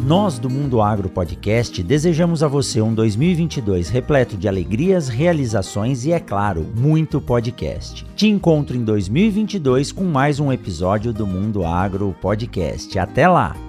Nós 0.09 0.39
do 0.39 0.49
Mundo 0.49 0.81
Agro 0.81 1.07
Podcast 1.07 1.83
desejamos 1.83 2.41
a 2.41 2.47
você 2.47 2.81
um 2.81 2.95
2022 2.95 3.89
repleto 3.89 4.35
de 4.35 4.47
alegrias, 4.47 5.07
realizações 5.07 6.03
e, 6.03 6.11
é 6.11 6.19
claro, 6.19 6.65
muito 6.75 7.21
podcast. 7.21 8.07
Te 8.15 8.27
encontro 8.27 8.75
em 8.75 8.83
2022 8.83 9.91
com 9.91 10.05
mais 10.05 10.39
um 10.39 10.51
episódio 10.51 11.13
do 11.13 11.27
Mundo 11.27 11.63
Agro 11.63 12.15
Podcast. 12.19 12.97
Até 12.97 13.27
lá! 13.27 13.68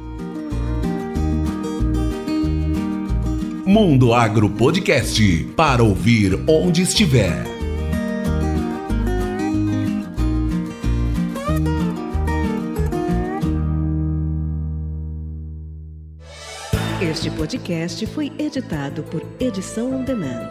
Mundo 3.64 4.14
Agro 4.14 4.48
Podcast 4.48 5.44
para 5.54 5.82
ouvir 5.82 6.38
onde 6.48 6.82
estiver. 6.82 7.44
Este 17.02 17.30
podcast 17.30 18.06
foi 18.06 18.32
editado 18.38 19.02
por 19.04 19.22
Edição 19.38 19.94
On 19.94 20.04
Demand. 20.04 20.50